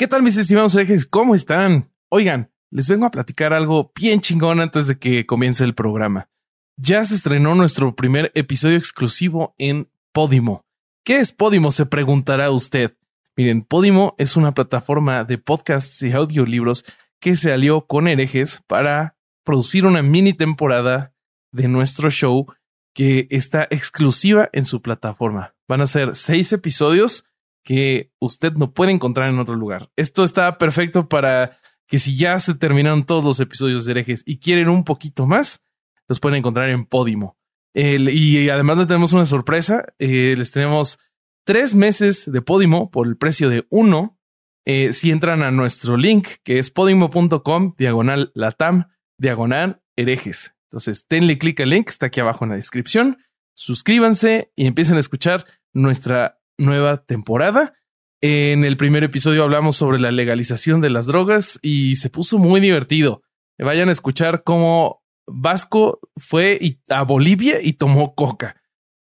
¿Qué 0.00 0.08
tal 0.08 0.22
mis 0.22 0.38
estimados 0.38 0.74
herejes? 0.74 1.04
¿Cómo 1.04 1.34
están? 1.34 1.92
Oigan, 2.08 2.50
les 2.70 2.88
vengo 2.88 3.04
a 3.04 3.10
platicar 3.10 3.52
algo 3.52 3.92
bien 3.94 4.22
chingón 4.22 4.58
antes 4.58 4.86
de 4.86 4.98
que 4.98 5.26
comience 5.26 5.62
el 5.62 5.74
programa. 5.74 6.30
Ya 6.78 7.04
se 7.04 7.14
estrenó 7.14 7.54
nuestro 7.54 7.94
primer 7.94 8.32
episodio 8.34 8.78
exclusivo 8.78 9.54
en 9.58 9.90
Podimo. 10.14 10.64
¿Qué 11.04 11.18
es 11.18 11.32
Podimo? 11.32 11.70
Se 11.70 11.84
preguntará 11.84 12.50
usted. 12.50 12.96
Miren, 13.36 13.60
Podimo 13.60 14.14
es 14.16 14.38
una 14.38 14.54
plataforma 14.54 15.24
de 15.24 15.36
podcasts 15.36 16.00
y 16.00 16.12
audiolibros 16.12 16.86
que 17.20 17.36
se 17.36 17.52
alió 17.52 17.86
con 17.86 18.08
herejes 18.08 18.62
para 18.66 19.18
producir 19.44 19.84
una 19.84 20.00
mini 20.00 20.32
temporada 20.32 21.12
de 21.52 21.68
nuestro 21.68 22.08
show 22.08 22.46
que 22.94 23.28
está 23.28 23.68
exclusiva 23.68 24.48
en 24.54 24.64
su 24.64 24.80
plataforma. 24.80 25.54
Van 25.68 25.82
a 25.82 25.86
ser 25.86 26.14
seis 26.14 26.54
episodios 26.54 27.26
que 27.62 28.12
usted 28.18 28.52
no 28.54 28.72
puede 28.72 28.92
encontrar 28.92 29.28
en 29.28 29.38
otro 29.38 29.54
lugar. 29.54 29.90
Esto 29.96 30.24
está 30.24 30.58
perfecto 30.58 31.08
para 31.08 31.58
que 31.86 31.98
si 31.98 32.16
ya 32.16 32.38
se 32.38 32.54
terminaron 32.54 33.04
todos 33.04 33.24
los 33.24 33.40
episodios 33.40 33.84
de 33.84 33.92
herejes 33.92 34.22
y 34.24 34.38
quieren 34.38 34.68
un 34.68 34.84
poquito 34.84 35.26
más, 35.26 35.66
los 36.08 36.20
pueden 36.20 36.38
encontrar 36.38 36.68
en 36.70 36.86
Podimo. 36.86 37.36
y 37.74 38.48
además 38.48 38.78
les 38.78 38.86
tenemos 38.86 39.12
una 39.12 39.26
sorpresa. 39.26 39.84
Eh, 39.98 40.34
les 40.36 40.50
tenemos 40.50 40.98
tres 41.44 41.74
meses 41.74 42.30
de 42.30 42.42
Podimo 42.42 42.90
por 42.90 43.06
el 43.06 43.16
precio 43.16 43.48
de 43.48 43.66
uno. 43.70 44.18
Eh, 44.66 44.92
si 44.92 45.10
entran 45.10 45.42
a 45.42 45.50
nuestro 45.50 45.96
link 45.96 46.28
que 46.44 46.58
es 46.58 46.70
podimo.com 46.70 47.74
diagonal 47.78 48.30
latam 48.34 48.88
diagonal 49.18 49.82
herejes. 49.96 50.54
Entonces, 50.70 51.06
denle 51.08 51.38
clic 51.38 51.60
al 51.60 51.70
link, 51.70 51.88
está 51.88 52.06
aquí 52.06 52.20
abajo 52.20 52.44
en 52.44 52.50
la 52.50 52.56
descripción. 52.56 53.18
Suscríbanse 53.54 54.52
y 54.54 54.66
empiecen 54.66 54.96
a 54.96 55.00
escuchar 55.00 55.44
nuestra 55.72 56.39
nueva 56.60 56.98
temporada. 57.04 57.74
En 58.20 58.64
el 58.64 58.76
primer 58.76 59.02
episodio 59.02 59.42
hablamos 59.42 59.76
sobre 59.76 59.98
la 59.98 60.10
legalización 60.10 60.80
de 60.80 60.90
las 60.90 61.06
drogas 61.06 61.58
y 61.62 61.96
se 61.96 62.10
puso 62.10 62.38
muy 62.38 62.60
divertido. 62.60 63.22
Vayan 63.58 63.88
a 63.88 63.92
escuchar 63.92 64.42
cómo 64.44 65.02
Vasco 65.26 66.00
fue 66.16 66.78
a 66.88 67.02
Bolivia 67.02 67.60
y 67.62 67.74
tomó 67.74 68.14
coca. 68.14 68.56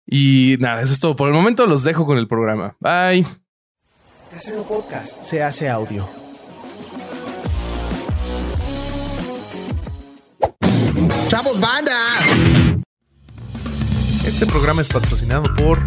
Y 0.06 0.56
nada, 0.60 0.82
eso 0.82 0.92
es 0.92 1.00
todo 1.00 1.16
por 1.16 1.28
el 1.28 1.34
momento. 1.34 1.66
Los 1.66 1.82
dejo 1.82 2.06
con 2.06 2.18
el 2.18 2.28
programa. 2.28 2.76
Bye. 2.80 3.24
Podcast 4.68 5.22
se 5.22 5.42
hace 5.42 5.68
audio. 5.68 6.08
¡Chavos, 11.28 11.60
banda! 11.60 12.18
Este 14.26 14.46
programa 14.46 14.82
es 14.82 14.88
patrocinado 14.88 15.44
por 15.54 15.78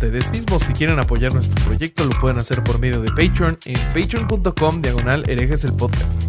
ustedes 0.00 0.30
mismos. 0.30 0.62
Si 0.62 0.72
quieren 0.72 0.98
apoyar 0.98 1.34
nuestro 1.34 1.62
proyecto, 1.62 2.06
lo 2.06 2.18
pueden 2.18 2.38
hacer 2.38 2.64
por 2.64 2.78
medio 2.78 3.02
de 3.02 3.08
Patreon 3.08 3.58
en 3.66 3.78
patreon.com 3.92 4.80
diagonal 4.80 5.24
el 5.28 5.74
podcast. 5.74 6.24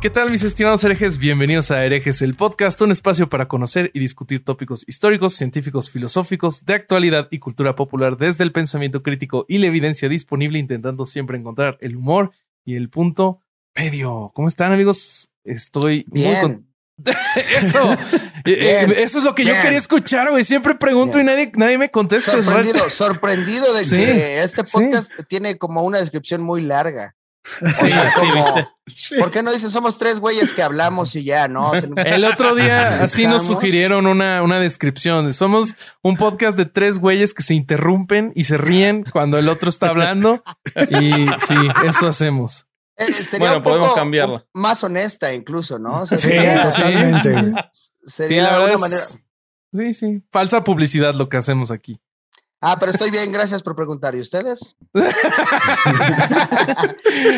¿Qué 0.00 0.08
tal 0.08 0.30
mis 0.30 0.42
estimados 0.44 0.82
herejes? 0.84 1.18
Bienvenidos 1.18 1.70
a 1.70 1.84
Herejes, 1.84 2.22
el 2.22 2.34
podcast, 2.34 2.80
un 2.80 2.90
espacio 2.90 3.28
para 3.28 3.48
conocer 3.48 3.90
y 3.92 4.00
discutir 4.00 4.42
tópicos 4.42 4.84
históricos, 4.88 5.34
científicos, 5.34 5.90
filosóficos, 5.90 6.64
de 6.64 6.72
actualidad 6.72 7.28
y 7.30 7.38
cultura 7.38 7.76
popular 7.76 8.16
desde 8.16 8.44
el 8.44 8.52
pensamiento 8.52 9.02
crítico 9.02 9.44
y 9.46 9.58
la 9.58 9.66
evidencia 9.66 10.08
disponible, 10.08 10.58
intentando 10.58 11.04
siempre 11.04 11.36
encontrar 11.36 11.76
el 11.82 11.96
humor 11.96 12.30
y 12.64 12.76
el 12.76 12.88
punto 12.88 13.40
medio. 13.76 14.32
¿Cómo 14.34 14.48
están 14.48 14.72
amigos? 14.72 15.30
Estoy 15.44 16.06
Bien. 16.08 16.30
muy 16.32 16.40
con... 16.40 16.66
Eso, 17.60 17.92
Eh, 18.46 18.56
Bien. 18.86 18.94
eso 18.96 19.18
es 19.18 19.24
lo 19.24 19.34
que 19.34 19.44
yo 19.44 19.52
quería 19.62 19.76
escuchar, 19.78 20.30
güey. 20.30 20.44
Siempre 20.44 20.74
pregunto 20.76 21.16
Bien. 21.18 21.26
y 21.26 21.30
nadie, 21.30 21.52
nadie 21.56 21.76
me 21.76 21.90
contesta. 21.90 22.40
Sorprendido, 22.40 22.88
sorprendido 22.88 23.74
de 23.74 23.84
Sí, 23.84 23.96
que 23.96 24.42
este 24.42 24.64
sí. 24.64 24.72
podcast 24.72 25.12
tiene 25.28 25.58
como 25.58 25.82
una 25.82 25.98
descripción 25.98 26.40
muy 26.40 26.62
larga. 26.62 27.14
O 27.62 27.68
Sí, 27.68 27.88
sea, 27.88 28.10
sí, 28.12 28.20
como, 28.20 28.54
¿viste? 28.86 29.18
¿por 29.18 29.30
qué 29.30 29.42
no 29.42 29.52
dices 29.52 29.72
somos 29.72 29.98
tres 29.98 30.20
güeyes 30.20 30.52
que 30.52 30.62
hablamos 30.62 31.14
y 31.16 31.24
ya, 31.24 31.48
no? 31.48 31.72
El 31.96 32.24
otro 32.24 32.54
día 32.54 33.02
así 33.04 33.26
nos 33.26 33.44
sugirieron 33.46 34.06
una, 34.06 34.42
una 34.42 34.60
descripción. 34.60 35.32
Somos 35.34 35.74
un 36.02 36.16
podcast 36.16 36.56
de 36.56 36.64
tres 36.66 36.98
güeyes 36.98 37.34
que 37.34 37.42
se 37.42 37.54
interrumpen 37.54 38.32
y 38.34 38.44
se 38.44 38.56
ríen 38.58 39.04
cuando 39.04 39.38
el 39.38 39.48
otro 39.48 39.68
está 39.68 39.88
hablando. 39.88 40.42
Y 41.00 41.26
sí, 41.26 41.54
eso 41.86 42.08
hacemos. 42.08 42.66
Eh, 42.96 43.04
sería 43.12 43.46
Bueno, 43.48 43.56
un 43.58 43.62
poco 43.62 43.76
podemos 43.76 43.96
cambiarla. 43.96 44.46
más 44.52 44.84
honesta 44.84 45.32
incluso, 45.34 45.78
¿no? 45.78 46.02
O 46.02 46.06
sea, 46.06 46.18
Sí, 46.18 46.28
sería, 46.28 46.62
totalmente. 46.62 47.32
güey. 47.32 47.52
Sí, 47.72 47.90
sería 48.04 48.42
la 48.42 48.50
verdad 48.58 48.68
una 48.68 48.78
manera. 48.78 49.02
Sí, 49.72 49.92
sí. 49.94 50.22
Falsa 50.30 50.64
publicidad 50.64 51.14
lo 51.14 51.28
que 51.28 51.36
hacemos 51.38 51.70
aquí. 51.70 51.98
Ah, 52.60 52.76
pero 52.78 52.92
estoy 52.92 53.10
bien, 53.10 53.32
gracias 53.32 53.62
por 53.62 53.74
preguntar. 53.74 54.14
¿Y 54.14 54.20
ustedes? 54.20 54.76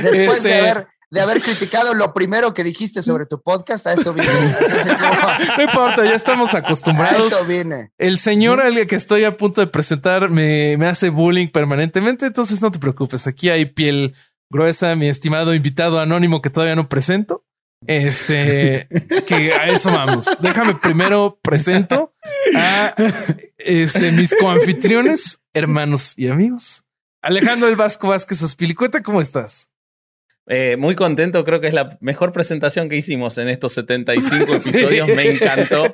Después 0.03 0.39
Este- 0.39 0.49
de 0.49 0.55
haber 0.61 0.87
de 1.13 1.21
haber 1.21 1.43
criticado 1.43 1.93
lo 1.93 2.15
primero 2.15 2.55
que 2.55 2.65
dijiste 2.65 3.03
sobre 3.03 3.27
tu 3.27 3.43
podcast, 3.43 3.87
a 3.87 3.93
eso 3.93 4.15
vine. 4.15 4.27
No 5.59 5.63
importa, 5.63 6.05
ya 6.07 6.15
estamos 6.15 6.55
a 6.55 6.59
acostumbrados. 6.59 7.27
eso 7.27 7.45
vine. 7.45 7.93
El 7.99 8.17
señor 8.17 8.63
al 8.63 8.87
que 8.87 8.97
estoy 8.97 9.25
a 9.25 9.37
punto 9.37 9.61
de 9.61 9.67
presentar 9.67 10.31
me, 10.31 10.79
me 10.79 10.87
hace 10.89 11.11
bullying 11.11 11.49
permanentemente, 11.49 12.25
entonces 12.25 12.63
no 12.63 12.71
te 12.71 12.79
preocupes. 12.79 13.27
Aquí 13.27 13.51
hay 13.51 13.67
piel 13.67 14.15
gruesa, 14.49 14.97
mi 14.97 15.11
estimado 15.11 15.53
invitado 15.55 16.01
anónimo 16.01 16.41
que 16.41 16.49
todavía 16.49 16.77
no 16.77 16.89
presento. 16.89 17.45
Este, 17.87 18.87
que 19.27 19.53
a 19.53 19.69
eso 19.69 19.91
vamos. 19.91 20.29
Déjame 20.41 20.75
primero 20.77 21.39
presento 21.43 22.15
a 22.57 22.95
este, 23.59 24.13
mis 24.13 24.35
coanfitriones, 24.39 25.43
hermanos 25.53 26.15
y 26.17 26.29
amigos. 26.29 26.85
Alejandro 27.23 27.69
El 27.69 27.77
Vasco 27.77 28.09
Vázquez 28.09 28.43
Aspilicueta, 28.43 29.03
¿cómo 29.03 29.21
estás? 29.21 29.72
Eh, 30.49 30.77
muy 30.77 30.97
contento, 30.97 31.45
creo 31.45 31.61
que 31.61 31.69
es 31.69 31.73
la 31.75 31.97
mejor 32.01 32.33
presentación 32.33 32.89
que 32.89 32.97
hicimos 32.97 33.39
en 33.39 33.49
estos 33.49 33.73
75 33.75 34.45
episodios. 34.57 35.07
Me 35.09 35.31
encantó. 35.31 35.85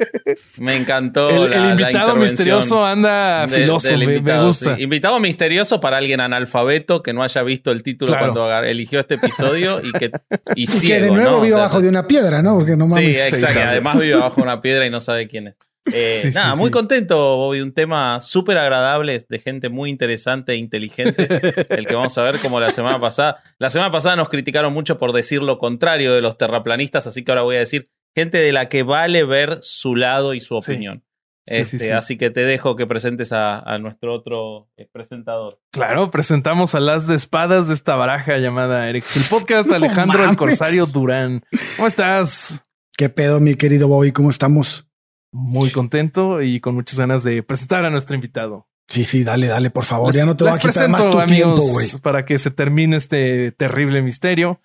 Me 0.57 0.77
encantó. 0.77 1.45
El, 1.45 1.51
la- 1.51 1.57
el 1.65 1.71
invitado 1.81 2.17
misterioso 2.17 2.85
anda 2.85 3.47
de- 3.47 3.59
filoso, 3.61 3.91
me, 3.99 4.07
me 4.07 4.15
invitado, 4.17 4.47
gusta. 4.47 4.77
sí. 4.77 4.83
Invitado 4.83 5.21
misterioso 5.21 5.81
para 5.81 5.99
alguien 5.99 6.21
analfabeto 6.21 7.03
que 7.03 7.13
no 7.13 7.23
haya 7.23 7.43
visto 7.43 7.71
el 7.73 7.83
título 7.83 8.13
Claro. 8.13 8.33
cuando 8.33 8.63
eligió 8.65 9.01
este 9.01 9.17
episodio 9.17 9.81
y 9.85 9.93
que 9.93 10.11
y 10.55 10.63
Y 10.65 10.67
ciego, 10.67 10.95
que 10.97 11.03
de 11.03 11.11
nuevo 11.11 11.31
¿no? 11.33 11.37
O 11.39 11.41
vive 11.43 11.53
sea, 11.55 11.65
abajo 11.65 11.81
de 11.83 11.89
una 11.91 12.07
piedra, 12.07 12.41
¿no? 12.43 12.57
Porque 12.59 12.77
no 12.77 12.87
Sí, 12.87 12.91
mames. 12.93 13.33
exacto. 13.35 13.55
claro. 13.55 13.71
Además 13.71 14.01
vive 14.01 14.15
bajo 14.15 14.41
una 14.43 14.63
piedra 14.63 14.87
y 14.87 14.91
no 14.91 15.01
sabe 15.01 15.29
quién 15.29 15.49
es. 15.49 15.57
Eh, 15.93 16.21
Sí, 16.23 16.31
nada, 16.35 16.53
sí. 16.55 16.61
muy 16.61 16.71
contento, 16.71 17.17
Bobby. 17.37 17.61
Un 17.61 17.73
tema 17.73 18.21
súper 18.21 18.59
agradable, 18.59 19.19
de 19.29 19.39
gente 19.39 19.69
muy 19.69 19.91
interesante 19.91 20.53
e 20.53 20.57
inteligente. 20.57 21.27
el 21.71 21.87
que 21.87 21.95
vamos 21.95 22.17
a 22.19 22.23
ver 22.23 22.39
como 22.41 22.61
la 22.61 22.71
semana 22.71 23.01
pasada. 23.01 23.43
La 23.59 23.71
semana 23.71 23.91
pasada 23.91 24.17
nos 24.17 24.29
criticaron 24.29 24.73
mucho 24.73 24.99
por 24.99 25.13
decir 25.13 25.43
lo 25.43 25.59
contrario 25.59 26.13
de 26.15 26.21
los 26.21 26.37
terraplanistas, 26.37 27.07
así 27.07 27.25
que 27.25 27.31
ahora 27.33 27.43
voy 27.43 27.57
a 27.57 27.61
decir 27.61 27.87
gente 28.15 28.39
de 28.39 28.53
la 28.53 28.69
que 28.69 28.83
vale 28.83 29.25
ver 29.25 29.59
su 29.63 29.95
lado 29.97 30.35
y 30.35 30.41
su 30.41 30.57
opinión. 30.57 31.05
Sí, 31.47 31.57
Este, 31.57 31.79
sí, 31.79 31.87
sí. 31.87 31.93
Así 31.93 32.19
que 32.19 32.29
te 32.29 32.41
dejo 32.41 32.77
que 32.77 32.87
presentes 32.87 33.33
a, 33.33 33.59
a 33.61 33.79
nuestro 33.79 34.13
otro 34.15 34.69
eh, 34.77 34.87
presentador. 34.93 35.59
Claro, 35.73 36.11
presentamos 36.11 36.75
a 36.75 36.81
las 36.81 37.07
de 37.07 37.15
espadas 37.15 37.69
de 37.69 37.75
esta 37.75 37.97
baraja 37.97 38.37
llamada 38.37 38.87
Erex, 38.91 39.17
el 39.17 39.25
podcast 39.25 39.67
de 39.71 39.77
Alejandro 39.77 40.29
el. 40.29 40.37
Corsario 40.37 40.85
Durán. 40.85 41.43
¿Cómo 41.77 41.89
estás? 41.89 42.67
¿Qué 42.99 43.09
pedo, 43.09 43.41
mi 43.41 43.55
querido 43.55 43.89
Bobby? 43.89 44.13
¿Cómo 44.13 44.29
estamos? 44.29 44.88
Muy 45.33 45.71
contento 45.71 46.41
y 46.43 46.61
con 46.61 46.75
muchas 46.75 46.99
ganas 46.99 47.23
de 47.23 47.43
presentar 47.43 47.85
a 47.85 47.91
nuestro 47.91 48.15
invitado. 48.15 48.67
Sí, 48.89 49.05
sí, 49.05 49.23
dale, 49.25 49.47
dale, 49.49 49.71
por 49.71 49.85
favor. 49.85 50.07
Les- 50.09 50.17
ya 50.17 50.25
no 50.27 50.35
te 50.37 50.45
voy 50.45 50.53
a 50.55 50.59
quitar 50.59 50.89
más 50.89 51.11
tu 51.11 51.21
tiempo, 51.27 51.61
güey. 51.61 51.87
para 52.03 52.25
que 52.25 52.39
se 52.39 52.51
termine 52.51 52.97
este 52.97 53.53
terrible 53.53 54.03
misterio. 54.03 54.61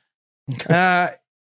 Ah, 0.70 1.12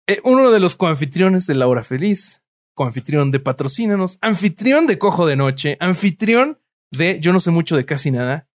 eh, 0.07 0.21
uno 0.25 0.51
de 0.51 0.61
los 0.61 0.75
coanfitriones 0.77 1.47
de 1.47 1.55
La 1.55 1.67
Hora 1.67 1.85
Feliz, 1.85 2.43
coanfitrión 2.75 3.31
de 3.31 3.39
Patrocínanos, 3.41 4.17
anfitrión 4.23 4.87
de 4.87 4.99
Cojo 4.99 5.27
de 5.27 5.37
Noche, 5.37 5.77
anfitrión 5.81 6.59
de 6.91 7.21
Yo 7.21 7.35
no 7.35 7.41
sé 7.41 7.51
mucho 7.51 7.77
de 7.77 7.85
casi 7.85 8.11
nada, 8.11 8.48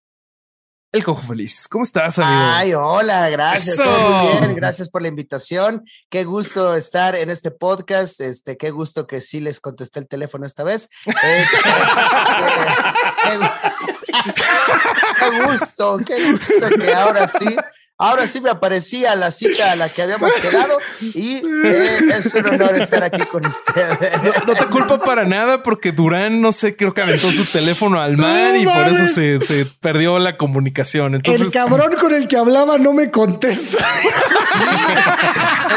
el 0.91 1.03
Cojo 1.05 1.21
Feliz. 1.21 1.67
¿Cómo 1.69 1.83
estás, 1.85 2.19
amigo? 2.19 2.51
Ay, 2.53 2.73
hola, 2.73 3.29
gracias. 3.29 3.75
Eso. 3.75 3.83
Todo 3.83 4.09
muy 4.09 4.27
bien. 4.39 4.55
Gracias 4.55 4.89
por 4.89 5.01
la 5.01 5.07
invitación. 5.07 5.83
Qué 6.09 6.25
gusto 6.25 6.75
estar 6.75 7.15
en 7.15 7.29
este 7.29 7.49
podcast. 7.51 8.19
Este, 8.19 8.57
qué 8.57 8.71
gusto 8.71 9.07
que 9.07 9.21
sí 9.21 9.39
les 9.39 9.61
contesté 9.61 9.99
el 9.99 10.07
teléfono 10.07 10.45
esta 10.45 10.63
vez. 10.65 10.89
Es- 11.05 11.13
este, 11.53 11.57
qué, 13.23 13.39
qué 15.31 15.45
gusto, 15.45 15.97
qué 16.05 16.31
gusto 16.33 16.69
que 16.77 16.93
ahora 16.93 17.27
sí. 17.27 17.55
Ahora 18.03 18.25
sí 18.25 18.41
me 18.41 18.49
aparecía 18.49 19.15
la 19.15 19.29
cita 19.29 19.73
a 19.73 19.75
la 19.75 19.87
que 19.87 20.01
habíamos 20.01 20.33
quedado 20.33 20.75
y 21.01 21.35
eh, 21.65 21.99
es 22.17 22.33
un 22.33 22.47
honor 22.47 22.75
estar 22.75 23.03
aquí 23.03 23.21
con 23.25 23.45
ustedes. 23.45 24.11
No 24.47 24.53
te 24.53 24.65
culpo 24.65 24.97
para 24.97 25.23
nada 25.25 25.61
porque 25.61 25.91
Durán, 25.91 26.41
no 26.41 26.51
sé, 26.51 26.75
creo 26.75 26.93
que 26.95 27.01
aventó 27.01 27.31
su 27.31 27.45
teléfono 27.45 28.01
al 28.01 28.17
mar 28.17 28.53
No 28.53 28.57
y 28.57 28.65
por 28.65 28.87
eso 28.87 29.07
se, 29.13 29.39
se 29.39 29.65
perdió 29.79 30.17
la 30.17 30.35
comunicación. 30.35 31.13
Entonces, 31.13 31.41
el 31.43 31.51
cabrón 31.51 31.93
con 31.99 32.11
el 32.13 32.27
que 32.27 32.37
hablaba 32.37 32.79
no 32.79 32.91
me 32.93 33.11
contesta. 33.11 33.85
Sí, 34.51 34.59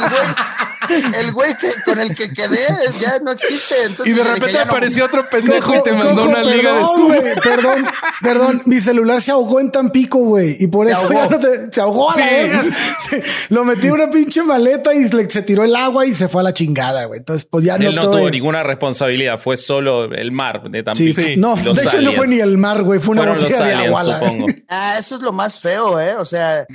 el 0.03 0.11
güey, 0.11 1.15
el 1.21 1.33
güey 1.33 1.57
que, 1.57 1.69
con 1.85 2.01
el 2.01 2.15
que 2.15 2.33
quedé 2.33 2.59
ya 3.01 3.19
no 3.23 3.33
existe. 3.33 3.75
Entonces 3.87 4.15
Y 4.15 4.17
de 4.17 4.23
repente 4.25 4.53
no- 4.55 4.61
apareció 4.71 5.05
otro 5.05 5.27
pendejo 5.27 5.75
y 5.75 5.83
te 5.83 5.93
mandó 5.93 6.15
cojo, 6.17 6.29
una 6.29 6.43
liga 6.43 6.73
de 6.73 6.85
Zoom. 6.85 7.13
Perdón, 7.43 7.87
perdón, 8.23 8.63
mi 8.67 8.81
celular 8.81 9.21
se 9.21 9.31
ahogó 9.31 9.61
en 9.61 9.71
Tampico, 9.71 10.19
güey. 10.19 10.57
Y 10.61 10.67
por 10.69 10.87
Se 10.87 10.93
eso 10.93 11.03
ahogó. 11.03 11.15
ya 11.15 11.29
no 11.29 11.39
te- 11.39 11.73
se 11.73 11.81
ahogó 11.81 12.14
Sí. 12.15 12.23
verga. 12.23 12.63
Se- 12.63 13.23
lo 13.49 13.65
metí 13.65 13.87
en 13.87 13.93
una 13.93 14.11
pinche 14.11 14.43
maleta 14.43 14.95
y 14.95 15.07
se 15.09 15.43
tiró 15.43 15.65
el 15.65 15.75
agua 15.77 16.07
y 16.07 16.15
se 16.15 16.29
fue 16.29 16.41
a 16.41 16.45
la 16.45 16.53
chingada, 16.55 17.05
güey. 17.07 17.19
Entonces, 17.19 17.47
pues 17.51 17.65
ya 17.65 17.79
no, 17.79 17.89
Él 17.89 17.95
no 17.95 18.03
tuvo 18.03 18.31
ninguna 18.31 18.63
responsabilidad, 18.63 19.39
fue 19.39 19.57
solo 19.57 20.05
el 20.13 20.33
mar 20.33 20.63
de 20.71 20.79
Sí, 20.79 20.85
Tampico. 20.85 21.21
Sí. 21.21 21.37
no, 21.37 21.57
Los 21.57 21.77
de 21.77 21.83
hecho 21.85 22.01
no 22.03 22.13
fue 22.13 22.27
ni 22.29 22.41
el 22.41 22.57
mar, 22.59 22.83
güey. 22.83 23.01
Fue 23.01 23.13
una 23.13 23.23
Fueron 23.23 23.39
botella 23.43 23.65
de 23.67 23.75
agua. 23.75 24.21
Ah, 24.69 24.97
eso 24.99 25.15
es 25.15 25.21
lo 25.23 25.33
más 25.33 25.61
feo, 25.61 26.01
¿eh? 26.01 26.15
O 26.19 26.25
sea, 26.25 26.67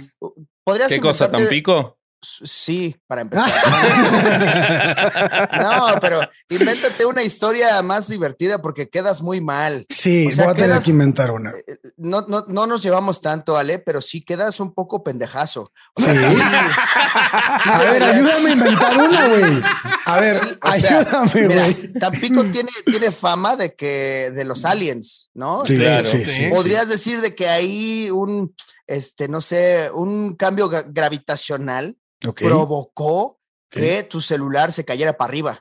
podrías 0.63 0.89
¿Qué 0.91 0.99
cosa, 0.99 1.29
Tampico? 1.29 1.98
Sí, 2.21 2.95
para 3.07 3.21
empezar. 3.21 3.49
no, 5.61 5.99
pero 6.01 6.19
invéntate 6.49 7.05
una 7.05 7.23
historia 7.23 7.81
más 7.81 8.07
divertida 8.09 8.61
porque 8.61 8.89
quedas 8.89 9.21
muy 9.21 9.41
mal. 9.41 9.85
Sí, 9.89 10.27
O 10.27 10.31
sea, 10.31 10.45
voy 10.45 10.51
a 10.51 10.55
tener 10.55 10.69
quedas- 10.71 10.85
que 10.85 10.91
inventar 10.91 11.31
una. 11.31 11.53
No, 11.97 12.21
no, 12.27 12.45
no 12.47 12.67
nos 12.67 12.81
llevamos 12.83 13.21
tanto, 13.21 13.57
Ale, 13.57 13.79
pero 13.79 14.01
sí 14.01 14.21
quedas 14.21 14.59
un 14.59 14.73
poco 14.73 15.03
pendejazo. 15.03 15.65
O 15.95 16.01
Sí. 16.01 16.05
sea, 16.05 16.15
sí, 16.29 16.35
sí 16.35 16.41
A 17.71 17.79
ver, 17.83 18.03
ayúdame 18.03 18.49
a 18.49 18.53
inventar 18.53 18.97
una, 18.97 19.27
güey. 19.27 19.61
A 20.05 20.19
ver, 20.19 20.35
Sí, 20.35 20.55
o 20.61 20.71
sea, 20.73 20.99
ayúdame, 20.99 21.47
mira, 21.47 21.61
güey. 21.63 21.93
Tampico 21.93 22.45
tiene, 22.45 22.69
tiene 22.85 23.11
fama 23.11 23.55
de 23.55 23.75
que 23.75 24.31
de 24.31 24.43
los 24.45 24.65
aliens, 24.65 25.29
¿no? 25.33 25.65
Sí, 25.65 25.75
Claro, 25.75 26.05
sí, 26.05 26.25
sí. 26.25 26.31
sí. 26.31 26.47
Podrías 26.49 26.89
decir 26.89 27.21
de 27.21 27.35
que 27.35 27.47
hay 27.47 28.09
un, 28.11 28.53
este, 28.87 29.27
no 29.27 29.41
sé, 29.41 29.89
un 29.93 30.35
cambio 30.35 30.69
gravitacional 30.69 31.97
Provocó 32.19 33.39
que 33.69 34.03
tu 34.03 34.19
celular 34.21 34.71
se 34.71 34.83
cayera 34.85 35.13
para 35.13 35.29
arriba, 35.29 35.59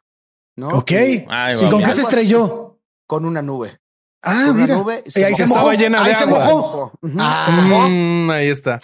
¿no? 0.56 0.68
Ok. 0.68 0.92
Ay. 1.28 1.56
¿Con 1.70 1.82
qué 1.82 1.94
se 1.94 2.02
estrelló? 2.02 2.80
Con 3.06 3.24
una 3.24 3.42
nube. 3.42 3.78
Ah, 4.22 4.44
Con 4.46 4.50
una 4.56 4.62
mira. 4.62 4.74
nube 4.76 5.02
Y 5.14 5.22
ahí 5.22 5.34
se 5.34 5.46
mojó. 5.46 5.60
mojó. 5.60 5.72
Estaba 5.72 5.74
llena 5.74 6.02
de 6.04 6.10
Ahí 6.10 6.16
se 6.16 6.22
agua. 6.24 6.38
Se 6.40 6.52
mojó. 6.52 6.92
mojó. 7.02 7.18
Ah. 7.18 7.42
se 7.46 7.52
mojó. 7.52 7.88
Mm, 7.88 8.30
ahí 8.30 8.48
está. 8.48 8.80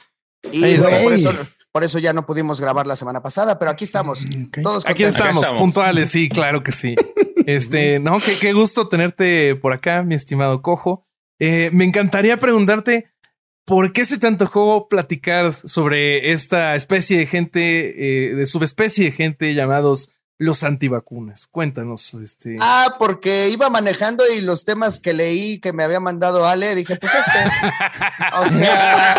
Y 0.53 0.65
Ahí 0.65 0.77
bueno, 0.77 0.89
está. 0.89 1.03
por 1.03 1.13
eso, 1.13 1.33
Güey. 1.33 1.45
por 1.73 1.85
eso 1.85 1.99
ya 1.99 2.13
no 2.13 2.27
pudimos 2.27 2.61
grabar 2.61 2.87
la 2.87 2.97
semana 2.97 3.23
pasada, 3.23 3.59
pero 3.59 3.71
aquí 3.71 3.85
estamos. 3.85 4.25
Ok. 4.25 4.59
Todos 4.63 4.85
Aquí 4.87 5.03
contentos. 5.03 5.15
estamos, 5.27 5.43
estamos. 5.45 5.61
puntuales, 5.63 6.11
sí, 6.11 6.29
claro 6.29 6.63
que 6.63 6.73
sí. 6.73 6.95
Este, 7.47 7.99
no, 7.99 8.21
qué, 8.21 8.39
qué 8.39 8.55
gusto 8.55 8.89
tenerte 8.89 9.55
por 9.57 9.75
acá, 9.75 10.03
mi 10.03 10.15
estimado 10.15 10.63
Cojo. 10.63 11.07
Eh, 11.39 11.69
me 11.75 11.85
encantaría 11.85 12.39
preguntarte 12.39 13.13
por 13.65 13.93
qué 13.93 14.05
se 14.05 14.19
te 14.19 14.27
antojó 14.27 14.89
platicar 14.89 15.53
sobre 15.53 16.33
esta 16.33 16.77
especie 16.77 17.19
de 17.19 17.27
gente, 17.27 18.31
eh, 18.31 18.35
de 18.35 18.47
subespecie 18.47 19.07
de 19.07 19.13
gente 19.13 19.55
llamados 19.55 20.14
los 20.39 20.65
antivacunas. 20.65 21.47
Cuéntanos, 21.47 22.15
este. 22.15 22.57
Ah, 22.61 22.97
porque 22.99 23.49
iba 23.51 23.71
manejando 23.71 24.25
y 24.37 24.41
los 24.41 24.65
temas 24.65 25.01
que 25.01 25.13
leí 25.15 25.59
que 25.61 25.73
me 25.73 25.85
había 25.85 26.01
mandado 26.01 26.47
Ale, 26.47 26.75
dije, 26.75 26.97
pues 26.97 27.13
este. 27.15 27.39
O 28.41 28.47
sea, 28.47 29.17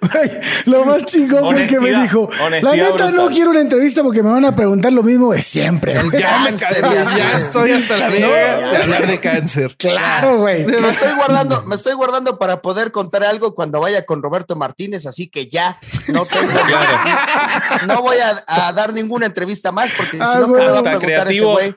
Güey, 0.00 0.30
Lo 0.66 0.84
más 0.84 1.04
chingón 1.04 1.54
fue 1.54 1.66
que 1.66 1.78
me 1.80 2.02
dijo, 2.02 2.28
la 2.62 2.74
neta 2.74 3.10
no 3.10 3.28
quiero 3.28 3.50
una 3.50 3.60
entrevista 3.60 4.02
porque 4.02 4.22
me 4.22 4.30
van 4.30 4.44
a 4.44 4.54
preguntar 4.54 4.92
lo 4.92 5.02
mismo 5.02 5.32
de 5.32 5.42
siempre. 5.42 5.94
güey". 6.02 6.20
ya 6.20 6.38
me 6.38 6.50
cáncer, 6.50 6.82
ya 7.16 7.32
estoy 7.36 7.72
hasta 7.72 7.96
la 7.96 8.08
verga 8.08 8.70
de 8.70 8.76
hablar 8.76 9.06
de 9.06 9.20
cáncer. 9.20 9.76
Claro, 9.76 10.38
güey. 10.38 10.64
me 10.66 10.88
estoy 10.88 11.14
guardando, 11.14 11.62
me 11.64 11.74
estoy 11.74 11.94
guardando 11.94 12.38
para 12.38 12.60
poder 12.62 12.92
contar 12.92 13.24
algo 13.24 13.54
cuando 13.54 13.80
vaya 13.80 14.04
con 14.04 14.22
Roberto 14.22 14.56
Martínez, 14.56 15.06
así 15.06 15.28
que 15.28 15.46
ya 15.46 15.78
no 16.08 16.24
tengo, 16.26 16.52
Claro. 16.52 17.86
no 17.86 18.02
voy 18.02 18.16
a, 18.18 18.44
a 18.46 18.72
dar 18.72 18.92
ninguna 18.92 19.26
entrevista 19.32 19.72
más 19.72 19.90
porque 19.96 20.18
Ah, 20.20 20.26
si 20.26 20.38
no, 20.38 20.46
¿qué 20.46 20.50
güey. 20.52 20.64
me 20.66 20.70
va 20.72 20.78
a 20.78 20.82
preguntar 20.82 21.08
ese 21.08 21.16
creativo. 21.40 21.52
güey? 21.52 21.74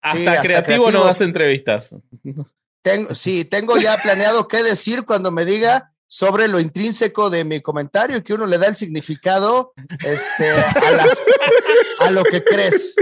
Hasta, 0.00 0.30
hasta 0.30 0.42
creativo, 0.42 0.84
creativo. 0.84 0.90
no 0.90 1.04
das 1.04 1.20
entrevistas. 1.20 1.94
Tengo, 2.82 3.14
sí, 3.14 3.44
tengo 3.44 3.76
ya 3.76 3.96
planeado 4.02 4.48
qué 4.48 4.62
decir 4.62 5.04
cuando 5.04 5.30
me 5.30 5.44
diga 5.44 5.92
sobre 6.06 6.48
lo 6.48 6.58
intrínseco 6.58 7.28
de 7.28 7.44
mi 7.44 7.60
comentario, 7.60 8.24
que 8.24 8.32
uno 8.32 8.46
le 8.46 8.56
da 8.56 8.66
el 8.68 8.76
significado 8.76 9.74
este, 10.06 10.50
a, 10.52 10.90
las- 10.92 11.22
a 12.00 12.10
lo 12.10 12.24
que 12.24 12.42
crees, 12.42 12.94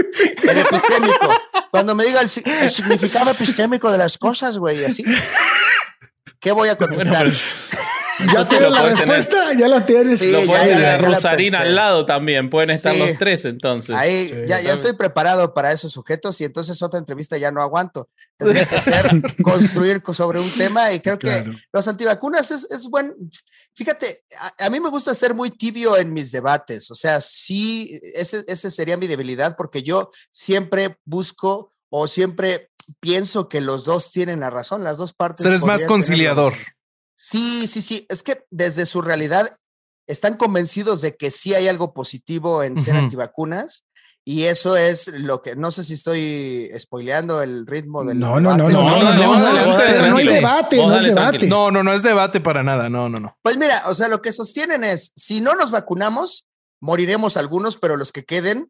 el 0.43 0.57
epistémico. 0.57 1.29
Cuando 1.71 1.95
me 1.95 2.03
diga 2.03 2.19
el, 2.19 2.29
el 2.45 2.69
significado 2.69 3.31
epistémico 3.31 3.89
de 3.91 3.97
las 3.97 4.17
cosas, 4.17 4.57
güey, 4.57 4.83
así. 4.83 5.05
¿Qué 6.41 6.51
voy 6.51 6.67
a 6.67 6.75
contestar? 6.77 7.27
Ya 8.19 8.25
Entonces 8.25 8.49
tienes 8.49 8.71
la 8.71 8.79
puedes 8.81 8.99
tener. 8.99 9.15
respuesta, 9.15 9.53
ya 9.53 9.67
la 9.67 9.85
tienes. 9.85 10.19
Sí, 10.19 10.31
Lo 10.31 10.39
ya, 10.39 10.45
puedes 10.47 10.67
ya, 10.69 10.97
tener 11.31 11.55
al 11.55 11.75
lado 11.75 12.05
también. 12.05 12.49
Pueden 12.49 12.71
estar 12.71 12.93
Sí. 12.93 12.99
los 12.99 13.17
tres 13.19 13.45
entonces. 13.45 13.95
Ahí 13.95 14.31
ya, 14.47 14.59
ya 14.59 14.73
estoy 14.73 14.93
preparado 14.93 15.53
para 15.53 15.71
esos 15.71 15.91
sujetos 15.91 16.39
y 16.41 16.45
entonces 16.45 16.81
otra 16.81 16.99
entrevista 16.99 17.37
ya 17.37 17.51
no 17.51 17.61
aguanto. 17.61 18.09
Tendría 18.37 18.65
que 18.65 18.79
ser 18.81 19.05
construir 19.43 20.01
co- 20.01 20.13
sobre 20.13 20.39
un 20.39 20.49
tema 20.57 20.91
y 20.93 20.99
creo 20.99 21.19
que 21.19 21.27
Claro. 21.27 21.51
los 21.71 21.87
antivacunas 21.87 22.49
es, 22.51 22.65
es 22.71 22.87
buen. 22.89 23.13
Fíjate, 23.75 24.23
a, 24.39 24.65
a 24.65 24.69
mí 24.71 24.79
me 24.79 24.89
gusta 24.89 25.13
ser 25.13 25.35
muy 25.35 25.51
tibio 25.51 25.95
en 25.97 26.11
mis 26.13 26.31
debates. 26.31 26.89
O 26.89 26.95
sea, 26.95 27.21
sí, 27.21 27.99
ese, 28.15 28.43
ese 28.47 28.71
sería 28.71 28.97
mi 28.97 29.05
debilidad 29.07 29.55
porque 29.55 29.83
yo 29.83 30.09
siempre 30.31 30.97
busco 31.05 31.71
o 31.89 32.07
siempre 32.07 32.71
pienso 32.99 33.47
que 33.49 33.61
los 33.61 33.85
dos 33.85 34.11
tienen 34.11 34.39
la 34.39 34.49
razón, 34.49 34.83
las 34.83 34.97
dos 34.97 35.13
partes. 35.13 35.45
Eres 35.45 35.63
más 35.63 35.85
conciliador. 35.85 36.53
Sí, 37.19 37.65
sí, 37.67 37.81
sí. 37.81 38.05
Es 38.09 38.21
que 38.21 38.45
desde 38.51 38.85
su 38.85 39.01
realidad 39.01 39.49
están 40.07 40.35
convencidos 40.35 41.01
de 41.01 41.15
que 41.17 41.31
sí 41.31 41.53
hay 41.55 41.67
algo 41.67 41.93
positivo 41.93 42.63
en 42.63 42.77
ser 42.77 42.95
antivacunas. 42.95 43.83
Y 44.23 44.43
eso 44.43 44.75
es 44.75 45.07
lo 45.07 45.41
que, 45.41 45.55
no 45.55 45.71
sé 45.71 45.85
si 45.85 45.93
estoy 45.93 46.69
spoileando 46.77 47.41
el 47.41 47.65
ritmo 47.65 48.03
del 48.03 48.19
No, 48.19 48.41
no, 48.41 48.57
no, 48.57 48.67
debate. 48.67 48.73
no, 48.73 48.81
No, 48.83 49.03
no, 49.03 49.13
no, 49.53 49.65
no, 49.71 49.77
pero 49.77 49.99
no 50.09 50.17
hay 50.17 50.25
tranquilo. 50.25 50.31
debate, 50.33 50.77
no 50.77 50.95
es 50.97 51.03
debate. 51.03 51.47
No, 51.47 51.71
no, 51.71 51.81
no 51.81 51.93
es 51.93 52.03
debate 52.03 52.41
para 52.41 52.61
nada. 52.61 52.89
No, 52.89 53.07
no, 53.07 53.21
no. 53.21 53.37
Pues 53.41 53.55
mira, 53.57 53.81
o 53.85 53.95
sea, 53.95 54.09
lo 54.09 54.21
que 54.21 54.33
sostienen 54.33 54.83
es, 54.83 55.13
si 55.15 55.39
no 55.39 55.55
nos 55.55 55.71
vacunamos, 55.71 56.45
moriremos 56.81 57.37
algunos, 57.37 57.77
pero 57.77 57.95
los 57.95 58.11
que 58.11 58.25
queden, 58.25 58.69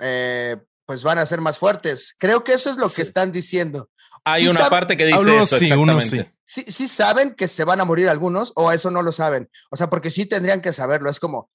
eh, 0.00 0.56
pues 0.86 1.02
van 1.02 1.18
a 1.18 1.26
ser 1.26 1.40
más 1.40 1.58
fuertes. 1.58 2.14
Creo 2.18 2.44
que 2.44 2.52
eso 2.54 2.70
es 2.70 2.76
lo 2.76 2.88
que 2.90 3.02
están 3.02 3.32
diciendo. 3.32 3.90
Hay 4.24 4.42
Sí 4.44 4.48
una 4.50 4.60
sabe- 4.60 4.70
parte 4.70 4.96
que 4.96 5.04
dice 5.06 5.18
eso 5.20 5.58
sí, 5.58 5.64
exactamente. 5.64 6.32
Sí, 6.52 6.64
sí 6.66 6.88
saben 6.88 7.36
que 7.36 7.46
se 7.46 7.62
van 7.62 7.80
a 7.80 7.84
morir 7.84 8.08
algunos 8.08 8.52
o 8.56 8.72
eso 8.72 8.90
no 8.90 9.02
lo 9.02 9.12
saben. 9.12 9.48
O 9.70 9.76
sea, 9.76 9.88
porque 9.88 10.10
sí 10.10 10.26
tendrían 10.26 10.60
que 10.60 10.72
saberlo. 10.72 11.08
Es 11.08 11.20
como, 11.20 11.48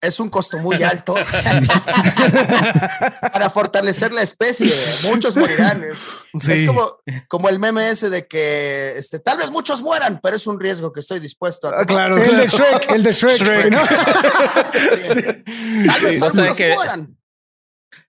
es 0.00 0.20
un 0.20 0.28
costo 0.28 0.58
muy 0.58 0.80
alto 0.84 1.14
para 3.32 3.50
fortalecer 3.50 4.12
la 4.12 4.22
especie. 4.22 4.72
Muchos 5.10 5.36
morirán. 5.36 5.82
Es, 5.82 6.06
Sí. 6.40 6.52
es 6.52 6.62
como, 6.68 6.88
como 7.26 7.48
el 7.48 7.58
meme 7.58 7.90
ese 7.90 8.10
de 8.10 8.28
que 8.28 8.92
este, 8.96 9.18
tal 9.18 9.38
vez 9.38 9.50
muchos 9.50 9.82
mueran, 9.82 10.20
pero 10.22 10.36
es 10.36 10.46
un 10.46 10.60
riesgo 10.60 10.92
que 10.92 11.00
estoy 11.00 11.18
dispuesto 11.18 11.66
a 11.66 11.70
Ah, 11.80 11.84
tomar. 11.84 12.12
claro, 12.12 12.16
El 12.18 12.22
claro. 12.22 12.38
de 12.38 12.46
Shrek, 12.48 12.90
el 12.92 13.02
de 13.02 13.12
Shrek. 13.12 13.38
Shrek. 13.38 13.70
¿no? 13.72 13.82
Tal 15.92 16.00
vez 16.02 16.14
Sí, 16.14 16.20
vos 16.20 16.32
sabés 16.32 16.38
algunos 16.38 16.56
que- 16.56 16.74
mueran. 16.74 17.18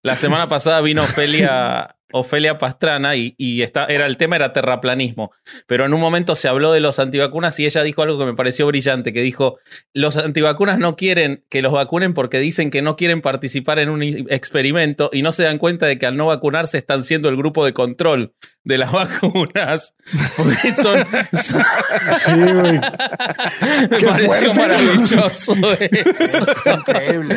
La 0.03 0.15
semana 0.15 0.47
pasada 0.47 0.79
vino 0.81 1.01
Ofelia, 1.03 1.95
Ofelia 2.11 2.57
Pastrana 2.57 3.15
y, 3.15 3.35
y 3.37 3.61
está, 3.61 3.85
era, 3.85 4.05
el 4.05 4.17
tema 4.17 4.35
era 4.35 4.53
terraplanismo. 4.53 5.31
Pero 5.67 5.85
en 5.85 5.93
un 5.93 6.01
momento 6.01 6.35
se 6.35 6.47
habló 6.47 6.71
de 6.71 6.79
los 6.79 6.99
antivacunas 6.99 7.59
y 7.59 7.65
ella 7.65 7.83
dijo 7.83 8.01
algo 8.01 8.17
que 8.19 8.25
me 8.25 8.33
pareció 8.33 8.65
brillante, 8.67 9.13
que 9.13 9.21
dijo, 9.21 9.57
los 9.93 10.17
antivacunas 10.17 10.79
no 10.79 10.95
quieren 10.95 11.43
que 11.49 11.61
los 11.61 11.71
vacunen 11.71 12.13
porque 12.13 12.39
dicen 12.39 12.69
que 12.71 12.81
no 12.81 12.95
quieren 12.95 13.21
participar 13.21 13.79
en 13.79 13.89
un 13.89 14.01
experimento 14.29 15.09
y 15.13 15.21
no 15.21 15.31
se 15.31 15.43
dan 15.43 15.57
cuenta 15.57 15.85
de 15.85 15.97
que 15.97 16.05
al 16.05 16.17
no 16.17 16.25
vacunarse 16.27 16.77
están 16.77 17.03
siendo 17.03 17.29
el 17.29 17.35
grupo 17.37 17.63
de 17.65 17.73
control 17.73 18.33
de 18.63 18.77
las 18.77 18.91
vacunas. 18.93 19.93
Porque 20.37 20.71
son... 20.73 21.05
son- 21.33 21.63
Sí, 22.19 22.31
güey. 22.31 22.73
me 23.91 23.97
Qué 23.97 24.05
pareció 24.07 24.53
fuerte. 24.53 24.53
maravilloso. 24.59 25.53
Es 25.79 26.67
increíble. 26.67 27.35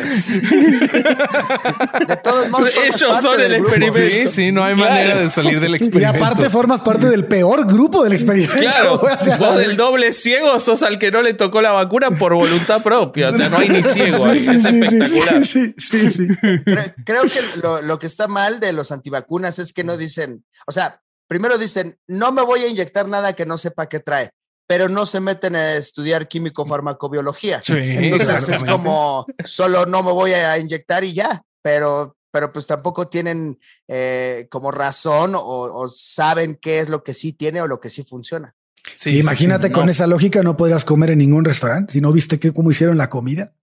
De 2.07 2.17
todos 2.17 2.49
modos, 2.49 2.77
Ellos 2.85 3.21
son 3.21 3.37
del 3.37 3.53
el 3.53 3.59
experimento. 3.61 3.99
Sí, 3.99 4.27
sí, 4.29 4.51
no 4.51 4.62
hay 4.63 4.75
Claro. 4.75 4.89
manera 4.91 5.19
de 5.19 5.29
salir 5.29 5.59
del 5.59 5.71
Y 5.73 5.75
experimento. 5.75 6.17
aparte 6.25 6.49
formas 6.49 6.81
parte 6.81 7.07
del 7.07 7.25
peor 7.25 7.65
grupo 7.67 8.03
del 8.03 8.13
experimento. 8.13 8.55
Claro, 8.55 8.97
güey. 8.99 9.13
O 9.21 9.25
sea, 9.25 9.37
vos 9.37 9.57
del 9.57 9.77
doble 9.77 10.13
ciego 10.13 10.59
sos 10.59 10.83
al 10.83 10.97
que 10.99 11.11
no 11.11 11.21
le 11.21 11.33
tocó 11.33 11.61
la 11.61 11.71
vacuna 11.71 12.11
por 12.11 12.33
voluntad 12.33 12.81
propia. 12.83 13.29
O 13.29 13.37
sea, 13.37 13.49
no 13.49 13.57
hay 13.57 13.69
ni 13.69 13.83
ciego 13.83 14.25
ahí. 14.25 14.39
Sí, 14.39 14.49
Es 14.55 14.61
sí, 14.63 14.69
sí, 14.69 14.79
espectacular. 14.83 15.45
Sí, 15.45 15.75
sí, 15.77 16.09
sí. 16.09 16.27
Creo, 16.65 16.83
creo 17.05 17.23
que 17.23 17.59
lo, 17.61 17.81
lo 17.81 17.99
que 17.99 18.07
está 18.07 18.27
mal 18.27 18.59
de 18.59 18.73
los 18.73 18.91
antivacunas 18.91 19.59
es 19.59 19.73
que 19.73 19.83
no 19.83 19.97
dicen, 19.97 20.43
o 20.67 20.71
sea, 20.71 21.01
primero 21.27 21.57
dicen, 21.57 21.97
no 22.07 22.31
me 22.31 22.41
voy 22.41 22.61
a 22.61 22.67
inyectar 22.67 23.07
nada 23.07 23.33
que 23.33 23.45
no 23.45 23.57
sepa 23.57 23.87
qué 23.87 23.99
trae, 23.99 24.31
pero 24.67 24.89
no 24.89 25.05
se 25.05 25.19
meten 25.19 25.55
a 25.55 25.73
estudiar 25.73 26.27
químico-farmacobiología. 26.27 27.61
Sí, 27.63 27.73
Entonces 27.77 28.49
es 28.49 28.63
como, 28.63 29.25
solo 29.45 29.85
no 29.85 30.03
me 30.03 30.11
voy 30.11 30.31
a 30.33 30.57
inyectar 30.57 31.03
y 31.03 31.13
ya, 31.13 31.41
pero, 31.61 32.15
pero 32.33 32.51
pues 32.51 32.65
tampoco 32.65 33.07
tienen 33.07 33.59
eh, 33.87 34.47
como 34.49 34.71
razón 34.71 35.35
o, 35.35 35.39
o 35.39 35.87
saben 35.87 36.57
qué 36.59 36.79
es 36.79 36.89
lo 36.89 37.03
que 37.03 37.13
sí 37.13 37.33
tiene 37.33 37.61
o 37.61 37.67
lo 37.67 37.79
que 37.79 37.91
sí 37.91 38.03
funciona. 38.03 38.55
Sí, 38.91 39.19
imagínate 39.19 39.67
sí, 39.67 39.73
con 39.73 39.85
no. 39.85 39.91
esa 39.91 40.07
lógica 40.07 40.41
no 40.41 40.57
podrías 40.57 40.83
comer 40.83 41.11
en 41.11 41.19
ningún 41.19 41.45
restaurante 41.45 41.93
si 41.93 42.01
no 42.01 42.11
viste 42.11 42.39
que, 42.39 42.51
cómo 42.51 42.71
hicieron 42.71 42.97
la 42.97 43.07
comida. 43.11 43.53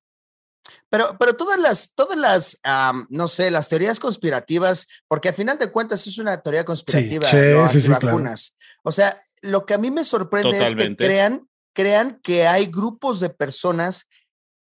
Pero, 0.88 1.16
pero 1.18 1.34
todas 1.34 1.58
las, 1.58 1.94
todas 1.94 2.16
las, 2.16 2.60
am, 2.62 3.08
no 3.10 3.26
sé, 3.26 3.50
las 3.50 3.68
teorías 3.68 3.98
conspirativas, 3.98 4.86
porque 5.08 5.28
al 5.28 5.34
final 5.34 5.58
de 5.58 5.72
cuentas 5.72 6.06
es 6.06 6.18
una 6.18 6.40
teoría 6.40 6.64
conspirativa, 6.64 7.28
Sí, 7.28 7.36
lo 7.36 7.68
sí, 7.68 7.80
sí, 7.80 7.86
claro. 7.88 7.96
antivacunas. 7.96 8.56
O 8.84 8.92
sea, 8.92 9.16
lo 9.42 9.66
que 9.66 9.74
a 9.74 9.78
mí 9.78 9.90
me 9.90 10.04
sorprende 10.04 10.62
es 10.62 10.76
que 10.76 10.94
crean, 10.94 11.48
crean 11.74 12.20
que 12.22 12.46
hay 12.46 12.66
grupos 12.66 13.18
de 13.18 13.30
personas 13.30 14.06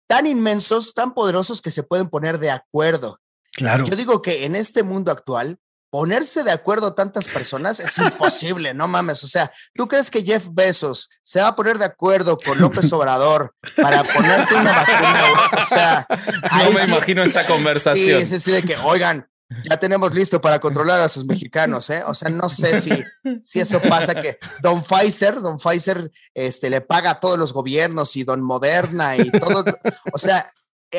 tan 0.07 0.27
inmensos, 0.27 0.93
tan 0.93 1.15
poderosos 1.15 1.63
que 1.63 1.71
se 1.71 1.81
pueden 1.81 2.09
poner 2.09 2.37
de 2.37 2.51
acuerdo. 2.51 3.19
Claro. 3.57 3.83
Yo 3.83 3.95
digo 3.97 4.21
que 4.21 4.45
en 4.45 4.55
este 4.55 4.83
mundo 4.83 5.11
actual, 5.11 5.59
ponerse 5.89 6.43
de 6.43 6.51
acuerdo 6.51 6.93
tantas 6.93 7.27
personas 7.27 7.79
es 7.79 7.97
imposible, 7.97 8.73
no 8.73 8.87
mames. 8.87 9.23
O 9.23 9.27
sea, 9.27 9.51
¿tú 9.73 9.87
crees 9.87 10.09
que 10.11 10.23
Jeff 10.23 10.47
Bezos 10.51 11.09
se 11.21 11.41
va 11.41 11.47
a 11.49 11.55
poner 11.55 11.77
de 11.79 11.85
acuerdo 11.85 12.37
con 12.37 12.59
López 12.61 12.91
Obrador 12.93 13.55
para 13.77 14.03
ponerte 14.03 14.55
una 14.55 14.73
vacuna? 14.73 15.23
O 15.57 15.61
sea, 15.61 16.07
No 16.09 16.71
me 16.71 16.79
sí- 16.79 16.91
imagino 16.91 17.23
esa 17.23 17.45
conversación. 17.47 18.19
Sí, 18.21 18.27
sí, 18.27 18.39
sí, 18.39 18.51
de 18.51 18.63
que, 18.63 18.77
oigan, 18.77 19.27
ya 19.63 19.77
tenemos 19.77 20.13
listo 20.13 20.41
para 20.41 20.59
controlar 20.59 20.99
a 20.99 21.07
sus 21.07 21.25
mexicanos, 21.25 21.89
¿eh? 21.89 22.03
O 22.05 22.13
sea, 22.13 22.29
no 22.29 22.49
sé 22.49 22.79
si, 22.81 23.01
si 23.41 23.61
eso 23.61 23.81
pasa 23.81 24.13
que 24.13 24.37
Don 24.61 24.83
Pfizer, 24.83 25.39
Don 25.39 25.57
Pfizer, 25.57 26.11
este, 26.33 26.69
le 26.69 26.81
paga 26.81 27.11
a 27.11 27.19
todos 27.21 27.39
los 27.39 27.53
gobiernos 27.53 28.13
y 28.17 28.25
Don 28.25 28.41
Moderna 28.41 29.15
y 29.15 29.31
todo. 29.31 29.63
O 30.11 30.17
sea, 30.17 30.45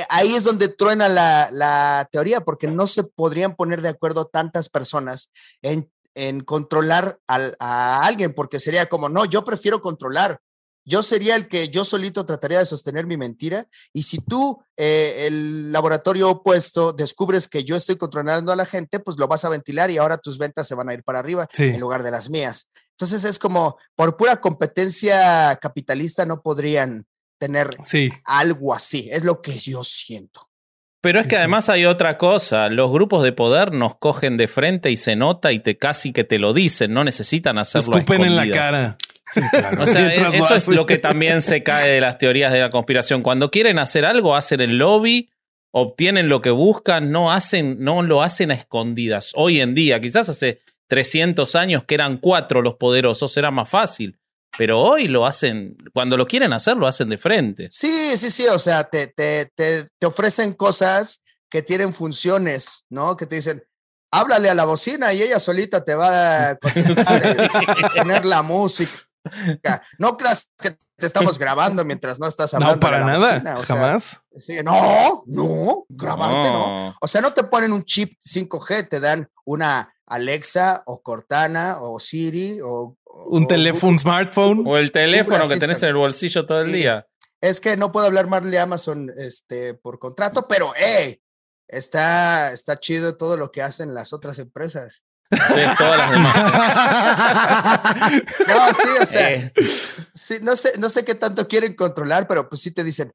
ahí 0.09 0.35
es 0.35 0.45
donde 0.45 0.69
truena 0.69 1.09
la, 1.09 1.49
la 1.53 2.09
teoría, 2.13 2.41
porque 2.41 2.67
no 2.69 2.87
se 2.87 3.05
podrían 3.05 3.57
poner 3.57 3.83
de 3.83 3.89
acuerdo 3.89 4.27
tantas 4.27 4.69
personas 4.69 5.31
en, 5.63 5.91
en 6.15 6.41
controlar 6.41 7.19
al- 7.27 7.57
a 7.59 8.05
alguien, 8.05 8.33
porque 8.35 8.59
sería 8.61 8.87
como, 8.87 9.09
no, 9.09 9.25
yo 9.25 9.45
prefiero 9.45 9.81
controlar. 9.81 10.41
Yo 10.85 11.03
sería 11.03 11.37
el 11.37 11.49
que 11.49 11.69
yo 11.69 11.85
solito 11.85 12.25
trataría 12.25 12.61
de 12.61 12.65
sostener 12.65 13.07
mi 13.07 13.19
mentira 13.19 13.67
y 13.93 14.05
si 14.05 14.19
tú, 14.21 14.63
eh, 14.75 15.25
el 15.27 15.71
laboratorio 15.71 16.31
opuesto, 16.31 16.93
descubres 16.95 17.47
que 17.47 17.63
yo 17.63 17.77
estoy 17.77 17.97
controlando 17.97 18.53
a 18.53 18.57
la 18.57 18.65
gente, 18.65 18.99
pues 18.99 19.19
lo 19.19 19.29
vas 19.29 19.45
a 19.45 19.51
ventilar 19.51 19.91
y 19.91 19.99
ahora 19.99 20.17
tus 20.17 20.39
ventas 20.39 20.67
se 20.67 20.75
van 20.75 20.89
a 20.89 20.95
ir 20.95 21.05
para 21.05 21.19
arriba 21.19 21.47
Sí. 21.53 21.65
en 21.65 21.79
lugar 21.81 22.03
de 22.03 22.11
las 22.11 22.31
mías. 22.31 22.71
Entonces 22.93 23.25
es 23.25 23.39
como, 23.39 23.77
por 23.97 24.17
pura 24.17 24.41
competencia 24.41 25.57
capitalista 25.61 26.25
no 26.25 26.41
podrían 26.41 27.07
tener 27.39 27.69
Sí. 27.85 28.09
algo 28.25 28.75
así. 28.75 29.09
Es 29.11 29.25
lo 29.25 29.41
que 29.43 29.53
yo 29.53 29.85
siento. 29.85 30.49
Pero 31.01 31.21
es 31.21 31.25
Sí, 31.27 31.31
que 31.31 31.37
sí. 31.37 31.41
además 31.41 31.69
hay 31.69 31.85
otra 31.87 32.19
cosa. 32.19 32.69
Los 32.69 32.91
grupos 32.91 33.23
de 33.23 33.33
poder 33.33 33.73
nos 33.73 33.97
cogen 33.97 34.37
de 34.37 34.49
frente 34.49 34.91
y 34.91 34.97
se 34.97 35.15
nota 35.17 35.53
y 35.53 35.61
te 35.61 35.79
casi 35.79 36.13
que 36.13 36.25
te 36.25 36.39
lo 36.39 36.53
dicen. 36.53 36.93
No 36.93 37.05
necesitan 37.05 37.57
hacerlo. 37.59 37.95
a 37.95 37.99
Escupen 38.01 38.25
en 38.25 38.37
la 38.37 38.43
escondidas. 38.45 38.71
cara. 38.71 38.97
Sí, 39.31 39.41
claro. 39.53 39.83
O 39.83 39.87
sea, 39.87 40.13
e- 40.15 40.21
lo 40.23 40.33
eso 40.33 40.55
es 40.55 40.69
lo 40.69 40.87
que 40.87 40.99
también 40.99 41.41
se 41.43 41.63
cae 41.63 41.91
de 41.93 42.01
las 42.01 42.19
teorías 42.19 42.53
de 42.53 42.61
la 42.61 42.71
conspiración. 42.71 43.23
Cuando 43.23 43.51
quieren 43.51 43.79
hacer 43.79 44.05
algo, 44.07 44.35
hacen 44.35 44.61
el 44.61 44.79
lobby, 44.79 45.31
obtienen 45.71 46.29
lo 46.31 46.41
que 46.41 46.51
buscan, 46.51 47.13
no 47.13 47.31
hacen, 47.31 47.77
no 47.85 48.03
lo 48.03 48.23
hacen 48.23 48.51
a 48.51 48.55
escondidas. 48.55 49.33
Hoy 49.35 49.61
en 49.61 49.75
día, 49.75 50.01
quizás 50.01 50.29
hace 50.31 50.61
300 50.89 51.55
años 51.57 51.85
que 51.85 51.95
eran 51.95 52.17
cuatro 52.17 52.63
los 52.63 52.75
poderosos, 52.77 53.37
era 53.37 53.51
más 53.51 53.69
fácil. 53.69 54.19
Pero 54.57 54.81
hoy 54.81 55.09
lo 55.09 55.27
hacen, 55.27 55.77
cuando 55.93 56.17
lo 56.17 56.27
quieren 56.27 56.53
hacer, 56.53 56.77
lo 56.77 56.87
hacen 56.87 57.09
de 57.11 57.19
frente. 57.19 57.69
Sí, 57.71 58.17
sí, 58.17 58.31
sí. 58.31 58.47
O 58.49 58.59
sea, 58.59 58.85
te, 58.85 59.09
te, 59.09 59.51
te, 59.55 59.85
te 59.99 60.07
ofrecen 60.07 60.55
cosas 60.55 61.23
que 61.51 61.63
tienen 61.63 61.93
funciones, 61.93 62.85
¿no? 62.89 63.17
Que 63.17 63.27
te 63.27 63.37
dicen, 63.37 63.63
háblale 64.11 64.51
a 64.51 64.55
la 64.55 64.65
bocina 64.65 65.13
y 65.13 65.23
ella 65.23 65.39
solita 65.39 65.85
te 65.85 65.95
va 65.95 66.51
a 66.51 66.57
contestar, 66.57 67.23
poner 67.97 68.25
la 68.25 68.43
música. 68.43 68.93
No 69.99 70.17
creas 70.17 70.49
que 70.59 70.77
te 70.97 71.07
estamos 71.07 71.39
grabando 71.39 71.85
mientras 71.85 72.19
no 72.19 72.27
estás 72.27 72.53
hablando. 72.55 72.75
No, 72.75 72.81
para 72.81 72.97
a 72.97 73.01
la 73.01 73.07
nada. 73.07 73.33
bocina, 73.35 73.59
o 73.59 73.65
sea, 73.65 73.77
Jamás. 73.77 74.21
sí, 74.37 74.59
no, 74.65 75.23
no, 75.27 75.85
grabarte 75.89 76.51
no. 76.51 76.89
No. 76.89 76.95
O 77.01 77.07
sea, 77.07 77.21
no 77.21 77.33
te 77.33 77.45
ponen 77.45 77.73
un 77.73 77.85
chip 77.85 78.19
5G, 78.19 78.89
te 78.89 79.01
dan 79.01 79.31
una 79.45 79.93
Alexa 80.09 80.83
o 80.87 81.03
Cortana 81.03 81.77
o 81.81 81.99
Siri 82.01 82.61
o... 82.63 82.97
o- 83.05 83.37
Un 83.37 83.45
o 83.45 83.47
teléfono, 83.47 83.93
un 83.93 83.99
smartphone. 83.99 84.65
O 84.67 84.77
el 84.77 84.91
teléfono 84.93 85.49
que 85.49 85.57
tenés 85.57 85.83
en 85.83 85.89
el 85.91 85.97
bolsillo 85.97 86.47
todo 86.47 86.61
el 86.63 86.69
Sí. 86.69 86.73
día. 86.79 87.07
Es 87.41 87.61
que 87.61 87.77
no 87.77 87.93
puedo 87.93 88.07
hablar 88.07 88.27
mal 88.27 88.51
de 88.51 88.59
Amazon 88.59 89.13
este, 89.17 89.75
por 89.75 90.01
contrato, 90.01 90.49
pero 90.49 90.73
hey, 90.77 91.21
está, 91.69 92.51
está 92.53 92.81
chido 92.81 93.17
todo 93.17 93.37
lo 93.37 93.53
que 93.53 93.63
hacen 93.63 93.95
las 93.95 94.13
otras 94.13 94.41
empresas. 94.41 95.05
Ustedes 95.31 95.77
todas 95.77 95.99
las 95.99 96.11
demás. 96.11 96.35
No, 98.49 98.73
sí, 98.73 98.89
o 99.03 99.07
sea, 99.07 99.31
Eh, 99.35 99.53
sí, 100.15 100.37
no, 100.43 100.57
sé, 100.57 100.73
no 100.79 100.89
sé 100.89 101.05
qué 101.05 101.15
tanto 101.15 101.47
quieren 101.49 101.75
controlar, 101.75 102.27
pero 102.27 102.49
pues 102.49 102.61
sí 102.63 102.71
te 102.71 102.85
dicen, 102.85 103.13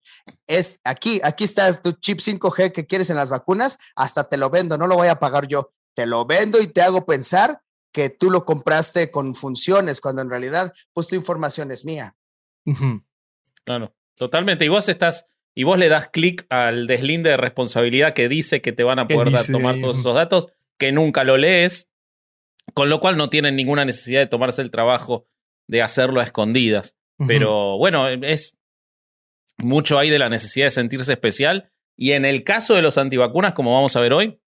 es 0.48 0.80
aquí, 0.84 1.20
aquí 1.24 1.44
está 1.44 1.72
tu 1.82 1.94
chip 1.94 2.20
5G 2.20 2.72
que 2.72 2.86
quieres 2.86 3.10
en 3.10 3.18
las 3.18 3.30
vacunas, 3.30 3.78
hasta 3.96 4.26
te 4.26 4.38
lo 4.38 4.50
vendo, 4.50 4.78
no 4.78 4.88
lo 4.88 4.96
voy 4.96 5.08
a 5.08 5.20
pagar 5.20 5.48
yo, 5.48 5.72
te 5.96 6.06
lo 6.08 6.26
vendo 6.26 6.60
y 6.62 6.68
te 6.68 6.82
hago 6.82 7.06
pensar 7.06 7.62
que 7.94 8.10
tú 8.10 8.32
lo 8.32 8.46
compraste 8.46 9.12
con 9.12 9.36
funciones, 9.36 10.02
cuando 10.02 10.22
en 10.24 10.30
realidad, 10.30 10.74
pues 10.94 11.08
tu 11.08 11.16
información 11.16 11.70
es 11.72 11.86
mía. 11.86 12.16
Claro, 13.66 13.96
totalmente. 14.18 14.66
Y 14.66 14.70
vos 14.70 14.90
estás, 14.90 15.28
y 15.56 15.64
vos 15.64 15.78
le 15.78 15.90
das 15.90 16.08
clic 16.08 16.46
al 16.50 16.88
deslinde 16.88 17.30
de 17.32 17.38
responsabilidad 17.38 18.14
que 18.14 18.28
dice 18.30 18.62
que 18.62 18.72
te 18.74 18.84
van 18.84 19.00
a 19.00 19.08
¿Qué 19.08 19.16
poder 19.16 19.32
dar- 19.34 19.46
tomar 19.46 19.76
ahí? 19.76 19.82
todos 19.82 20.00
esos 20.00 20.16
datos, 20.16 20.48
que 20.78 20.92
nunca 20.92 21.24
lo 21.24 21.38
lees, 21.38 21.88
con 22.74 22.90
lo 22.90 23.00
cual 23.00 23.16
no 23.18 23.30
tienen 23.30 23.56
ninguna 23.56 23.86
necesidad 23.86 24.22
de 24.22 24.28
tomarse 24.28 24.62
el 24.62 24.72
trabajo 24.72 25.28
de 25.68 25.82
hacerlo 25.82 26.20
a 26.20 26.24
escondidas. 26.24 26.96
Pero 27.28 27.78
bueno, 27.78 28.10
es 28.10 28.58
mucho 29.60 29.98
hay 30.00 30.10
de 30.10 30.20
la 30.20 30.30
necesidad 30.30 30.66
de 30.66 30.72
sentirse 30.72 31.14
especial. 31.14 31.72
Y 31.96 32.12
en 32.14 32.26
el 32.26 32.44
caso 32.44 32.74
de 32.74 32.82
los 32.82 32.98
antivacunas, 32.98 33.54
como 33.54 33.74
vamos 33.74 33.96
a 33.96 34.02
ver 34.02 34.12
hoy, 34.14 34.42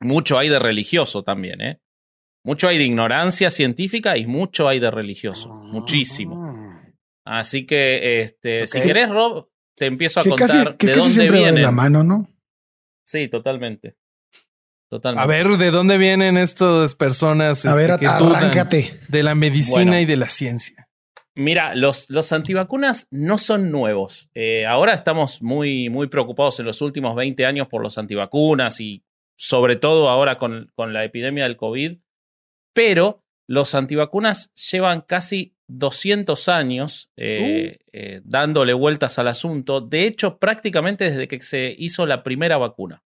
mucho 0.00 0.38
hay 0.38 0.48
de 0.48 0.58
religioso 0.58 1.22
también, 1.22 1.60
¿eh? 1.60 1.80
Mucho 2.44 2.68
hay 2.68 2.78
de 2.78 2.84
ignorancia 2.84 3.50
científica 3.50 4.16
y 4.16 4.26
mucho 4.26 4.68
hay 4.68 4.78
de 4.78 4.90
religioso. 4.90 5.48
Muchísimo. 5.72 6.34
Ah. 6.44 6.82
Así 7.24 7.66
que, 7.66 8.20
este, 8.20 8.68
si 8.68 8.80
querés, 8.80 9.10
Rob, 9.10 9.48
te 9.76 9.86
empiezo 9.86 10.20
a 10.20 10.22
que 10.22 10.30
contar 10.30 10.48
casi, 10.48 10.76
que 10.76 10.86
de 10.86 10.92
casi 10.92 11.08
dónde 11.08 11.30
vienen. 11.30 11.62
la 11.62 11.72
mano, 11.72 12.04
¿no? 12.04 12.28
Sí, 13.04 13.26
totalmente. 13.28 13.96
Totalmente. 14.88 15.24
A 15.24 15.26
ver, 15.26 15.58
¿de 15.58 15.72
dónde 15.72 15.98
vienen 15.98 16.36
estas 16.36 16.94
personas 16.94 17.66
A 17.66 17.70
este, 17.70 17.80
ver, 17.88 17.98
que 17.98 18.06
dudan 18.06 18.68
de 19.08 19.22
la 19.24 19.34
medicina 19.34 19.84
Bueno. 19.84 20.00
y 20.00 20.04
de 20.04 20.16
la 20.16 20.28
ciencia? 20.28 20.88
Mira, 21.34 21.74
los, 21.74 22.08
los 22.08 22.32
antivacunas 22.32 23.08
no 23.10 23.36
son 23.38 23.70
nuevos. 23.70 24.30
Eh, 24.34 24.64
ahora 24.64 24.94
estamos 24.94 25.42
muy, 25.42 25.90
muy 25.90 26.06
preocupados 26.06 26.60
en 26.60 26.66
los 26.66 26.80
últimos 26.80 27.14
20 27.16 27.44
años 27.44 27.68
por 27.68 27.82
los 27.82 27.98
antivacunas 27.98 28.80
y 28.80 29.04
sobre 29.36 29.76
todo 29.76 30.08
ahora 30.08 30.36
con, 30.36 30.72
con 30.74 30.92
la 30.92 31.04
epidemia 31.04 31.44
del 31.44 31.56
COVID. 31.56 31.98
Pero 32.74 33.24
los 33.46 33.74
antivacunas 33.74 34.52
llevan 34.54 35.02
casi 35.02 35.56
200 35.68 36.48
años 36.48 37.10
eh, 37.16 37.78
eh, 37.92 38.20
dándole 38.24 38.72
vueltas 38.72 39.18
al 39.18 39.28
asunto. 39.28 39.80
De 39.80 40.06
hecho, 40.06 40.38
prácticamente 40.38 41.04
desde 41.04 41.28
que 41.28 41.40
se 41.40 41.74
hizo 41.78 42.06
la 42.06 42.22
primera 42.22 42.56
vacuna. 42.56 43.02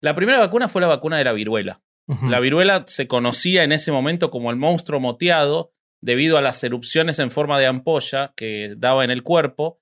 La 0.00 0.14
primera 0.14 0.38
vacuna 0.38 0.68
fue 0.68 0.80
la 0.80 0.86
vacuna 0.86 1.18
de 1.18 1.24
la 1.24 1.32
viruela. 1.32 1.80
La 2.22 2.40
viruela 2.40 2.84
se 2.86 3.06
conocía 3.06 3.64
en 3.64 3.72
ese 3.72 3.92
momento 3.92 4.30
como 4.30 4.50
el 4.50 4.56
monstruo 4.56 4.98
moteado 4.98 5.74
debido 6.00 6.38
a 6.38 6.42
las 6.42 6.64
erupciones 6.64 7.18
en 7.18 7.30
forma 7.30 7.58
de 7.58 7.66
ampolla 7.66 8.32
que 8.34 8.74
daba 8.78 9.04
en 9.04 9.10
el 9.10 9.22
cuerpo 9.22 9.78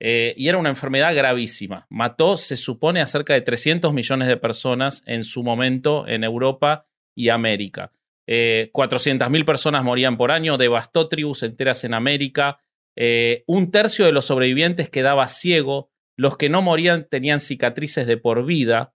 eh, 0.00 0.34
y 0.36 0.48
era 0.48 0.58
una 0.58 0.70
enfermedad 0.70 1.14
gravísima. 1.14 1.86
Mató, 1.88 2.36
se 2.36 2.56
supone, 2.56 3.00
a 3.00 3.06
cerca 3.06 3.34
de 3.34 3.40
300 3.40 3.92
millones 3.92 4.28
de 4.28 4.36
personas 4.36 5.02
en 5.06 5.24
su 5.24 5.42
momento 5.42 6.06
en 6.06 6.24
Europa 6.24 6.86
y 7.14 7.28
América. 7.28 7.92
Eh, 8.26 8.70
400.000 8.72 9.44
personas 9.44 9.84
morían 9.84 10.16
por 10.16 10.30
año, 10.30 10.56
devastó 10.56 11.08
tribus 11.08 11.42
enteras 11.42 11.84
en 11.84 11.94
América. 11.94 12.60
Eh, 12.96 13.44
un 13.46 13.70
tercio 13.70 14.06
de 14.06 14.12
los 14.12 14.26
sobrevivientes 14.26 14.88
quedaba 14.88 15.28
ciego, 15.28 15.90
los 16.16 16.36
que 16.36 16.48
no 16.48 16.62
morían 16.62 17.06
tenían 17.08 17.40
cicatrices 17.40 18.06
de 18.06 18.16
por 18.16 18.44
vida, 18.44 18.94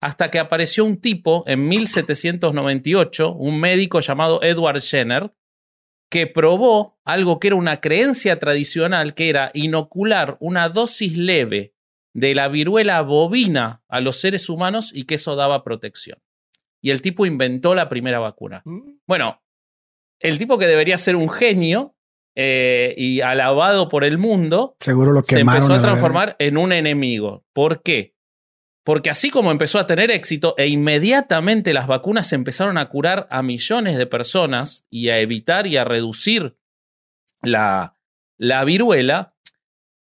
hasta 0.00 0.30
que 0.30 0.38
apareció 0.38 0.84
un 0.84 1.00
tipo 1.00 1.44
en 1.46 1.68
1798, 1.68 3.34
un 3.34 3.60
médico 3.60 4.00
llamado 4.00 4.42
Edward 4.42 4.80
Jenner, 4.80 5.32
que 6.10 6.26
probó 6.26 6.98
algo 7.04 7.38
que 7.38 7.48
era 7.48 7.56
una 7.56 7.80
creencia 7.80 8.38
tradicional, 8.38 9.14
que 9.14 9.30
era 9.30 9.50
inocular 9.54 10.36
una 10.40 10.68
dosis 10.68 11.16
leve 11.16 11.74
de 12.12 12.34
la 12.34 12.48
viruela 12.48 13.00
bovina 13.02 13.82
a 13.88 14.00
los 14.00 14.20
seres 14.20 14.48
humanos 14.48 14.90
y 14.92 15.04
que 15.04 15.14
eso 15.14 15.36
daba 15.36 15.62
protección. 15.62 16.18
Y 16.82 16.90
el 16.90 17.00
tipo 17.00 17.26
inventó 17.26 17.74
la 17.74 17.88
primera 17.88 18.18
vacuna. 18.18 18.62
Mm. 18.64 18.98
Bueno, 19.06 19.40
el 20.18 20.36
tipo 20.36 20.58
que 20.58 20.66
debería 20.66 20.98
ser 20.98 21.14
un 21.14 21.28
genio 21.28 21.94
eh, 22.34 22.94
y 22.96 23.20
alabado 23.20 23.88
por 23.88 24.02
el 24.02 24.18
mundo, 24.18 24.76
Seguro 24.80 25.12
lo 25.12 25.22
se 25.22 25.40
empezó 25.40 25.74
a 25.74 25.80
transformar 25.80 26.36
en 26.40 26.58
un 26.58 26.72
enemigo. 26.72 27.44
¿Por 27.52 27.82
qué? 27.82 28.16
Porque 28.90 29.08
así 29.08 29.30
como 29.30 29.52
empezó 29.52 29.78
a 29.78 29.86
tener 29.86 30.10
éxito 30.10 30.56
e 30.58 30.66
inmediatamente 30.66 31.72
las 31.72 31.86
vacunas 31.86 32.32
empezaron 32.32 32.76
a 32.76 32.88
curar 32.88 33.28
a 33.30 33.40
millones 33.40 33.96
de 33.96 34.06
personas 34.06 34.84
y 34.90 35.10
a 35.10 35.20
evitar 35.20 35.68
y 35.68 35.76
a 35.76 35.84
reducir 35.84 36.56
la, 37.40 37.96
la 38.36 38.64
viruela, 38.64 39.36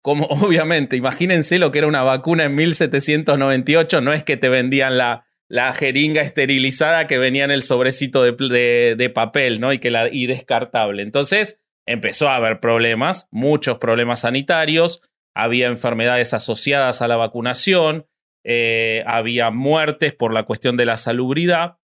como 0.02 0.24
obviamente, 0.30 0.96
imagínense 0.96 1.60
lo 1.60 1.70
que 1.70 1.78
era 1.78 1.86
una 1.86 2.02
vacuna 2.02 2.42
en 2.42 2.56
1798, 2.56 4.00
no 4.00 4.12
es 4.12 4.24
que 4.24 4.36
te 4.36 4.48
vendían 4.48 4.98
la, 4.98 5.26
la 5.46 5.72
jeringa 5.74 6.22
esterilizada 6.22 7.06
que 7.06 7.18
venía 7.18 7.44
en 7.44 7.52
el 7.52 7.62
sobrecito 7.62 8.24
de, 8.24 8.96
de, 8.98 9.10
papel, 9.10 9.60
¿no? 9.60 9.72
Y, 9.72 9.78
que 9.78 9.92
la, 9.92 10.08
y 10.12 10.26
descartable. 10.26 11.04
Entonces 11.04 11.60
empezó 11.86 12.28
a 12.28 12.34
haber 12.34 12.58
problemas, 12.58 13.28
muchos 13.30 13.78
problemas 13.78 14.22
sanitarios, 14.22 15.02
había 15.36 15.68
enfermedades 15.68 16.34
asociadas 16.34 17.00
a 17.00 17.06
la 17.06 17.14
vacunación, 17.14 18.08
eh, 18.44 19.04
había 19.06 19.50
muertes 19.50 20.14
por 20.14 20.32
la 20.32 20.44
cuestión 20.44 20.76
de 20.76 20.87
la 20.87 20.96
salubridad, 20.96 21.78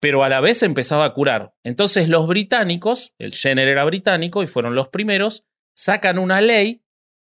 pero 0.00 0.24
a 0.24 0.28
la 0.28 0.40
vez 0.40 0.62
empezaba 0.62 1.04
a 1.04 1.14
curar. 1.14 1.54
Entonces 1.64 2.08
los 2.08 2.26
británicos, 2.26 3.14
el 3.18 3.34
Jenner 3.34 3.68
era 3.68 3.84
británico 3.84 4.42
y 4.42 4.46
fueron 4.46 4.74
los 4.74 4.88
primeros, 4.88 5.44
sacan 5.74 6.18
una 6.18 6.40
ley 6.40 6.82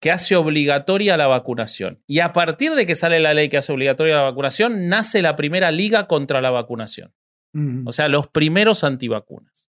que 0.00 0.11
hace 0.11 0.37
obligatoria 0.37 1.16
la 1.16 1.26
vacunación. 1.26 2.02
Y 2.06 2.21
a 2.21 2.33
partir 2.33 2.73
de 2.73 2.85
que 2.85 2.94
sale 2.94 3.21
la 3.21 3.33
ley 3.33 3.49
que 3.49 3.56
hace 3.56 3.73
obligatoria 3.73 4.16
la 4.16 4.23
vacunación, 4.23 4.88
nace 4.88 5.23
la 5.23 5.37
primera 5.37 5.71
liga 5.71 6.06
contra 6.06 6.40
la 6.40 6.50
vacunación. 6.50 7.14
O 7.87 7.92
sea, 7.92 8.09
los 8.09 8.26
primeros 8.26 8.83
antivacunas. 8.83 9.68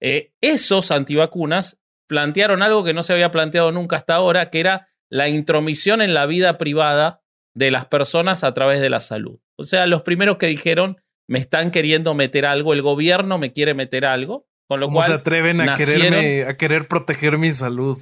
Eh, 0.00 0.32
esos 0.40 0.92
antivacunas 0.92 1.80
plantearon 2.06 2.62
algo 2.62 2.84
que 2.84 2.94
no 2.94 3.02
se 3.02 3.14
había 3.14 3.32
planteado 3.32 3.72
nunca 3.72 3.96
hasta 3.96 4.14
ahora, 4.14 4.48
que 4.48 4.60
era 4.60 4.88
la 5.10 5.28
intromisión 5.28 6.00
en 6.02 6.14
la 6.14 6.26
vida 6.26 6.56
privada 6.56 7.24
de 7.56 7.70
las 7.70 7.86
personas 7.86 8.44
a 8.44 8.52
través 8.52 8.80
de 8.80 8.90
la 8.90 9.00
salud. 9.00 9.38
O 9.56 9.64
sea, 9.64 9.86
los 9.86 10.02
primeros 10.02 10.36
que 10.36 10.46
dijeron, 10.46 11.00
me 11.26 11.38
están 11.38 11.70
queriendo 11.70 12.14
meter 12.14 12.44
algo, 12.44 12.74
el 12.74 12.82
gobierno 12.82 13.38
me 13.38 13.52
quiere 13.54 13.72
meter 13.72 14.04
algo, 14.04 14.46
con 14.68 14.78
lo 14.78 14.86
¿Cómo 14.86 14.98
cual 14.98 15.08
se 15.08 15.14
atreven 15.14 15.60
a, 15.62 15.74
quererme, 15.74 16.44
a 16.44 16.56
querer 16.56 16.86
proteger 16.86 17.38
mi 17.38 17.50
salud? 17.52 17.98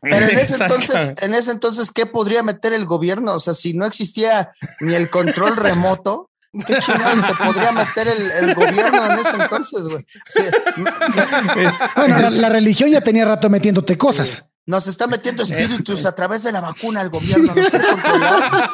Pero 0.00 0.16
en 0.16 0.38
ese, 0.38 0.62
entonces, 0.62 1.22
en 1.22 1.34
ese 1.34 1.50
entonces, 1.50 1.92
¿qué 1.92 2.06
podría 2.06 2.42
meter 2.42 2.72
el 2.72 2.86
gobierno? 2.86 3.34
O 3.34 3.40
sea, 3.40 3.52
si 3.52 3.74
no 3.74 3.86
existía 3.86 4.50
ni 4.80 4.94
el 4.94 5.10
control 5.10 5.56
remoto, 5.56 6.30
¿qué 6.66 6.78
chingados 6.78 7.26
te 7.26 7.34
podría 7.34 7.72
meter 7.72 8.08
el, 8.08 8.54
gobierno 8.54 9.12
en 9.12 9.18
ese 9.18 9.36
entonces, 9.36 9.88
güey? 9.88 10.06
bueno, 11.96 12.30
la, 12.30 12.48
religión 12.48 12.90
ya 12.90 13.02
tenía 13.02 13.26
rato 13.26 13.50
metiéndote 13.50 13.98
cosas. 13.98 14.48
Nos 14.66 14.88
está 14.88 15.06
metiendo 15.06 15.42
espíritus 15.44 16.04
a 16.04 16.14
través 16.14 16.42
de 16.42 16.52
la 16.52 16.60
vacuna 16.60 17.00
el 17.00 17.10
gobierno. 17.10 17.54
Nos 17.54 17.70
quiere 17.70 17.86
controlar. 17.86 18.70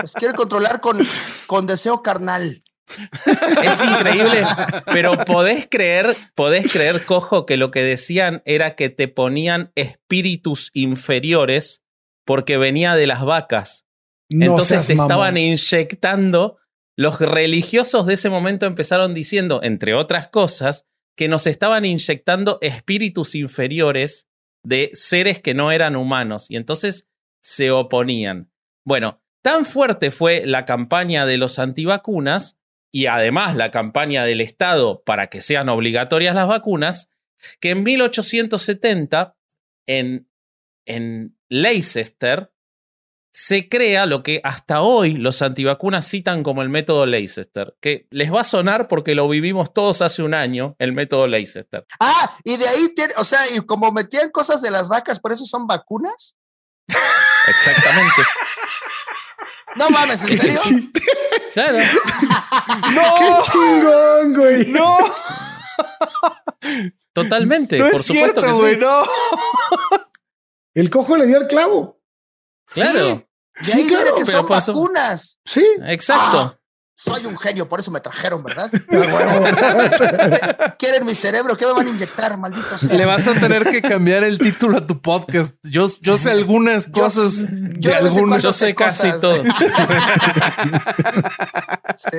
Nos 0.00 0.12
quiere 0.12 0.34
controlar 0.34 0.80
con, 0.80 0.98
con 1.46 1.66
deseo 1.66 2.02
carnal. 2.02 2.62
Es 3.62 3.82
increíble, 3.82 4.42
pero 4.92 5.16
podés 5.24 5.66
creer, 5.70 6.14
podés 6.34 6.70
creer, 6.70 7.06
cojo, 7.06 7.46
que 7.46 7.56
lo 7.56 7.70
que 7.70 7.82
decían 7.82 8.42
era 8.44 8.74
que 8.74 8.90
te 8.90 9.08
ponían 9.08 9.72
espíritus 9.74 10.70
inferiores 10.74 11.82
porque 12.26 12.58
venía 12.58 12.94
de 12.94 13.06
las 13.06 13.24
vacas. 13.24 13.86
Entonces 14.28 14.86
se 14.86 14.92
estaban 14.92 15.36
inyectando. 15.36 16.58
Los 16.96 17.20
religiosos 17.20 18.06
de 18.06 18.14
ese 18.14 18.28
momento 18.28 18.66
empezaron 18.66 19.14
diciendo, 19.14 19.60
entre 19.62 19.94
otras 19.94 20.28
cosas, 20.28 20.84
que 21.16 21.28
nos 21.28 21.46
estaban 21.46 21.84
inyectando 21.84 22.58
espíritus 22.60 23.34
inferiores 23.34 24.28
de 24.64 24.90
seres 24.94 25.40
que 25.40 25.54
no 25.54 25.70
eran 25.72 25.96
humanos 25.96 26.50
y 26.50 26.56
entonces 26.56 27.08
se 27.42 27.70
oponían. 27.70 28.50
Bueno, 28.84 29.22
tan 29.42 29.64
fuerte 29.64 30.10
fue 30.10 30.46
la 30.46 30.64
campaña 30.64 31.26
de 31.26 31.38
los 31.38 31.58
antivacunas 31.58 32.58
y 32.92 33.06
además 33.06 33.56
la 33.56 33.70
campaña 33.70 34.24
del 34.24 34.40
Estado 34.40 35.02
para 35.04 35.28
que 35.28 35.40
sean 35.40 35.68
obligatorias 35.68 36.34
las 36.34 36.46
vacunas, 36.46 37.10
que 37.60 37.70
en 37.70 37.82
1870 37.82 39.36
en, 39.86 40.28
en 40.86 41.36
Leicester 41.48 42.52
se 43.32 43.68
crea 43.68 44.04
lo 44.04 44.22
que 44.22 44.40
hasta 44.44 44.82
hoy 44.82 45.14
los 45.14 45.40
antivacunas 45.40 46.06
citan 46.06 46.42
como 46.42 46.60
el 46.60 46.68
método 46.68 47.06
Leicester, 47.06 47.74
que 47.80 48.06
les 48.10 48.32
va 48.32 48.42
a 48.42 48.44
sonar 48.44 48.88
porque 48.88 49.14
lo 49.14 49.28
vivimos 49.28 49.72
todos 49.72 50.02
hace 50.02 50.22
un 50.22 50.34
año, 50.34 50.76
el 50.78 50.92
método 50.92 51.26
Leicester. 51.26 51.86
Ah, 51.98 52.36
y 52.44 52.56
de 52.58 52.68
ahí, 52.68 52.94
o 53.18 53.24
sea, 53.24 53.40
y 53.56 53.60
como 53.60 53.90
metían 53.90 54.30
cosas 54.30 54.60
de 54.60 54.70
las 54.70 54.88
vacas, 54.90 55.18
por 55.18 55.32
eso 55.32 55.46
son 55.46 55.66
vacunas. 55.66 56.36
Exactamente. 57.48 58.22
No 59.74 59.88
mames, 59.88 60.22
¿en 60.28 60.36
serio? 60.36 60.60
Claro. 61.54 61.78
¡No! 62.92 63.14
¡Qué 63.18 63.50
chingón, 63.50 64.34
güey! 64.34 64.66
¡No! 64.66 64.98
Totalmente, 67.14 67.78
no 67.78 67.86
por 67.86 67.94
es 67.94 68.06
supuesto 68.06 68.40
cierto, 68.40 68.40
que 68.42 68.52
güey, 68.52 68.74
sí. 68.74 68.80
no. 68.80 69.02
El 70.74 70.90
cojo 70.90 71.16
le 71.16 71.26
dio 71.26 71.38
el 71.38 71.46
clavo. 71.46 72.01
Claro. 72.66 72.98
Sí, 72.98 73.08
de 73.08 73.64
Sí, 73.64 73.72
viene 73.82 73.88
claro, 73.88 74.14
que 74.16 74.24
son 74.24 74.46
pasó- 74.46 74.72
vacunas. 74.72 75.40
Sí. 75.44 75.64
Exacto. 75.86 76.38
Ah. 76.40 76.58
Soy 76.94 77.26
un 77.26 77.36
genio, 77.36 77.68
por 77.68 77.80
eso 77.80 77.90
me 77.90 77.98
trajeron, 78.00 78.44
¿verdad? 78.44 78.70
Ah, 78.92 80.74
Quieren 80.78 81.04
mi 81.04 81.14
cerebro, 81.14 81.56
¿qué 81.56 81.66
me 81.66 81.72
van 81.72 81.86
a 81.88 81.90
inyectar, 81.90 82.38
maldito 82.38 82.78
sea? 82.78 82.96
Le 82.96 83.04
vas 83.06 83.26
a 83.26 83.34
tener 83.34 83.68
que 83.68 83.82
cambiar 83.82 84.22
el 84.22 84.38
título 84.38 84.78
a 84.78 84.86
tu 84.86 85.00
podcast. 85.02 85.54
Yo, 85.64 85.86
yo 86.00 86.16
sé 86.16 86.30
algunas 86.30 86.86
Yo- 86.86 86.92
cosas 87.02 87.46
yo 87.78 87.92
algunos. 87.94 88.14
cuando 88.28 88.38
Yo 88.38 88.52
sé 88.52 88.74
casi 88.76 89.10
todo. 89.20 89.42
Sí. 91.96 92.18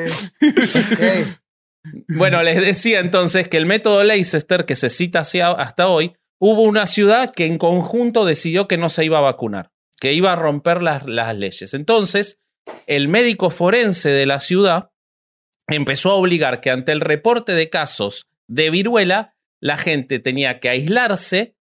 Bueno, 2.10 2.42
les 2.44 2.62
decía 2.62 3.00
entonces 3.00 3.48
que 3.48 3.58
el 3.58 3.66
método 3.66 4.04
Leicester, 4.04 4.66
que 4.66 4.76
se 4.76 4.90
cita 4.90 5.20
hacia- 5.22 5.52
hasta 5.52 5.88
hoy, 5.88 6.16
hubo 6.40 6.62
una 6.64 6.86
ciudad 6.88 7.32
que 7.34 7.46
en 7.46 7.58
conjunto 7.58 8.26
decidió 8.26 8.68
que 8.68 8.78
no 8.78 8.90
se 8.90 9.04
iba 9.06 9.18
a 9.18 9.22
vacunar, 9.22 9.72
que 10.00 10.14
iba 10.14 10.34
a 10.34 10.36
romper 10.36 10.82
las, 10.82 11.06
las 11.06 11.36
leyes. 11.36 11.74
Entonces, 11.74 12.40
el 12.88 13.08
médico 13.08 13.50
forense 13.50 14.10
de 14.10 14.26
la 14.26 14.40
ciudad 14.40 14.92
empezó 15.68 16.12
a 16.12 16.16
obligar 16.16 16.62
que 16.62 16.72
ante 16.72 16.92
el 16.92 17.00
reporte 17.00 17.54
de 17.54 17.70
casos 17.70 18.28
de 18.48 18.70
viruela, 18.70 19.36
la 19.60 19.78
gente 19.78 20.20
tenía 20.20 20.60
que 20.60 20.70
aislarse, 20.70 21.56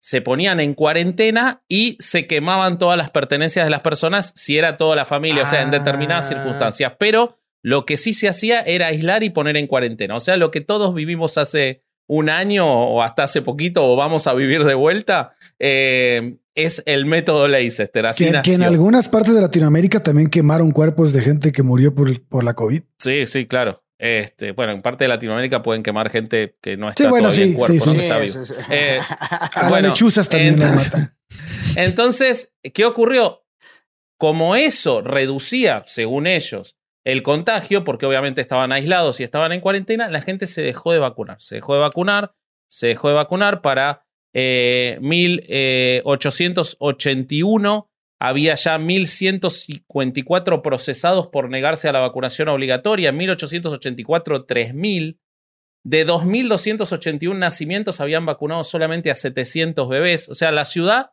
se 0.00 0.20
ponían 0.20 0.60
en 0.60 0.74
cuarentena 0.74 1.62
y 1.68 1.96
se 1.98 2.26
quemaban 2.26 2.78
todas 2.78 2.98
las 2.98 3.10
pertenencias 3.10 3.64
de 3.66 3.70
las 3.70 3.80
personas 3.80 4.32
si 4.34 4.58
era 4.58 4.76
toda 4.76 4.96
la 4.96 5.04
familia, 5.04 5.42
o 5.42 5.46
sea, 5.46 5.62
en 5.62 5.70
determinadas 5.70 6.26
Ah. 6.26 6.34
circunstancias. 6.34 6.92
Pero 6.98 7.38
lo 7.62 7.86
que 7.86 7.96
sí 7.96 8.12
se 8.12 8.28
hacía 8.28 8.60
era 8.60 8.88
aislar 8.88 9.22
y 9.22 9.30
poner 9.30 9.56
en 9.56 9.66
cuarentena. 9.66 10.16
O 10.16 10.20
sea, 10.20 10.36
lo 10.36 10.50
que 10.50 10.60
todos 10.60 10.94
vivimos 10.94 11.38
hace 11.38 11.82
un 12.06 12.28
año 12.28 12.66
o 12.66 13.02
hasta 13.02 13.22
hace 13.22 13.40
poquito 13.40 13.86
o 13.90 13.96
vamos 13.96 14.26
a 14.26 14.34
vivir 14.34 14.64
de 14.64 14.74
vuelta, 14.74 15.34
eh, 15.58 16.36
es 16.54 16.82
el 16.86 17.06
método 17.06 17.48
Leicester. 17.48 18.06
Así 18.06 18.26
Que, 18.30 18.42
que 18.42 18.52
en 18.54 18.62
algunas 18.62 19.08
partes 19.08 19.34
de 19.34 19.40
Latinoamérica 19.40 20.00
también 20.02 20.28
quemaron 20.30 20.70
cuerpos 20.70 21.12
de 21.12 21.20
gente 21.22 21.52
que 21.52 21.62
murió 21.62 21.94
por, 21.94 22.20
por 22.28 22.44
la 22.44 22.54
COVID. 22.54 22.82
Sí, 22.98 23.26
sí, 23.26 23.46
claro. 23.46 23.82
Este, 23.98 24.52
bueno, 24.52 24.72
en 24.72 24.82
parte 24.82 25.04
de 25.04 25.08
Latinoamérica 25.08 25.62
pueden 25.62 25.82
quemar 25.82 26.10
gente 26.10 26.56
que 26.60 26.76
no 26.76 26.88
está 26.90 27.04
Sí, 27.04 27.08
bueno, 27.08 27.28
todavía 27.28 27.44
en 27.44 27.50
sí, 27.52 27.56
cuerpo, 27.56 27.84
sí, 27.84 27.90
no 27.90 27.92
sí. 27.94 28.00
está 28.00 28.14
Sí, 28.16 28.22
vivo. 28.26 28.44
sí, 28.44 28.54
sí. 28.54 28.62
Eh, 28.70 28.98
A 29.20 29.68
Bueno, 29.68 29.88
las 29.88 29.92
lechuzas 29.92 30.28
también 30.28 30.58
las 30.58 30.64
entonces- 30.68 30.92
matan. 30.92 31.16
Entonces, 31.76 32.52
¿qué 32.74 32.84
ocurrió? 32.84 33.44
Como 34.18 34.56
eso 34.56 35.00
reducía, 35.00 35.82
según 35.86 36.26
ellos, 36.26 36.76
el 37.04 37.22
contagio, 37.22 37.84
porque 37.84 38.06
obviamente 38.06 38.40
estaban 38.40 38.72
aislados 38.72 39.20
y 39.20 39.24
estaban 39.24 39.52
en 39.52 39.60
cuarentena, 39.60 40.08
la 40.10 40.22
gente 40.22 40.46
se 40.46 40.62
dejó 40.62 40.92
de 40.92 40.98
vacunar. 41.00 41.36
Se 41.40 41.56
dejó 41.56 41.74
de 41.74 41.80
vacunar, 41.80 42.34
se 42.68 42.86
dejó 42.88 43.08
de 43.08 43.14
vacunar 43.14 43.60
para 43.60 44.03
eh, 44.34 44.98
1881. 45.00 47.90
Había 48.20 48.54
ya 48.54 48.78
1.154 48.78 50.62
procesados 50.62 51.26
por 51.28 51.50
negarse 51.50 51.88
a 51.88 51.92
la 51.92 52.00
vacunación 52.00 52.48
obligatoria. 52.48 53.10
En 53.10 53.16
1884, 53.16 54.46
3.000. 54.46 55.18
De 55.86 56.06
2.281 56.06 57.36
nacimientos 57.36 58.00
habían 58.00 58.24
vacunado 58.24 58.64
solamente 58.64 59.10
a 59.10 59.14
700 59.14 59.86
bebés. 59.88 60.30
O 60.30 60.34
sea, 60.34 60.50
la 60.50 60.64
ciudad 60.64 61.12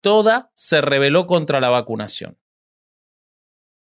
toda 0.00 0.52
se 0.54 0.80
rebeló 0.80 1.26
contra 1.26 1.60
la 1.60 1.70
vacunación. 1.70 2.38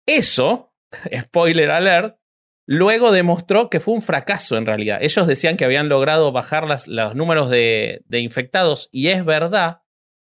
Eso, 0.07 0.73
spoiler 1.15 1.69
alert, 1.71 2.20
luego 2.71 3.11
demostró 3.11 3.69
que 3.69 3.79
fue 3.81 3.93
un 3.93 4.01
fracaso 4.01 4.55
en 4.55 4.65
realidad. 4.65 4.99
Ellos 5.01 5.27
decían 5.27 5.57
que 5.57 5.65
habían 5.65 5.89
logrado 5.89 6.31
bajar 6.31 6.65
las- 6.67 6.87
los 6.87 7.15
números 7.15 7.49
de, 7.49 8.01
de 8.05 8.19
infectados 8.19 8.87
y 8.93 9.07
es 9.09 9.25
verdad, 9.25 9.81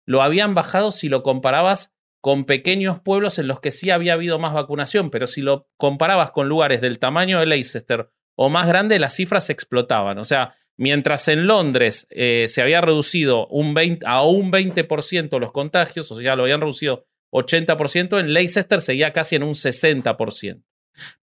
lo 0.06 0.20
habían 0.22 0.54
bajado 0.54 0.90
si 0.92 1.08
lo 1.08 1.22
comparabas 1.22 1.92
con 2.20 2.44
pequeños 2.44 3.00
pueblos 3.00 3.38
en 3.38 3.48
los 3.48 3.60
que 3.60 3.70
sí 3.70 3.88
había 3.90 4.12
habido 4.12 4.38
más 4.38 4.52
vacunación, 4.52 5.10
pero 5.10 5.26
si 5.26 5.40
lo 5.40 5.68
comparabas 5.78 6.32
con 6.32 6.48
lugares 6.48 6.80
del 6.82 6.98
tamaño 6.98 7.40
de 7.40 7.46
Leicester 7.46 8.10
o 8.36 8.50
más 8.50 8.68
grande, 8.68 8.98
las 8.98 9.14
cifras 9.14 9.48
explotaban. 9.48 10.18
O 10.18 10.24
sea, 10.24 10.54
mientras 10.76 11.28
en 11.28 11.46
Londres 11.46 12.06
eh, 12.10 12.46
se 12.48 12.60
había 12.60 12.82
reducido 12.82 13.46
un 13.48 13.72
20 13.72 14.04
a 14.06 14.22
un 14.22 14.50
20% 14.52 15.38
los 15.38 15.52
contagios, 15.52 16.10
o 16.12 16.16
sea, 16.16 16.36
lo 16.36 16.42
habían 16.42 16.60
reducido 16.60 17.06
80%, 17.32 18.20
en 18.20 18.32
Leicester 18.34 18.80
seguía 18.82 19.12
casi 19.14 19.36
en 19.36 19.42
un 19.44 19.54
60%. 19.54 20.62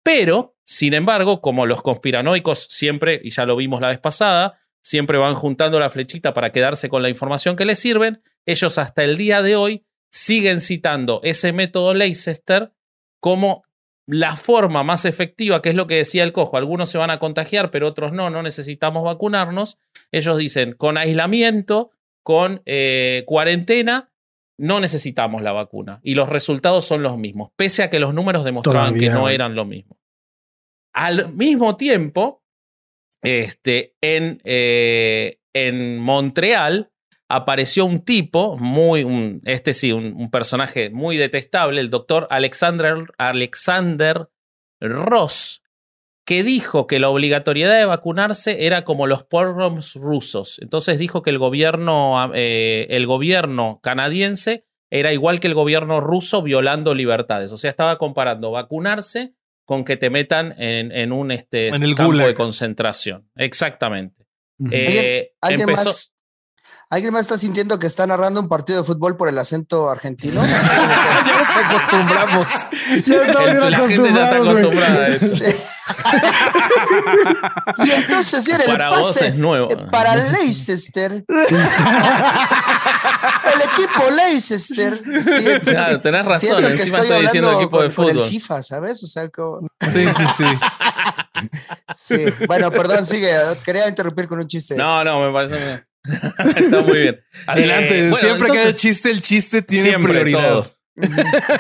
Pero, 0.03 0.57
sin 0.65 0.95
embargo, 0.95 1.41
como 1.41 1.67
los 1.67 1.83
conspiranoicos 1.83 2.67
siempre, 2.71 3.21
y 3.23 3.31
ya 3.31 3.47
lo 3.47 3.57
vimos 3.57 3.81
la 3.81 3.89
vez 3.89 3.99
pasada, 3.99 4.59
siempre 4.83 5.19
van 5.19 5.35
juntando 5.35 5.79
la 5.79 5.91
flechita 5.91 6.33
para 6.33 6.51
quedarse 6.51 6.89
con 6.89 7.03
la 7.03 7.09
información 7.09 7.57
que 7.57 7.65
les 7.65 7.79
sirven, 7.79 8.23
ellos 8.47 8.79
hasta 8.79 9.05
el 9.05 9.17
día 9.17 9.43
de 9.43 9.57
hoy 9.57 9.85
siguen 10.11 10.61
citando 10.61 11.21
ese 11.23 11.53
método 11.53 11.95
Leicester 11.95 12.73
como 13.21 13.65
la 14.07 14.37
forma 14.37 14.83
más 14.85 15.05
efectiva, 15.05 15.61
que 15.61 15.69
es 15.69 15.75
lo 15.75 15.87
que 15.87 15.97
decía 15.97 16.25
el 16.25 16.33
cojo, 16.33 16.57
algunos 16.57 16.89
se 16.89 16.97
van 16.97 17.11
a 17.11 17.19
contagiar, 17.19 17.71
pero 17.71 17.87
otros 17.87 18.15
no, 18.15 18.31
no 18.31 18.43
necesitamos 18.43 19.05
vacunarnos. 19.05 19.77
Ellos 20.11 20.39
dicen, 20.39 20.73
con 20.73 20.97
aislamiento, 20.97 21.91
con 22.23 22.63
eh, 22.65 23.25
cuarentena, 23.27 24.11
no 24.59 24.81
necesitamos 24.81 25.43
la 25.43 25.53
vacuna. 25.53 26.01
Y 26.03 26.15
los 26.15 26.29
resultados 26.29 26.85
son 26.85 27.03
los 27.03 27.17
mismos, 27.17 27.53
pese 27.57 27.83
a 27.83 27.91
que 27.91 27.99
los 27.99 28.13
números 28.13 28.45
demostraban 28.45 28.95
que 28.95 29.09
no 29.09 29.29
eran 29.29 29.55
lo 29.55 29.65
mismo. 29.65 29.99
Al 30.93 31.33
mismo 31.33 31.77
tiempo, 31.77 32.43
este, 33.23 33.95
en, 34.01 34.41
eh, 34.45 35.39
en 35.53 35.99
Montreal 35.99 36.91
apareció 37.29 37.85
un 37.85 38.01
tipo, 38.01 38.57
muy, 38.59 39.41
este 39.45 39.75
sí, 39.75 39.93
un, 39.93 40.31
personaje 40.31 40.91
muy 40.91 41.17
detestable, 41.17 41.81
el 41.81 41.91
doctor 41.91 42.27
Alexander, 42.31 43.05
Alexander 43.19 44.29
Ross, 44.81 45.63
que 46.29 46.43
dijo 46.43 46.87
que 46.87 46.99
la 46.99 47.09
obligatoriedad 47.09 47.79
de 47.79 47.87
vacunarse 47.87 48.67
era 48.67 48.85
como 48.85 49.07
los 49.07 49.23
pogroms 49.23 49.95
rusos. 49.95 50.59
Entonces 50.61 50.99
dijo 50.99 51.23
que 51.23 51.31
el 51.31 51.39
gobierno, 51.39 52.31
eh, 52.35 52.87
el 52.91 53.07
gobierno 53.07 53.81
canadiense 53.83 54.67
era 54.91 55.15
igual 55.15 55.41
que 55.41 55.47
el 55.47 55.55
gobierno 55.55 56.03
ruso 56.03 56.43
violando 56.43 56.93
libertades. 56.93 57.51
O 57.51 57.57
sea, 57.57 57.71
estaba 57.71 57.97
comparando 57.97 58.51
vacunarse 58.51 59.33
con 59.65 59.87
que 59.87 59.97
te 59.97 60.11
metan 60.11 60.55
en, 60.59 61.13
un 61.13 61.31
este, 61.31 61.71
campo 61.97 62.13
de 62.13 62.35
concentración. 62.35 63.31
Exactamente. 63.35 64.27
Eh, 64.71 65.33
¿Alguien, 65.41 65.71
más, 65.71 66.15
¿Alguien 66.91 67.15
más 67.15 67.23
está 67.23 67.39
sintiendo 67.39 67.79
que 67.79 67.87
está 67.87 68.07
narrando 68.07 68.43
un 68.43 68.51
partido 68.51 68.83
de 68.83 68.87
fútbol 68.87 69.17
por 69.17 69.31
el 69.31 69.39
acento 69.39 69.89
argentino? 69.89 70.47
ya 70.47 71.39
nos 71.39 71.57
acostumbramos. 71.57 72.49
Ya 73.07 73.23
estamos 73.23 73.75
acostumbrados. 73.75 74.75
y 77.85 77.91
entonces 77.91 78.47
viene 78.47 78.65
el 78.65 78.77
pase 78.79 79.33
nuevo. 79.33 79.69
para 79.91 80.17
Leicester. 80.17 81.13
el 81.13 81.23
equipo 83.73 84.11
Leicester. 84.11 85.01
Sí, 85.23 85.45
claro, 85.63 86.01
tenés 86.01 86.25
razón. 86.25 86.65
Encima 86.65 86.99
estoy, 87.01 87.23
diciendo 87.23 87.53
equipo 87.61 87.83
de 87.83 87.91
fútbol. 87.91 88.15
Con 88.15 88.25
el 88.25 88.31
FIFA, 88.31 88.63
¿sabes? 88.63 89.03
O 89.03 89.07
sea, 89.07 89.29
como... 89.29 89.69
Sí, 89.81 90.07
sí, 90.17 90.25
sí. 90.37 90.45
sí. 91.95 92.25
Bueno, 92.47 92.71
perdón, 92.71 93.05
sigue. 93.07 93.33
Quería 93.65 93.89
interrumpir 93.89 94.29
con 94.29 94.39
un 94.39 94.47
chiste. 94.47 94.75
No, 94.75 95.03
no, 95.05 95.21
me 95.21 95.33
parece 95.33 95.57
bien. 95.57 95.85
Está 96.57 96.81
muy 96.83 96.99
bien. 96.99 97.21
Adelante. 97.47 98.09
Eh, 98.09 98.15
siempre 98.15 98.51
que 98.51 98.59
haya 98.59 98.77
chiste, 98.77 99.11
el 99.11 99.23
chiste 99.23 99.63
tiene 99.63 99.99
prioridad. 99.99 100.65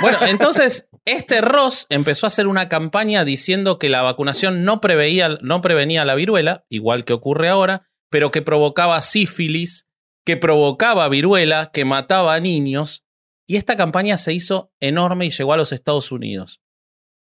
Bueno, 0.01 0.18
entonces 0.27 0.88
este 1.05 1.40
Ross 1.40 1.87
empezó 1.88 2.27
a 2.27 2.29
hacer 2.29 2.46
una 2.46 2.68
campaña 2.68 3.24
diciendo 3.24 3.79
que 3.79 3.88
la 3.88 4.03
vacunación 4.03 4.64
no, 4.64 4.81
preveía, 4.81 5.38
no 5.42 5.61
prevenía 5.61 6.05
la 6.05 6.14
viruela, 6.14 6.64
igual 6.68 7.05
que 7.05 7.12
ocurre 7.12 7.48
ahora, 7.48 7.88
pero 8.11 8.31
que 8.31 8.42
provocaba 8.42 9.01
sífilis, 9.01 9.87
que 10.24 10.37
provocaba 10.37 11.09
viruela, 11.09 11.70
que 11.72 11.85
mataba 11.85 12.35
a 12.35 12.40
niños. 12.40 13.05
Y 13.46 13.57
esta 13.57 13.77
campaña 13.77 14.16
se 14.16 14.33
hizo 14.33 14.72
enorme 14.81 15.27
y 15.27 15.31
llegó 15.31 15.53
a 15.53 15.57
los 15.57 15.72
Estados 15.72 16.12
Unidos. 16.12 16.61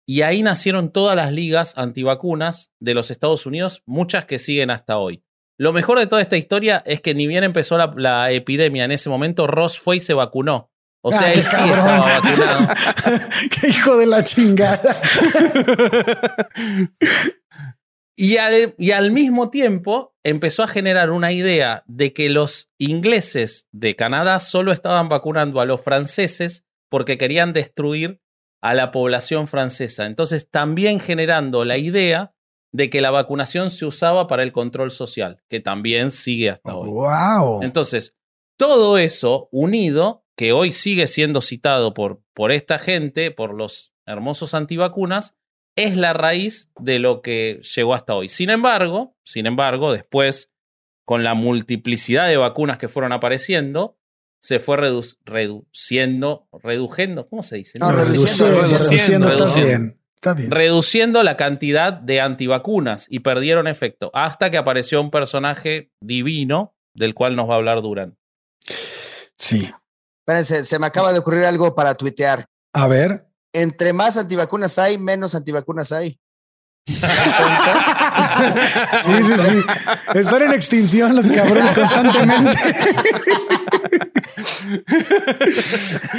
Y 0.06 0.22
ahí 0.22 0.42
nacieron 0.42 0.92
todas 0.92 1.16
las 1.16 1.32
ligas 1.32 1.76
antivacunas 1.78 2.72
de 2.80 2.94
los 2.94 3.10
Estados 3.10 3.46
Unidos, 3.46 3.82
muchas 3.86 4.24
que 4.24 4.38
siguen 4.38 4.70
hasta 4.70 4.98
hoy. 4.98 5.22
Lo 5.58 5.72
mejor 5.72 5.98
de 5.98 6.06
toda 6.06 6.20
esta 6.20 6.36
historia 6.36 6.82
es 6.86 7.00
que 7.00 7.14
ni 7.14 7.26
bien 7.28 7.44
empezó 7.44 7.78
la, 7.78 8.32
epidemia 8.32 8.84
en 8.84 8.90
ese 8.90 9.08
momento, 9.08 9.46
Ross 9.46 9.78
fue 9.78 9.96
y 9.96 10.00
se 10.00 10.14
vacunó. 10.14 10.71
O 11.04 11.12
sea, 11.12 11.26
ah, 11.26 11.32
él 11.32 11.44
sí 11.44 11.56
estaba 11.56 11.98
vacunado. 11.98 12.68
qué 13.60 13.68
hijo 13.68 13.96
de 13.96 14.06
la 14.06 14.22
chingada. 14.22 14.80
y, 18.16 18.36
al, 18.36 18.74
y 18.78 18.92
al 18.92 19.10
mismo 19.10 19.50
tiempo 19.50 20.14
empezó 20.22 20.62
a 20.62 20.68
generar 20.68 21.10
una 21.10 21.32
idea 21.32 21.82
de 21.86 22.12
que 22.12 22.28
los 22.28 22.70
ingleses 22.78 23.66
de 23.72 23.96
Canadá 23.96 24.38
solo 24.38 24.72
estaban 24.72 25.08
vacunando 25.08 25.60
a 25.60 25.64
los 25.64 25.80
franceses 25.80 26.64
porque 26.88 27.18
querían 27.18 27.52
destruir 27.52 28.20
a 28.62 28.74
la 28.74 28.92
población 28.92 29.48
francesa. 29.48 30.06
Entonces, 30.06 30.50
también 30.50 31.00
generando 31.00 31.64
la 31.64 31.78
idea 31.78 32.32
de 32.72 32.90
que 32.90 33.00
la 33.00 33.10
vacunación 33.10 33.70
se 33.70 33.84
usaba 33.84 34.28
para 34.28 34.42
el 34.42 34.52
control 34.52 34.90
social, 34.90 35.42
que 35.48 35.60
también 35.60 36.10
sigue 36.10 36.50
hasta 36.50 36.74
hoy. 36.74 36.88
Wow. 36.88 37.62
Entonces, 37.62 38.14
todo 38.56 38.98
eso 38.98 39.48
unido, 39.50 40.21
que 40.36 40.52
hoy 40.52 40.72
sigue 40.72 41.06
siendo 41.06 41.40
citado 41.40 41.94
por, 41.94 42.22
por 42.34 42.52
esta 42.52 42.78
gente, 42.78 43.30
por 43.30 43.54
los 43.54 43.92
hermosos 44.06 44.54
antivacunas, 44.54 45.34
es 45.76 45.96
la 45.96 46.12
raíz 46.12 46.70
de 46.78 46.98
lo 46.98 47.22
que 47.22 47.60
llegó 47.62 47.94
hasta 47.94 48.14
hoy. 48.14 48.28
Sin 48.28 48.50
embargo, 48.50 49.16
sin 49.24 49.46
embargo, 49.46 49.92
después, 49.92 50.50
con 51.04 51.24
la 51.24 51.34
multiplicidad 51.34 52.28
de 52.28 52.36
vacunas 52.36 52.78
que 52.78 52.88
fueron 52.88 53.12
apareciendo, 53.12 53.96
se 54.40 54.58
fue 54.58 54.76
reduciendo, 54.76 56.48
redujendo, 56.62 57.28
¿cómo 57.28 57.42
se 57.42 57.56
dice? 57.56 57.78
No, 57.78 57.92
reduciendo, 57.92 58.60
reduciendo, 58.60 59.28
reduciendo, 59.28 59.94
reduciendo 60.48 61.22
la 61.22 61.36
cantidad 61.36 61.92
de 61.92 62.20
antivacunas 62.20 63.06
y 63.08 63.20
perdieron 63.20 63.68
efecto 63.68 64.10
hasta 64.14 64.50
que 64.50 64.58
apareció 64.58 65.00
un 65.00 65.12
personaje 65.12 65.92
divino 66.00 66.74
del 66.94 67.14
cual 67.14 67.36
nos 67.36 67.48
va 67.48 67.54
a 67.54 67.56
hablar 67.58 67.82
Durán. 67.82 68.18
Sí. 69.38 69.70
Espérense, 70.26 70.64
se 70.64 70.78
me 70.78 70.86
acaba 70.86 71.12
de 71.12 71.18
ocurrir 71.18 71.44
algo 71.44 71.74
para 71.74 71.94
tuitear. 71.94 72.46
A 72.72 72.86
ver. 72.86 73.26
Entre 73.52 73.92
más 73.92 74.16
antivacunas 74.16 74.78
hay, 74.78 74.96
menos 74.96 75.34
antivacunas 75.34 75.90
hay. 75.90 76.20
sí, 76.86 76.94
sí, 79.04 79.34
sí. 79.36 79.62
Están 80.14 80.42
en 80.42 80.52
extinción 80.52 81.14
los 81.14 81.28
cabrones 81.28 81.70
constantemente. 81.72 82.52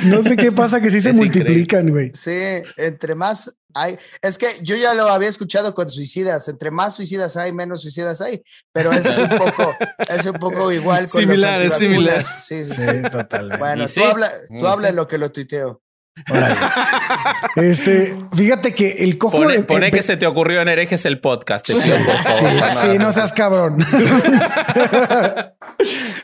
no 0.06 0.24
sé 0.24 0.38
qué 0.38 0.52
pasa 0.52 0.82
que 0.82 0.92
sí 0.92 1.02
se 1.02 1.14
multiplican, 1.14 1.90
güey. 1.90 2.12
Sí, 2.14 2.32
entre 2.78 3.16
más 3.16 3.58
hay, 3.74 3.98
es 4.22 4.38
que 4.38 4.48
yo 4.62 4.76
ya 4.76 4.94
lo 4.94 5.04
había 5.06 5.30
escuchado 5.30 5.74
con 5.74 5.90
suicidas, 5.90 6.48
entre 6.48 6.72
más 6.72 6.96
suicidas 6.96 7.38
hay, 7.38 7.54
menos 7.54 7.82
suicidas 7.82 8.22
hay, 8.22 8.42
pero 8.72 8.92
es 8.92 9.18
un 9.18 9.30
poco, 9.30 9.76
es 10.10 10.26
un 10.26 10.40
poco 10.40 10.72
igual 10.72 11.10
con 11.10 11.22
similar, 11.22 11.62
es 11.62 11.74
similar. 11.76 12.24
Sí, 12.24 12.64
sí, 12.66 12.74
sí, 12.74 13.02
totalmente. 13.12 13.58
Bueno, 13.58 13.86
tú 13.88 14.04
habla, 14.04 14.30
tú 14.60 14.68
habla 14.68 14.90
en 14.90 14.96
lo 14.96 15.08
que 15.08 15.18
lo 15.18 15.32
tuiteo. 15.32 15.82
Este, 17.56 18.14
fíjate 18.36 18.74
que 18.74 19.04
el 19.04 19.18
cojo. 19.18 19.44
Pone, 19.68 19.92
que 19.92 20.02
se 20.02 20.18
te 20.18 20.26
ocurrió 20.26 20.62
en 20.62 20.70
herejes 20.70 21.06
el 21.06 21.20
podcast. 21.20 21.68
sí, 21.68 21.74
sí, 21.76 21.92
no 23.00 23.12
seas 23.12 23.32
cabrón. 23.34 23.78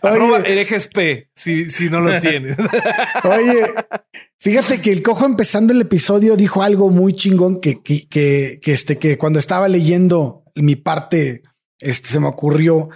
Arroba 0.02 0.40
herejes 0.40 0.88
P, 0.88 1.30
si, 1.36 1.70
si 1.70 1.90
no 1.90 2.00
lo 2.00 2.20
tienes. 2.20 2.58
Oye, 3.24 3.66
fíjate 4.40 4.82
que 4.82 4.92
el 4.92 5.04
cojo 5.04 5.26
empezando 5.26 5.74
el 5.74 5.82
episodio 5.82 6.36
dijo 6.36 6.64
algo 6.64 6.90
muy 6.90 7.14
chingón 7.14 7.60
que, 7.60 7.82
que, 7.82 8.08
que, 8.08 8.60
este, 8.66 8.98
que 8.98 9.18
cuando 9.18 9.40
estaba 9.40 9.68
leyendo 9.68 10.44
mi 10.56 10.76
parte, 10.76 11.44
este, 11.80 12.10
se 12.10 12.20
me 12.20 12.28
ocurrió 12.28 12.90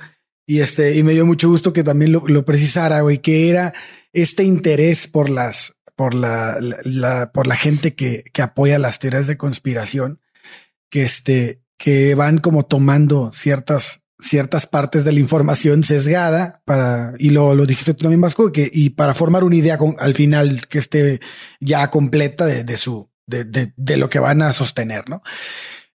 y 0.46 0.62
este, 0.62 0.96
y 0.96 1.04
me 1.04 1.14
dio 1.14 1.26
mucho 1.26 1.50
gusto 1.50 1.74
que 1.74 1.84
también 1.84 2.12
lo, 2.12 2.24
lo 2.28 2.46
precisara, 2.46 3.02
güey, 3.02 3.20
que 3.20 3.50
era 3.50 3.74
este 4.12 4.44
interés 4.44 5.08
por 5.08 5.30
las 5.30 5.76
por 5.96 6.14
la, 6.14 6.58
por 7.34 7.48
la 7.48 7.56
gente 7.56 7.96
que, 7.96 8.24
que, 8.34 8.42
apoya 8.42 8.80
las 8.80 9.00
teorías 9.00 9.28
de 9.28 9.38
conspiración, 9.38 10.22
que 10.90 11.04
este, 11.04 11.62
que 11.78 12.16
van 12.16 12.40
como 12.40 12.66
tomando 12.66 13.32
ciertas, 13.32 14.02
ciertas 14.20 14.68
partes 14.68 15.04
de 15.04 15.12
la 15.12 15.20
información 15.20 15.84
sesgada 15.84 16.62
para, 16.66 17.14
y 17.20 17.30
lo, 17.30 17.56
lo 17.56 17.66
dijiste 17.66 17.94
tú 17.94 18.04
también, 18.04 18.22
Vasco, 18.22 18.52
que, 18.52 18.70
y 18.72 18.92
para 18.92 19.14
formar 19.14 19.44
una 19.44 19.56
idea 19.56 19.78
con, 19.78 19.96
al 20.00 20.14
final 20.14 20.68
que 20.68 20.80
esté 20.80 21.20
ya 21.60 21.90
completa 21.90 22.46
de, 22.46 22.64
de 22.64 22.78
su, 22.78 23.10
de, 23.28 23.44
de, 23.44 23.74
de, 23.76 23.98
lo 23.98 24.10
que 24.10 24.20
van 24.20 24.42
a 24.42 24.54
sostener, 24.54 25.10
¿no? 25.10 25.22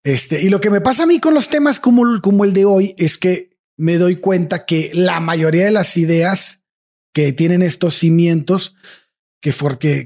Este, 0.03 0.41
y 0.41 0.49
lo 0.49 0.61
que 0.61 0.69
me 0.69 0.81
pasa 0.81 1.03
a 1.03 1.07
mí 1.07 1.19
con 1.19 1.33
los 1.33 1.49
temas 1.49 1.79
como, 1.79 2.21
como 2.21 2.45
el 2.45 2.53
de 2.53 2.65
hoy 2.65 2.95
es 2.97 3.17
que 3.17 3.49
me 3.77 3.97
doy 3.97 4.17
cuenta 4.17 4.65
que 4.65 4.91
la 4.93 5.19
mayoría 5.19 5.65
de 5.65 5.71
las 5.71 5.97
ideas 5.97 6.63
que 7.13 7.33
tienen 7.33 7.61
estos 7.61 7.95
cimientos 7.95 8.75
que, 9.39 9.51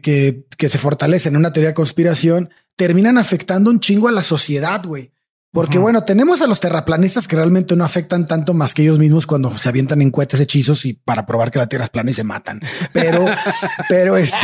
que, 0.02 0.46
que, 0.58 0.70
se 0.70 0.78
fortalecen 0.78 1.34
en 1.34 1.40
una 1.40 1.54
teoría 1.54 1.70
de 1.70 1.76
conspiración, 1.76 2.50
terminan 2.76 3.18
afectando 3.18 3.70
un 3.70 3.80
chingo 3.80 4.08
a 4.08 4.12
la 4.12 4.24
sociedad, 4.24 4.84
güey. 4.86 5.13
Porque 5.54 5.78
bueno, 5.78 6.04
tenemos 6.04 6.42
a 6.42 6.48
los 6.48 6.60
terraplanistas 6.60 7.28
que 7.28 7.36
realmente 7.36 7.76
no 7.76 7.86
afectan 7.86 8.26
tanto 8.26 8.56
más 8.56 8.74
que 8.74 8.82
ellos 8.82 8.98
mismos 8.98 9.28
cuando 9.28 9.56
se 9.60 9.70
avientan 9.70 10.02
en 10.02 10.10
cohetes 10.10 10.40
hechizos 10.40 10.84
y 10.86 10.94
para 10.94 11.28
probar 11.28 11.52
que 11.52 11.60
la 11.60 11.68
Tierra 11.68 11.86
es 11.86 11.92
plana 11.92 12.10
y 12.10 12.16
se 12.16 12.24
matan. 12.24 12.60
Pero, 12.92 13.24
pero 13.88 14.18
este, 14.18 14.36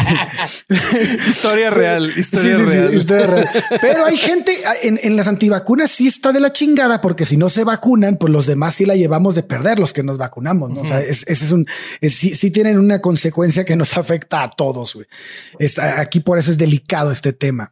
Historia 1.27 1.69
real, 1.71 2.11
historia 2.15 2.57
Sí, 2.57 2.63
sí, 2.63 2.69
sí, 2.71 2.77
real. 2.77 2.93
historia 2.93 3.25
real. 3.27 3.49
Pero 3.81 4.05
hay 4.05 4.17
gente 4.17 4.55
ah, 4.67 4.73
en, 4.83 4.99
en 5.01 5.15
las 5.15 5.27
antivacunas 5.27 5.89
sí 5.91 6.07
está 6.07 6.31
de 6.31 6.39
la 6.39 6.51
chingada 6.51 7.01
porque 7.01 7.25
si 7.25 7.37
no 7.37 7.49
se 7.49 7.63
vacunan, 7.63 8.17
pues 8.17 8.31
los 8.31 8.45
demás 8.45 8.75
sí 8.75 8.85
la 8.85 8.95
llevamos 8.95 9.33
de 9.35 9.43
perder 9.43 9.79
los 9.79 9.93
que 9.93 10.03
nos 10.03 10.17
vacunamos. 10.19 10.69
¿no? 10.69 10.81
O 10.81 10.85
sea, 10.87 10.99
es- 11.01 11.25
ese 11.27 11.45
es 11.45 11.51
un 11.51 11.65
es- 12.01 12.15
sí, 12.15 12.35
sí 12.35 12.51
tienen 12.51 12.77
una 12.77 13.01
consecuencia 13.01 13.65
que 13.65 13.75
nos 13.75 13.97
afecta 13.97 14.43
a 14.43 14.51
todos. 14.51 14.93
güey. 14.93 15.07
Está, 15.57 15.99
aquí 16.01 16.19
por 16.19 16.37
eso 16.37 16.51
es 16.51 16.57
delicado 16.57 17.11
este 17.11 17.33
tema. 17.33 17.71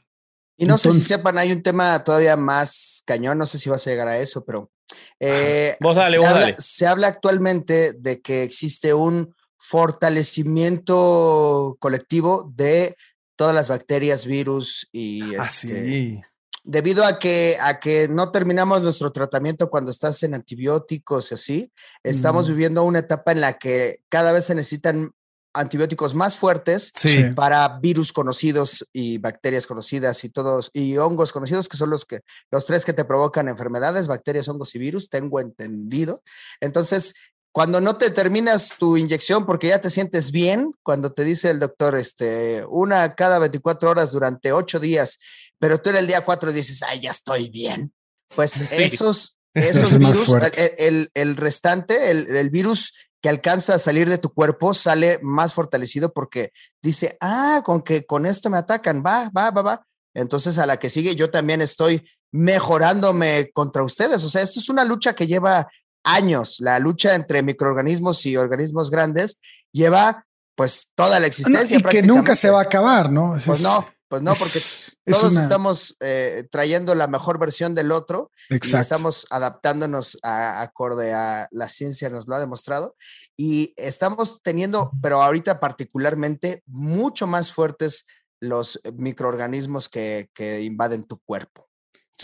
Y 0.58 0.66
no 0.66 0.78
sé 0.78 0.92
si 0.92 1.02
sepan, 1.02 1.38
hay 1.38 1.52
un 1.52 1.62
tema 1.62 2.04
todavía 2.04 2.36
más 2.36 3.04
cañón, 3.06 3.38
no 3.38 3.46
sé 3.46 3.60
si 3.60 3.70
vas 3.70 3.86
a 3.86 3.90
llegar 3.92 4.08
a 4.08 4.18
eso, 4.18 4.44
pero 4.44 4.72
eh, 5.20 5.76
Vos 5.80 5.96
dale, 5.96 6.14
se, 6.14 6.18
vos 6.20 6.28
habla, 6.28 6.42
dale. 6.42 6.56
se 6.58 6.88
habla 6.88 7.08
actualmente 7.08 7.94
de 7.94 8.22
que 8.22 8.44
existe 8.44 8.94
un 8.94 9.36
fortalecimiento 9.58 11.78
colectivo 11.80 12.52
de 12.56 12.96
todas 13.36 13.56
las 13.56 13.70
bacterias, 13.70 14.26
virus 14.26 14.88
y 14.92 15.36
Ah, 15.36 15.44
este, 15.44 15.86
sí. 15.86 16.22
debido 16.64 17.06
a 17.06 17.20
que, 17.20 17.58
a 17.62 17.80
que 17.80 18.08
no 18.08 18.32
terminamos 18.32 18.82
nuestro 18.82 19.12
tratamiento 19.12 19.70
cuando 19.70 19.92
estás 19.92 20.22
en 20.24 20.36
antibióticos 20.36 21.32
y 21.32 21.36
así, 21.36 21.72
estamos 22.04 22.48
Mm. 22.50 22.54
viviendo 22.54 22.84
una 22.84 23.00
etapa 23.00 23.32
en 23.32 23.42
la 23.42 23.54
que 23.58 24.02
cada 24.10 24.32
vez 24.32 24.46
se 24.46 24.56
necesitan 24.56 25.12
antibióticos 25.54 26.14
más 26.14 26.38
fuertes 26.38 26.92
Sí. 26.96 27.24
Para 27.36 27.80
virus 27.80 28.14
conocidos 28.14 28.86
y 28.94 29.18
bacterias 29.18 29.66
conocidas 29.68 30.24
y 30.24 30.30
todos 30.30 30.70
y 30.74 30.98
hongos 30.98 31.32
conocidos 31.32 31.68
que 31.68 31.78
son 31.78 31.90
los 31.90 32.06
que 32.06 32.20
los 32.52 32.66
tres 32.66 32.86
que 32.86 32.94
te 32.94 33.06
provocan 33.06 33.48
enfermedades, 33.50 34.08
bacterias, 34.08 34.48
hongos 34.48 34.76
y 34.76 34.80
virus, 34.80 35.10
tengo 35.10 35.40
entendido. 35.40 36.22
Entonces, 36.62 37.16
cuando 37.52 37.82
no 37.82 37.96
te 37.98 38.12
terminas 38.12 38.76
tu 38.78 38.98
inyección 38.98 39.46
porque 39.48 39.70
ya 39.70 39.82
te 39.82 39.90
sientes 39.90 40.32
bien, 40.32 40.74
cuando 40.84 41.12
te 41.12 41.24
dice 41.24 41.50
el 41.50 41.60
doctor, 41.60 41.96
este, 41.96 42.64
una 42.70 43.16
cada 43.16 43.40
24 43.40 43.90
horas 43.90 44.12
durante 44.12 44.52
ocho 44.52 44.80
días, 44.80 45.18
pero 45.58 45.80
tú 45.82 45.90
en 45.90 45.96
el 45.96 46.06
día 46.08 46.24
cuatro 46.24 46.52
dices, 46.52 46.84
ay, 46.84 47.00
ya 47.00 47.10
estoy 47.12 47.50
bien. 47.50 47.92
Pues 48.36 48.62
esos, 48.72 49.38
esos 49.56 49.94
Es 49.94 49.98
virus, 49.98 50.30
el, 50.56 50.74
el- 50.78 51.12
el 51.16 51.36
restante, 51.36 52.12
el, 52.12 52.28
el 52.36 52.52
virus 52.52 52.94
que 53.22 53.30
alcanza 53.30 53.76
a 53.76 53.80
salir 53.80 54.10
de 54.10 54.18
tu 54.18 54.34
cuerpo 54.34 54.74
sale 54.74 55.20
más 55.24 55.54
fortalecido 55.54 56.14
porque 56.14 56.52
dice, 56.82 57.18
ah, 57.20 57.62
con 57.66 57.82
que 57.82 58.06
con 58.06 58.26
esto 58.26 58.50
me 58.50 58.58
atacan, 58.58 59.04
va, 59.06 59.30
va, 59.36 59.50
va, 59.52 59.62
va. 59.62 59.88
Entonces 60.14 60.58
a 60.58 60.66
la 60.66 60.78
que 60.78 60.90
sigue 60.90 61.16
yo 61.16 61.30
también 61.32 61.62
estoy 61.62 62.08
mejorándome 62.32 63.50
contra 63.54 63.84
ustedes. 63.84 64.24
O 64.24 64.30
sea, 64.30 64.42
esto 64.42 64.60
es 64.60 64.70
una 64.70 64.84
lucha 64.84 65.14
que 65.14 65.28
lleva 65.28 65.68
años. 66.04 66.58
La 66.60 66.80
lucha 66.80 67.16
entre 67.16 67.42
microorganismos 67.44 68.26
y 68.26 68.38
organismos 68.38 68.90
grandes 68.92 69.40
lleva 69.72 70.26
pues 70.56 70.92
toda 70.96 71.20
la 71.20 71.22
No, 71.22 71.26
existencia. 71.28 71.78
y 71.78 71.84
que 71.84 72.02
nunca 72.02 72.36
se 72.36 72.50
va 72.50 72.60
a 72.60 72.64
acabar, 72.64 73.12
¿no? 73.12 73.36
Es- 73.36 73.46
Pues 73.46 73.62
no, 73.62 73.86
pues 74.10 74.22
no, 74.22 74.34
porque 74.34 74.58
es- 74.58 74.98
es 75.06 75.18
todos 75.20 75.34
una- 75.34 75.42
estamos 75.44 75.96
eh, 76.02 76.44
trayendo 76.52 76.96
la 76.96 77.08
mejor 77.08 77.40
versión 77.40 77.76
del 77.76 77.92
otro 77.92 78.32
y 78.50 78.56
estamos 78.56 79.28
adaptándonos 79.30 80.18
a, 80.24 80.62
acorde 80.62 81.14
a 81.14 81.48
la 81.52 81.68
ciencia, 81.70 82.10
nos 82.10 82.28
lo 82.28 82.36
ha 82.36 82.40
demostrado. 82.40 82.96
Y 83.38 83.74
estamos 83.78 84.42
teniendo, 84.42 84.92
pero 85.02 85.22
ahorita 85.22 85.60
particularmente, 85.60 86.64
mucho 86.66 87.28
más 87.28 87.52
fuertes 87.54 88.06
los 88.40 88.80
microorganismos 88.96 89.90
que, 89.90 90.30
que 90.34 90.62
invaden 90.64 91.04
tu 91.04 91.20
cuerpo. 91.20 91.68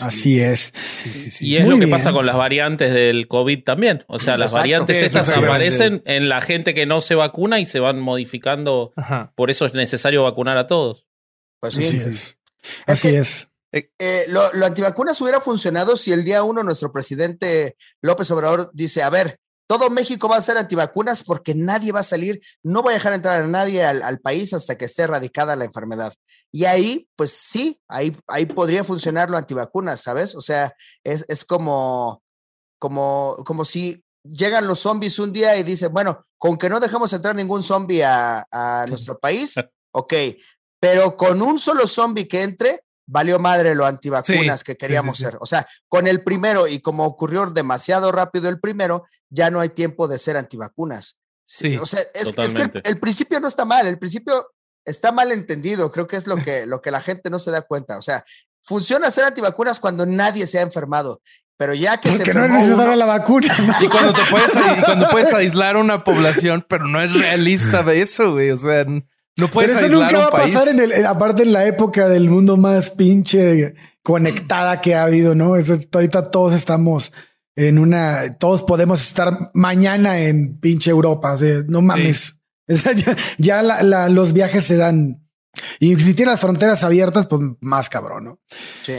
Así 0.00 0.40
es. 0.40 0.72
Sí, 1.00 1.08
sí, 1.10 1.30
sí. 1.30 1.46
Y 1.48 1.56
es 1.56 1.62
Muy 1.62 1.70
lo 1.70 1.76
que 1.78 1.84
bien. 1.84 1.96
pasa 1.96 2.12
con 2.12 2.26
las 2.26 2.36
variantes 2.36 2.92
del 2.92 3.28
COVID 3.28 3.62
también. 3.62 4.04
O 4.08 4.18
sea, 4.18 4.36
las 4.36 4.52
variantes 4.52 4.98
Sí, 4.98 5.04
esas 5.04 5.36
aparecen 5.36 6.02
en 6.04 6.28
la 6.28 6.40
gente 6.40 6.74
que 6.74 6.84
no 6.84 7.00
se 7.00 7.14
vacuna 7.14 7.60
y 7.60 7.64
se 7.64 7.78
van 7.78 8.00
modificando. 8.00 8.92
Ajá. 8.96 9.32
Por 9.36 9.50
eso 9.50 9.66
es 9.66 9.74
necesario 9.74 10.24
vacunar 10.24 10.58
a 10.58 10.66
todos. 10.66 11.06
Sí. 11.70 11.82
Así 11.84 11.98
sí. 12.00 12.08
es. 12.08 12.16
Es 12.16 12.38
Así 12.86 13.10
que- 13.10 13.18
es. 13.18 13.48
Eh, 13.98 14.26
lo, 14.28 14.52
lo 14.52 14.66
antivacunas 14.66 15.20
hubiera 15.20 15.40
funcionado 15.40 15.96
si 15.96 16.12
el 16.12 16.24
día 16.24 16.44
uno 16.44 16.62
nuestro 16.62 16.92
presidente 16.92 17.76
López 18.02 18.30
Obrador 18.30 18.70
dice, 18.72 19.02
a 19.02 19.10
ver, 19.10 19.40
todo 19.66 19.90
México 19.90 20.28
va 20.28 20.36
a 20.36 20.42
ser 20.42 20.56
antivacunas 20.58 21.24
porque 21.24 21.56
nadie 21.56 21.90
va 21.90 22.00
a 22.00 22.04
salir, 22.04 22.40
no 22.62 22.82
voy 22.82 22.92
a 22.92 22.94
dejar 22.94 23.14
entrar 23.14 23.40
a 23.40 23.46
nadie 23.48 23.82
al, 23.82 24.02
al 24.02 24.20
país 24.20 24.52
hasta 24.54 24.76
que 24.76 24.84
esté 24.84 25.02
erradicada 25.02 25.56
la 25.56 25.64
enfermedad. 25.64 26.14
Y 26.52 26.66
ahí, 26.66 27.08
pues 27.16 27.32
sí, 27.32 27.80
ahí, 27.88 28.16
ahí 28.28 28.46
podría 28.46 28.84
funcionar 28.84 29.28
lo 29.28 29.36
antivacunas, 29.36 30.00
¿sabes? 30.02 30.36
O 30.36 30.40
sea, 30.40 30.72
es, 31.02 31.24
es 31.26 31.44
como, 31.44 32.22
como, 32.78 33.36
como 33.44 33.64
si 33.64 34.04
llegan 34.22 34.68
los 34.68 34.78
zombies 34.78 35.18
un 35.18 35.32
día 35.32 35.56
y 35.56 35.64
dicen, 35.64 35.92
bueno, 35.92 36.24
con 36.38 36.56
que 36.58 36.68
no 36.68 36.78
dejamos 36.78 37.12
entrar 37.12 37.34
ningún 37.34 37.64
zombie 37.64 38.04
a, 38.04 38.46
a 38.52 38.86
nuestro 38.86 39.18
país, 39.18 39.54
ok, 39.92 40.12
pero 40.84 41.16
con 41.16 41.40
un 41.42 41.58
solo 41.58 41.86
zombie 41.86 42.28
que 42.28 42.42
entre, 42.42 42.80
valió 43.06 43.38
madre 43.38 43.74
lo 43.74 43.84
antivacunas 43.86 44.60
Sí, 44.60 44.64
que 44.66 44.76
queríamos 44.76 45.16
sí, 45.16 45.24
sí. 45.24 45.30
ser. 45.30 45.38
O 45.40 45.46
sea, 45.46 45.66
con 45.88 46.06
el 46.06 46.22
primero 46.24 46.66
y 46.68 46.80
como 46.80 47.04
ocurrió 47.04 47.46
demasiado 47.46 48.12
rápido 48.12 48.48
el 48.48 48.60
primero, 48.60 49.04
ya 49.30 49.50
no 49.50 49.60
hay 49.60 49.68
tiempo 49.70 50.08
de 50.08 50.18
ser 50.18 50.36
antivacunas. 50.36 51.18
Sí, 51.46 51.76
o 51.76 51.84
sea, 51.86 52.00
es, 52.14 52.32
es 52.36 52.54
que 52.54 52.62
el, 52.62 52.70
el 52.84 53.00
principio 53.00 53.38
no 53.40 53.48
está 53.48 53.64
mal, 53.66 53.86
el 53.86 53.98
principio 53.98 54.50
está 54.86 55.12
mal 55.12 55.32
entendido, 55.32 55.90
creo 55.90 56.06
que 56.06 56.16
es 56.16 56.26
lo 56.26 56.36
que, 56.36 56.64
lo 56.66 56.80
que 56.80 56.90
la 56.90 57.00
gente 57.02 57.28
no 57.30 57.38
se 57.38 57.50
da 57.50 57.62
cuenta. 57.62 57.98
O 57.98 58.02
sea, 58.02 58.24
funciona 58.62 59.10
ser 59.10 59.24
antivacunas 59.24 59.80
cuando 59.80 60.06
nadie 60.06 60.46
se 60.46 60.58
ha 60.58 60.62
enfermado, 60.62 61.20
pero 61.58 61.74
ya 61.74 61.98
que 61.98 62.10
se 62.10 62.18
Porque 62.24 62.32
no 62.34 62.44
es 62.46 62.50
necesaria 62.50 62.84
uno- 62.84 62.96
la 62.96 63.06
vacuna. 63.06 63.54
¿no? 63.58 63.74
Y 63.84 63.88
cuando 63.88 64.12
te 64.14 64.22
puedes, 64.30 64.50
y 64.54 64.82
cuando 64.82 65.08
puedes 65.10 65.32
aislar 65.34 65.76
una 65.76 66.02
población, 66.04 66.64
pero 66.68 66.86
no 66.88 67.02
es 67.02 67.12
realista 67.14 67.82
de 67.82 68.00
eso, 68.00 68.32
güey. 68.32 68.50
O 68.50 68.56
sea, 68.56 68.86
no 69.36 69.48
puedes 69.48 69.70
Pero 69.76 69.86
eso 69.86 69.86
aislar 69.96 70.12
nunca 70.12 70.18
va 70.18 70.26
a 70.38 70.42
pasar 70.42 70.68
en 70.68 70.80
el, 70.80 70.92
en- 70.92 71.06
aparte 71.06 71.42
en 71.42 71.52
la 71.52 71.66
época 71.66 72.08
del 72.08 72.28
mundo 72.28 72.56
más 72.56 72.90
pinche 72.90 73.74
conectada 74.02 74.80
que 74.80 74.94
ha 74.94 75.04
habido, 75.04 75.34
¿no? 75.34 75.56
Es- 75.56 75.70
ahorita 75.92 76.30
todos 76.30 76.54
estamos 76.54 77.12
en 77.56 77.78
una, 77.78 78.36
todos 78.38 78.62
podemos 78.62 79.00
estar 79.00 79.50
mañana 79.54 80.20
en 80.20 80.58
pinche 80.58 80.90
Europa. 80.90 81.32
O 81.34 81.38
sea, 81.38 81.62
no 81.68 81.80
mames. 81.82 82.40
O 82.66 82.74
sea, 82.74 82.92
ya 82.92 83.14
ya 83.36 83.60
la- 83.62 83.82
la- 83.82 84.08
los 84.08 84.32
viajes 84.32 84.64
se 84.64 84.76
dan. 84.78 85.22
Y 85.80 85.96
si 85.96 86.14
tiene 86.14 86.30
las 86.32 86.40
fronteras 86.40 86.82
abiertas, 86.82 87.26
pues 87.26 87.42
más 87.60 87.90
cabrón, 87.90 88.24
¿no? 88.24 88.40
Sí. 88.80 88.94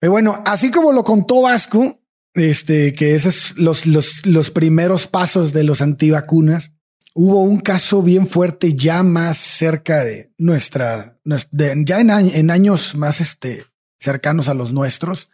Pero 0.00 0.12
bueno, 0.12 0.42
así 0.46 0.70
como 0.70 0.92
lo 0.92 1.04
contó 1.04 1.42
Vasco, 1.42 2.00
este, 2.32 2.94
que 2.94 3.14
esos 3.14 3.50
es 3.50 3.58
los, 3.58 3.84
los, 3.84 4.24
los 4.24 4.50
primeros 4.50 5.06
pasos 5.06 5.52
de 5.52 5.64
los 5.64 5.82
antivacunas, 5.82 6.72
hubo 7.20 7.42
un 7.42 7.58
caso 7.58 8.00
bien 8.00 8.28
fuerte 8.28 8.76
ya 8.76 9.02
más 9.02 9.38
cerca 9.38 10.04
de 10.04 10.30
nuestra, 10.38 11.18
ya 11.24 12.00
en 12.00 12.50
años 12.52 12.94
más 12.94 13.20
este, 13.20 13.64
cercanos 13.98 14.48
a 14.48 14.54
los 14.54 14.72
nuestros. 14.72 15.28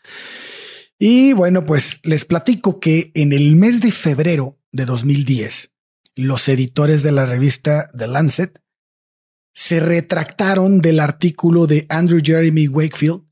Y 0.99 1.35
bueno, 1.35 1.66
pues 1.66 2.01
les 2.05 2.25
platico 2.25 2.81
que 2.81 3.11
en 3.12 3.35
el 3.35 3.57
mes 3.57 3.83
de 3.83 3.90
febrero 3.90 4.59
de 4.73 4.87
2010, 4.87 5.75
los 6.14 6.49
editores 6.49 7.03
de 7.03 7.12
la 7.12 7.27
revista 7.27 7.90
The 7.94 8.09
Lancet 8.09 8.62
se 9.53 9.79
retractaron 9.79 10.81
del 10.81 11.01
artículo 11.01 11.66
de 11.66 11.85
Andrew 11.90 12.23
Jeremy 12.25 12.66
Wakefield 12.66 13.25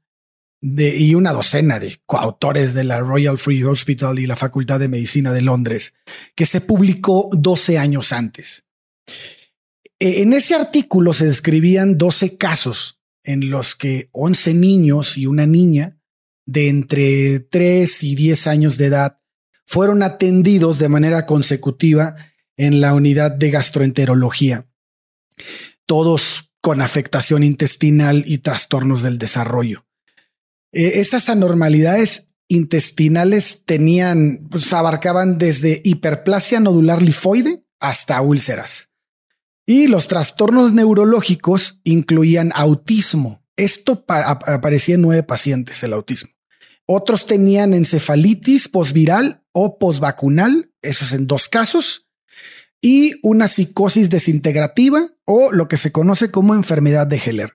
de, 0.62 0.96
y 0.96 1.14
una 1.16 1.32
docena 1.32 1.78
de 1.80 2.00
coautores 2.06 2.72
de 2.72 2.84
la 2.84 3.00
Royal 3.00 3.36
Free 3.36 3.64
Hospital 3.64 4.18
y 4.20 4.26
la 4.26 4.36
Facultad 4.36 4.78
de 4.80 4.88
Medicina 4.88 5.32
de 5.32 5.42
Londres, 5.42 5.94
que 6.34 6.46
se 6.46 6.60
publicó 6.60 7.28
12 7.32 7.78
años 7.78 8.12
antes. 8.12 8.64
E- 9.98 10.22
En 10.22 10.32
ese 10.32 10.54
artículo 10.54 11.12
se 11.12 11.26
describían 11.26 11.98
12 11.98 12.38
casos 12.38 13.00
en 13.24 13.50
los 13.50 13.74
que 13.76 14.08
11 14.12 14.54
niños 14.54 15.18
y 15.18 15.26
una 15.26 15.46
niña 15.46 15.98
de 16.46 16.68
entre 16.68 17.40
3 17.40 18.02
y 18.04 18.14
10 18.14 18.46
años 18.46 18.78
de 18.78 18.86
edad 18.86 19.18
fueron 19.66 20.02
atendidos 20.02 20.78
de 20.78 20.88
manera 20.88 21.26
consecutiva 21.26 22.14
en 22.56 22.80
la 22.80 22.94
unidad 22.94 23.30
de 23.32 23.50
gastroenterología, 23.50 24.68
todos 25.86 26.52
con 26.60 26.80
afectación 26.80 27.42
intestinal 27.42 28.22
y 28.26 28.38
trastornos 28.38 29.02
del 29.02 29.18
desarrollo. 29.18 29.86
Eh, 30.72 31.00
esas 31.00 31.28
anormalidades 31.28 32.28
intestinales 32.48 33.64
tenían, 33.64 34.46
pues 34.50 34.72
abarcaban 34.72 35.38
desde 35.38 35.80
hiperplasia 35.84 36.60
nodular 36.60 37.02
lifoide 37.02 37.64
hasta 37.80 38.20
úlceras. 38.20 38.90
Y 39.66 39.86
los 39.86 40.08
trastornos 40.08 40.72
neurológicos 40.72 41.80
incluían 41.84 42.50
autismo. 42.54 43.44
Esto 43.56 44.04
pa- 44.04 44.28
ap- 44.28 44.48
aparecía 44.48 44.96
en 44.96 45.02
nueve 45.02 45.22
pacientes, 45.22 45.82
el 45.82 45.92
autismo. 45.92 46.30
Otros 46.86 47.26
tenían 47.26 47.74
encefalitis 47.74 48.68
posviral 48.68 49.44
o 49.52 49.78
posvacunal, 49.78 50.72
eso 50.82 51.04
es 51.04 51.12
en 51.12 51.26
dos 51.26 51.48
casos, 51.48 52.08
y 52.80 53.14
una 53.22 53.46
psicosis 53.46 54.10
desintegrativa 54.10 55.06
o 55.24 55.52
lo 55.52 55.68
que 55.68 55.76
se 55.76 55.92
conoce 55.92 56.30
como 56.32 56.54
enfermedad 56.54 57.06
de 57.06 57.18
Heller. 57.18 57.52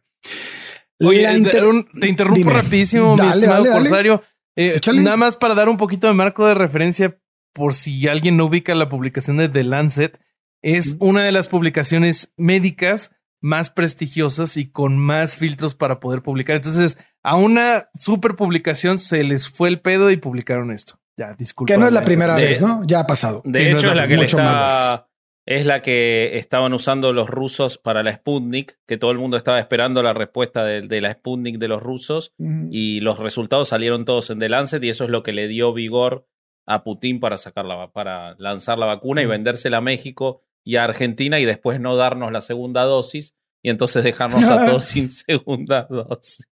Oye, 1.00 1.22
La 1.24 1.32
te- 1.32 1.38
inter- 1.38 1.66
un- 1.66 1.86
te 2.00 2.08
interrumpo 2.08 2.38
Dime. 2.40 2.54
rapidísimo, 2.54 3.16
mi 3.16 3.28
estimado 3.28 3.64
dale, 3.64 3.70
dale. 3.70 3.82
Corsario. 3.82 4.24
Eh, 4.56 4.74
Échale. 4.78 5.02
nada 5.02 5.18
más 5.18 5.36
para 5.38 5.54
dar 5.54 5.70
un 5.70 5.78
poquito 5.78 6.08
de 6.08 6.14
marco 6.14 6.46
de 6.48 6.54
referencia, 6.56 7.20
por 7.54 7.74
si 7.74 8.08
alguien 8.08 8.38
no 8.38 8.46
ubica 8.46 8.74
la 8.76 8.90
publicación 8.90 9.38
de 9.38 9.50
The 9.50 9.64
Lancet, 9.64 10.20
es 10.64 10.96
una 11.00 11.24
de 11.24 11.32
las 11.32 11.48
publicaciones 11.48 12.34
médicas 12.38 13.12
más 13.42 13.70
prestigiosas 13.70 14.58
y 14.58 14.72
con 14.72 14.98
más 14.98 15.36
filtros 15.36 15.76
para 15.76 16.00
poder 16.00 16.24
publicar. 16.24 16.56
Entonces, 16.56 16.98
a 17.24 17.36
una 17.36 17.90
super 18.00 18.36
publicación 18.36 18.98
se 18.98 19.24
les 19.24 19.48
fue 19.50 19.70
el 19.70 19.80
pedo 19.80 20.10
y 20.10 20.18
publicaron 20.18 20.72
esto. 20.72 21.00
Ya, 21.16 21.34
disculpa. 21.34 21.72
Que 21.74 21.80
no 21.80 21.86
es 21.88 21.94
la 21.94 22.04
primera 22.04 22.36
De- 22.36 22.46
vez, 22.46 22.62
¿no? 22.62 22.84
Ya 22.86 23.02
ha 23.02 23.08
pasado. 23.08 23.42
De 23.46 23.60
Sí, 23.60 23.66
hecho, 23.68 23.78
es 23.78 23.84
es 23.84 23.90
la- 23.90 23.96
la 23.96 24.08
que 24.08 24.16
le 24.16 24.22
mucho 24.24 24.38
más 24.38 24.72
está- 24.72 25.07
es 25.48 25.66
la 25.66 25.80
que 25.80 26.38
estaban 26.38 26.74
usando 26.74 27.14
los 27.14 27.30
rusos 27.30 27.78
para 27.78 28.04
la 28.04 28.14
Sputnik, 28.14 28.78
que 28.86 28.98
todo 28.98 29.12
el 29.12 29.18
mundo 29.18 29.38
estaba 29.38 29.60
esperando 29.60 30.04
la 30.04 30.14
respuesta 30.14 30.66
de, 30.66 30.82
de 30.82 31.00
la 31.00 31.14
Sputnik 31.14 31.58
de 31.58 31.70
los 31.70 31.82
rusos 31.82 32.34
y 32.70 33.00
los 33.00 33.18
resultados 33.18 33.70
salieron 33.70 34.04
todos 34.04 34.30
en 34.30 34.40
The 34.40 34.50
Lancet 34.50 34.84
y 34.84 34.90
eso 34.90 35.06
es 35.06 35.10
lo 35.10 35.24
que 35.24 35.32
le 35.32 35.48
dio 35.48 35.72
vigor 35.72 36.28
a 36.66 36.84
Putin 36.84 37.22
para 37.22 37.38
sacar 37.38 37.64
la, 37.64 37.90
para 37.94 38.36
lanzar 38.38 38.78
la 38.78 38.88
vacuna 38.88 39.22
y 39.22 39.26
vendérsela 39.26 39.78
a 39.78 39.82
México 39.82 40.42
y 40.66 40.76
a 40.76 40.84
Argentina 40.84 41.40
y 41.40 41.46
después 41.46 41.80
no 41.80 41.96
darnos 41.96 42.34
la 42.34 42.42
segunda 42.42 42.84
dosis 42.84 43.34
y 43.64 43.70
entonces 43.70 44.04
dejarnos 44.04 44.44
a 44.44 44.66
todos 44.68 44.84
sin 44.84 45.10
segunda 45.10 45.88
dosis. 45.90 46.50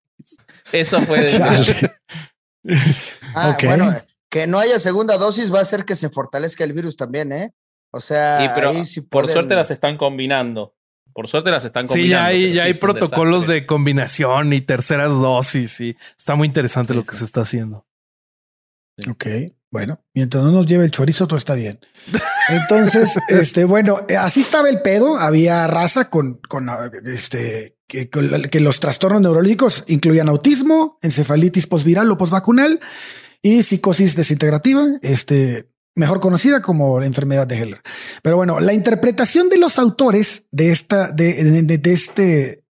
Eso 0.71 1.01
fue 1.01 1.21
de-. 1.21 1.91
Ah, 3.35 3.55
bueno, 3.63 3.85
que 4.29 4.47
no 4.47 4.57
haya 4.57 4.79
segunda 4.79 5.17
dosis 5.17 5.53
va 5.53 5.59
a 5.59 5.61
hacer 5.61 5.85
que 5.85 5.93
se 5.93 6.09
fortalezca 6.09 6.63
el 6.63 6.73
virus 6.73 6.97
también, 6.97 7.31
¿eh? 7.31 7.53
O 7.95 7.99
sea, 8.01 8.41
Sí, 8.41 8.47
pero 8.55 8.69
ahí 8.71 8.83
sí 8.85 8.99
por 9.01 9.21
pueden- 9.21 9.29
suerte 9.33 9.55
las 9.55 9.71
están 9.71 9.97
combinando. 9.97 10.75
Por 11.13 11.29
suerte 11.29 11.49
las 11.49 11.63
están 11.63 11.87
Sí, 11.87 11.93
combinando. 11.93 12.17
ya 12.17 12.25
hay, 12.25 12.41
pero 12.43 12.55
ya 12.55 12.61
sí 12.63 12.67
hay 12.67 12.73
protocolos 12.73 13.33
desastre. 13.43 13.55
de 13.61 13.65
combinación 13.65 14.51
y 14.53 14.59
terceras 14.61 15.11
dosis 15.13 15.79
y 15.79 15.95
está 16.17 16.35
muy 16.35 16.47
interesante 16.47 16.91
Sí, 16.91 16.97
lo 16.99 17.05
que 17.05 17.13
sí. 17.13 17.19
se 17.19 17.23
está 17.25 17.41
haciendo. 17.41 17.87
Ok, 19.09 19.25
bueno, 19.71 20.01
mientras 20.13 20.43
no 20.43 20.51
nos 20.51 20.65
lleve 20.67 20.85
el 20.85 20.91
chorizo, 20.91 21.25
todo 21.27 21.37
está 21.37 21.53
bien. 21.55 21.79
Entonces, 22.49 23.17
este, 23.29 23.63
bueno, 23.65 24.05
eh, 24.09 24.17
así 24.17 24.41
estaba 24.41 24.69
el 24.69 24.81
pedo. 24.81 25.17
Había 25.17 25.67
raza 25.67 26.09
con, 26.09 26.39
con 26.49 26.69
este, 27.05 27.77
que, 27.87 28.09
con 28.09 28.29
la- 28.31 28.41
que 28.41 28.59
los 28.59 28.79
trastornos 28.79 29.21
neurológicos 29.21 29.83
incluían 29.87 30.27
autismo, 30.29 30.97
encefalitis 31.01 31.67
posviral 31.67 32.09
o 32.11 32.17
posvacunal 32.17 32.79
y 33.41 33.63
psicosis 33.63 34.15
desintegrativa, 34.15 34.85
este, 35.01 35.69
mejor 35.95 36.19
conocida 36.19 36.61
como 36.61 36.99
la 36.99 37.05
enfermedad 37.05 37.47
de 37.47 37.57
Heller. 37.57 37.81
Pero 38.21 38.35
bueno, 38.37 38.59
la 38.59 38.73
interpretación 38.73 39.49
de 39.49 39.57
los 39.57 39.79
autores 39.79 40.47
de 40.51 40.71
esta, 40.71 41.09
de, 41.11 41.61
de- 41.61 41.77
de 41.77 41.93
este, 41.93 42.63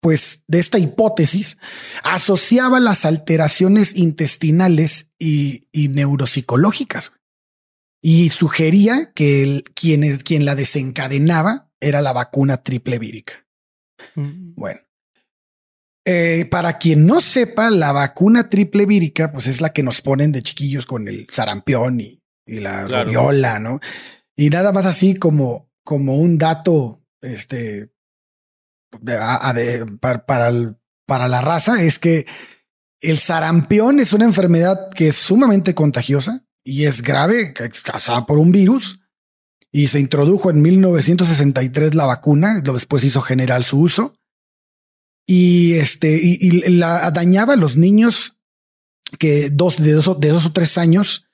pues, 0.00 0.44
de 0.46 0.58
esta 0.60 0.78
hipótesis 0.78 1.58
asociaba 2.04 2.78
las 2.80 3.04
alteraciones 3.04 3.96
intestinales 3.96 5.12
y, 5.18 5.60
y 5.72 5.88
neuropsicológicas 5.88 7.12
y 8.00 8.30
sugería 8.30 9.12
que 9.12 9.42
el- 9.42 9.64
quien, 9.74 10.04
es- 10.04 10.22
quien 10.22 10.44
la 10.44 10.54
desencadenaba 10.54 11.70
era 11.80 12.00
la 12.00 12.12
vacuna 12.12 12.58
triple 12.58 12.98
vírica. 12.98 13.44
Bueno, 14.14 14.80
eh, 16.06 16.46
para 16.50 16.78
quien 16.78 17.06
no 17.06 17.20
sepa, 17.20 17.70
la 17.70 17.92
vacuna 17.92 18.48
triple 18.48 18.86
vírica, 18.86 19.30
pues 19.32 19.46
es 19.46 19.60
la 19.60 19.72
que 19.72 19.82
nos 19.82 20.00
ponen 20.00 20.32
de 20.32 20.42
chiquillos 20.42 20.86
con 20.86 21.06
el 21.08 21.26
sarampión 21.28 22.00
y, 22.00 22.17
y 22.48 22.60
la 22.60 22.86
Claro. 22.86 23.04
rubiola, 23.06 23.58
¿no? 23.58 23.78
Y 24.36 24.50
nada 24.50 24.72
más 24.72 24.86
así 24.86 25.14
como, 25.14 25.70
como 25.84 26.16
un 26.16 26.38
dato, 26.38 27.04
este, 27.20 27.92
de- 29.00 29.16
a- 29.18 29.48
a- 29.48 29.52
de- 29.54 29.86
para, 30.00 30.24
para, 30.26 30.48
el- 30.48 30.76
para 31.06 31.28
la 31.28 31.40
raza, 31.40 31.82
es 31.82 31.98
que 31.98 32.26
el 33.00 33.18
sarampión 33.18 34.00
es 34.00 34.12
una 34.12 34.24
enfermedad 34.24 34.88
que 34.94 35.08
es 35.08 35.16
sumamente 35.16 35.74
contagiosa 35.74 36.44
y 36.64 36.84
es 36.86 37.02
grave, 37.02 37.52
causada 37.84 38.26
por 38.26 38.38
un 38.38 38.50
virus. 38.52 39.00
Y 39.70 39.88
se 39.88 40.00
introdujo 40.00 40.50
en 40.50 40.62
1963 40.62 41.94
la 41.94 42.06
vacuna, 42.06 42.62
lo 42.64 42.72
después 42.72 43.04
hizo 43.04 43.20
general 43.20 43.64
su 43.64 43.78
uso. 43.80 44.14
Y 45.26 45.74
este, 45.74 46.18
y, 46.22 46.38
y 46.40 46.70
la 46.70 47.10
dañaba 47.10 47.52
a 47.52 47.56
los 47.56 47.76
niños 47.76 48.38
que 49.18 49.50
dos, 49.50 49.76
de 49.76 49.92
dos, 49.92 50.18
de 50.20 50.28
dos 50.28 50.46
o 50.46 50.52
tres 50.52 50.78
años, 50.78 51.26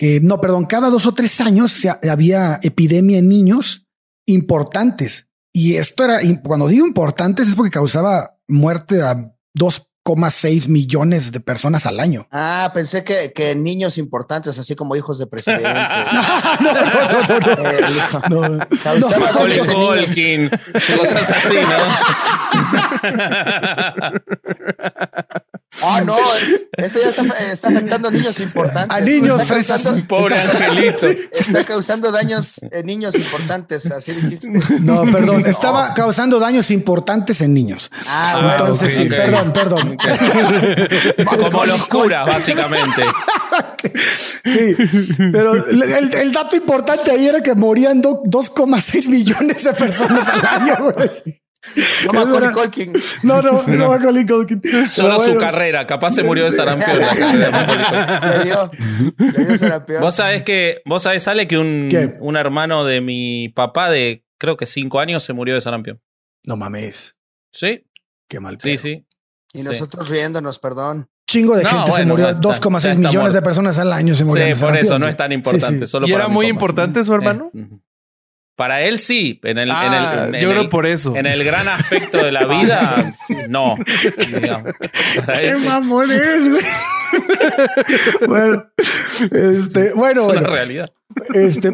que 0.00 0.18
no, 0.18 0.40
perdón, 0.40 0.64
cada 0.64 0.88
dos 0.88 1.04
o 1.04 1.12
tres 1.12 1.42
años 1.42 1.72
se, 1.72 1.90
había 2.08 2.58
epidemia 2.62 3.18
en 3.18 3.28
niños 3.28 3.86
importantes. 4.24 5.28
Y 5.52 5.74
esto 5.74 6.04
era, 6.04 6.20
cuando 6.42 6.68
digo 6.68 6.86
importantes, 6.86 7.48
es 7.48 7.54
porque 7.54 7.70
causaba 7.70 8.38
muerte 8.48 9.02
a 9.02 9.30
2,6 9.58 10.68
millones 10.68 11.32
de 11.32 11.40
personas 11.40 11.84
al 11.84 12.00
año. 12.00 12.26
Ah, 12.30 12.70
pensé 12.72 13.04
que, 13.04 13.34
que 13.34 13.54
niños 13.54 13.98
importantes, 13.98 14.58
así 14.58 14.74
como 14.74 14.96
hijos 14.96 15.18
de 15.18 15.26
presidentes. 15.26 15.68
no, 16.60 16.72
no, 16.72 17.12
no, 17.12 17.38
no, 17.38 17.56
no. 17.56 17.70
Eh, 17.70 17.80
No, 18.30 18.66
Causaba 18.82 19.32
no, 19.32 19.38
cosas 20.96 21.30
así, 21.30 21.56
Ah, 25.82 26.02
no, 26.04 26.16
es- 26.42 26.66
esto 26.76 26.98
ya 27.02 27.08
está, 27.10 27.22
está 27.52 27.68
afectando 27.68 28.08
a 28.08 28.10
niños 28.10 28.40
importantes. 28.40 28.96
A 28.96 29.00
niños 29.00 29.44
fresas. 29.44 29.82
Pobre 30.08 30.40
angelito. 30.40 31.06
está 31.32 31.64
causando 31.64 32.10
daños 32.10 32.60
en 32.70 32.86
niños 32.86 33.14
importantes, 33.14 33.90
así 33.90 34.12
dijiste. 34.12 34.48
no, 34.80 35.02
perdón, 35.12 35.44
estaba 35.46 35.88
no. 35.88 35.94
causando 35.94 36.38
daños 36.40 36.70
importantes 36.70 37.40
en 37.40 37.54
niños. 37.54 37.90
Ah, 38.06 38.32
Ah, 38.32 38.34
bueno, 38.36 38.52
Entonces, 38.52 38.94
sí, 38.96 39.04
perdón, 39.08 39.52
perdón. 39.52 39.96
Como 41.26 41.64
los 41.66 41.86
curas, 41.86 42.26
básicamente. 42.28 43.02
Sí, 44.44 44.76
pero 45.32 45.54
el, 45.54 46.14
el 46.14 46.32
dato 46.32 46.56
importante 46.56 47.10
ahí 47.10 47.26
era 47.28 47.42
que 47.42 47.54
morían 47.54 48.00
do- 48.00 48.22
2,6 48.24 49.08
millones 49.08 49.64
de 49.64 49.72
personas 49.72 50.26
al 50.28 50.44
año. 50.46 50.76
güey. 50.92 51.42
no 52.06 52.12
Macaulay 52.12 52.52
Culkin. 52.52 52.92
No, 53.22 53.42
no, 53.42 53.62
no, 53.66 53.88
Macaulay 53.90 54.26
Culkin. 54.26 54.62
Solo 54.88 55.20
su 55.24 55.36
carrera. 55.36 55.86
Capaz 55.86 56.12
se 56.12 56.22
murió 56.22 56.44
de 56.46 56.52
sarampión. 56.52 56.98
la 56.98 57.06
carrera 57.08 57.32
de 57.32 57.50
Macaulay 57.50 57.86
Culkin. 57.90 58.38
Le 58.38 58.44
dio, 58.44 58.70
le 59.38 59.44
dio 59.46 59.56
sarampión. 59.58 60.00
Vos 60.02 60.14
sabés 60.16 60.42
que, 60.42 60.82
vos 60.86 61.02
sabés, 61.02 61.26
Ale, 61.28 61.46
que 61.46 61.58
un, 61.58 61.88
¿Qué? 61.90 62.16
un 62.20 62.36
hermano 62.36 62.84
de 62.84 63.00
mi 63.00 63.48
papá 63.50 63.90
de 63.90 64.24
creo 64.38 64.56
que 64.56 64.66
cinco 64.66 65.00
años 65.00 65.22
se 65.22 65.32
murió 65.32 65.54
de 65.54 65.60
sarampión. 65.60 66.00
No 66.44 66.56
mames, 66.56 67.16
Sí, 67.52 67.84
qué 68.28 68.40
mal. 68.40 68.56
sí, 68.60 68.70
pedo. 68.70 68.82
sí. 68.82 69.06
Y 69.52 69.62
nosotros 69.62 70.08
riéndonos, 70.08 70.58
perdón. 70.60 71.10
Chingo 71.26 71.56
de 71.56 71.64
No, 71.64 71.68
gente 71.68 71.92
se 71.92 72.04
murió. 72.06 72.26
ya 72.26 72.32
está, 72.32 72.48
2,6 72.48 72.80
ya 72.82 72.90
está 72.90 73.08
millones 73.08 73.32
de 73.34 73.42
personas 73.42 73.78
al 73.78 73.92
año 73.92 74.14
se 74.14 74.24
murieron. 74.24 74.54
Sí, 74.54 74.60
de 74.60 74.66
por 74.66 74.76
eso 74.78 74.98
no 74.98 75.06
es 75.08 75.16
tan 75.16 75.28
Sí, 75.30 75.34
importante. 75.34 75.86
sí. 75.86 75.90
Solo 75.90 76.06
¿Y 76.08 76.12
para 76.12 76.24
era 76.24 76.32
muy 76.32 76.46
papá. 76.46 76.50
importante 76.50 77.04
su 77.04 77.12
hermano? 77.14 77.50
Eh, 77.54 77.66
Para 78.60 78.82
él 78.82 78.98
sí, 78.98 79.40
en 79.42 79.56
el, 79.56 79.70
en 79.70 79.74
Ah, 79.74 80.24
el- 80.28 80.34
en 80.34 80.40
yo 80.42 80.50
el- 80.50 80.56
creo 80.58 80.68
por 80.68 80.84
eso. 80.84 81.16
En 81.16 81.24
el 81.24 81.42
gran 81.44 81.66
aspecto 81.66 82.22
de 82.22 82.30
la 82.30 82.44
vida, 82.44 83.08
no. 83.48 83.74
digamos. 84.34 84.74
Para 85.24 85.40
Qué 85.40 85.48
él 85.48 85.60
sí, 85.60 85.66
mamón 85.66 86.10
es, 86.12 86.48
güey. 86.50 86.62
bueno, 88.28 88.66
este, 89.32 89.94
bueno, 89.94 90.20
es 90.20 90.26
una 90.26 90.40
bueno, 90.40 90.48
realidad. 90.50 90.86
este, 91.32 91.72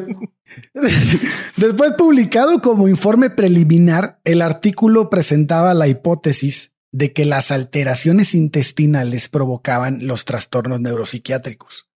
después 1.57 1.93
publicado 1.99 2.61
como 2.61 2.87
informe 2.87 3.31
preliminar, 3.31 4.21
el 4.23 4.41
artículo 4.41 5.11
presentaba 5.11 5.75
la 5.75 5.89
hipótesis 5.89 6.73
de 6.93 7.13
que 7.13 7.25
las 7.25 7.51
alteraciones 7.51 8.33
intestinales 8.33 9.29
provocaban 9.29 10.07
los 10.07 10.25
trastornos 10.25 10.81
neuropsiquiátricos. 10.81 11.89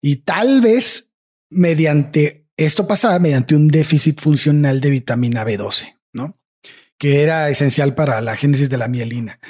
Y 0.00 0.16
tal 0.24 0.62
vez 0.62 1.10
mediante, 1.50 2.41
esto 2.56 2.86
pasaba 2.86 3.18
mediante 3.18 3.54
un 3.54 3.68
déficit 3.68 4.20
funcional 4.20 4.80
de 4.80 4.90
vitamina 4.90 5.44
B12, 5.44 5.98
¿no? 6.12 6.38
Que 6.98 7.22
era 7.22 7.48
esencial 7.50 7.94
para 7.94 8.20
la 8.20 8.36
génesis 8.36 8.70
de 8.70 8.78
la 8.78 8.88
mielina. 8.88 9.40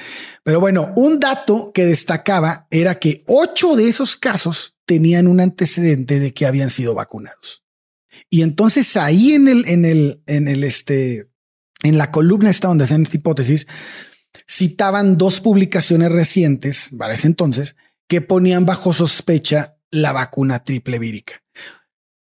Pero 0.45 0.61
bueno, 0.61 0.93
un 0.97 1.21
dato 1.21 1.73
que 1.73 1.85
destacaba 1.85 2.67
era 2.71 2.99
que 2.99 3.25
ocho 3.27 3.77
de 3.77 3.89
esos 3.89 4.17
casos 4.17 4.77
tenían 4.87 5.27
un 5.27 5.41
antecedente 5.41 6.19
de 6.21 6.33
que 6.33 6.47
habían 6.47 6.71
sido 6.71 6.95
vacunados. 6.95 7.65
Y 8.31 8.43
entonces 8.43 8.97
ahí 8.97 9.35
en 9.35 9.49
el, 9.49 9.69
en 9.69 9.85
el, 9.85 10.23
en 10.27 10.49
el, 10.49 10.65
este, 10.65 11.29
en 11.83 11.99
la 11.99 12.11
columna 12.11 12.51
esta 12.51 12.69
donde 12.69 12.85
hacen 12.85 13.03
esta 13.03 13.17
hipótesis, 13.17 13.67
citaban 14.49 15.19
dos 15.19 15.41
publicaciones 15.41 16.11
recientes, 16.11 16.91
para 16.97 17.15
ese 17.15 17.27
entonces, 17.27 17.77
que 18.09 18.21
ponían 18.21 18.65
bajo 18.65 18.93
sospecha 18.93 19.77
la 19.91 20.13
vacuna 20.13 20.65
triple 20.65 20.99
vírica. 20.99 21.42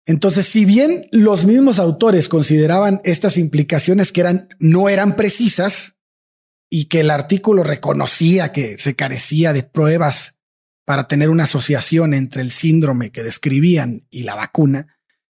Entonces, 0.07 0.47
si 0.47 0.65
bien 0.65 1.09
los 1.13 1.47
mismos 1.47 1.79
autores 1.79 2.29
consideraban 2.29 3.01
estas 3.05 3.37
implicaciones 3.37 4.11
que 4.11 4.21
eran, 4.23 4.49
no 4.59 4.89
eran 4.89 5.17
precisas 5.17 5.99
y 6.71 6.87
que 6.87 7.01
el 7.01 7.11
artículo 7.11 7.63
reconocía 7.63 8.51
que 8.51 8.79
se 8.79 8.97
carecía 8.97 9.53
de 9.53 9.63
pruebas 9.63 10.39
para 10.85 11.07
tener 11.07 11.31
una 11.31 11.45
asociación 11.45 12.15
entre 12.15 12.43
el 12.43 12.51
síndrome 12.51 13.13
que 13.13 13.23
describían 13.23 14.07
y 14.11 14.25
la 14.25 14.35
vacuna, 14.35 14.99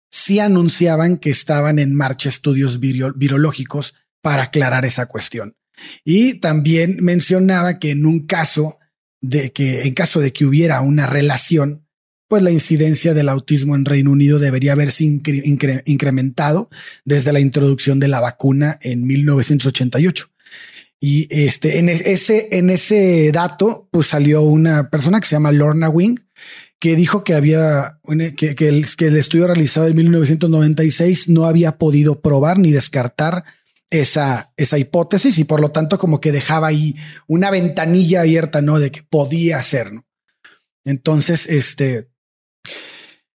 sí 0.09 0.39
anunciaban 0.39 1.17
que 1.17 1.31
estaban 1.31 1.79
en 1.79 1.93
marcha 1.93 2.29
estudios 2.29 2.79
viro- 2.79 3.13
virológicos 3.15 3.95
para 4.21 4.43
aclarar 4.43 4.85
esa 4.85 5.07
cuestión. 5.07 5.57
Y 6.05 6.35
también 6.39 6.97
mencionaba 7.01 7.79
que 7.79 7.91
en 7.91 8.05
un 8.05 8.25
caso 8.25 8.77
de 9.19 9.51
que 9.51 9.83
en 9.83 9.93
caso 9.93 10.21
de 10.21 10.31
que 10.31 10.45
hubiera 10.45 10.79
una 10.81 11.07
relación, 11.07 11.82
pues 12.33 12.41
la 12.41 12.49
incidencia 12.49 13.13
del 13.13 13.29
autismo 13.29 13.75
en 13.75 13.85
Reino 13.85 14.09
Unido 14.09 14.39
debería 14.39 14.71
haberse 14.71 15.03
incrementado 15.03 16.67
desde 17.05 17.31
la 17.31 17.39
introducción 17.39 17.99
de 17.99 18.07
la 18.07 18.21
vacuna 18.21 18.79
en 18.81 19.05
1988. 19.05 20.31
Y 20.99 21.27
este, 21.29 21.77
en 21.77 21.89
ese, 21.89 22.47
en 22.53 22.71
ese 22.71 23.31
dato, 23.31 23.87
pues 23.91 24.07
salió 24.07 24.41
una 24.41 24.89
persona 24.89 25.19
que 25.19 25.27
se 25.27 25.35
llama 25.35 25.51
Lorna 25.51 25.89
Wing, 25.89 26.21
que 26.79 26.95
dijo 26.95 27.23
que 27.23 27.35
había 27.35 27.99
que, 28.35 28.55
que, 28.55 28.67
el, 28.67 28.87
que 28.97 29.09
el 29.09 29.17
estudio 29.17 29.45
realizado 29.45 29.85
en 29.85 29.95
1996 29.95 31.29
no 31.29 31.45
había 31.45 31.77
podido 31.77 32.19
probar 32.19 32.57
ni 32.57 32.71
descartar 32.71 33.43
esa, 33.91 34.51
esa 34.57 34.79
hipótesis 34.79 35.37
y 35.37 35.43
por 35.43 35.61
lo 35.61 35.69
tanto 35.69 35.99
como 35.99 36.19
que 36.19 36.31
dejaba 36.31 36.65
ahí 36.65 36.95
una 37.27 37.51
ventanilla 37.51 38.21
abierta, 38.21 38.63
¿no? 38.63 38.79
De 38.79 38.89
que 38.89 39.03
podía 39.03 39.61
ser, 39.61 39.93
¿no? 39.93 40.03
Entonces, 40.83 41.47
este, 41.47 42.09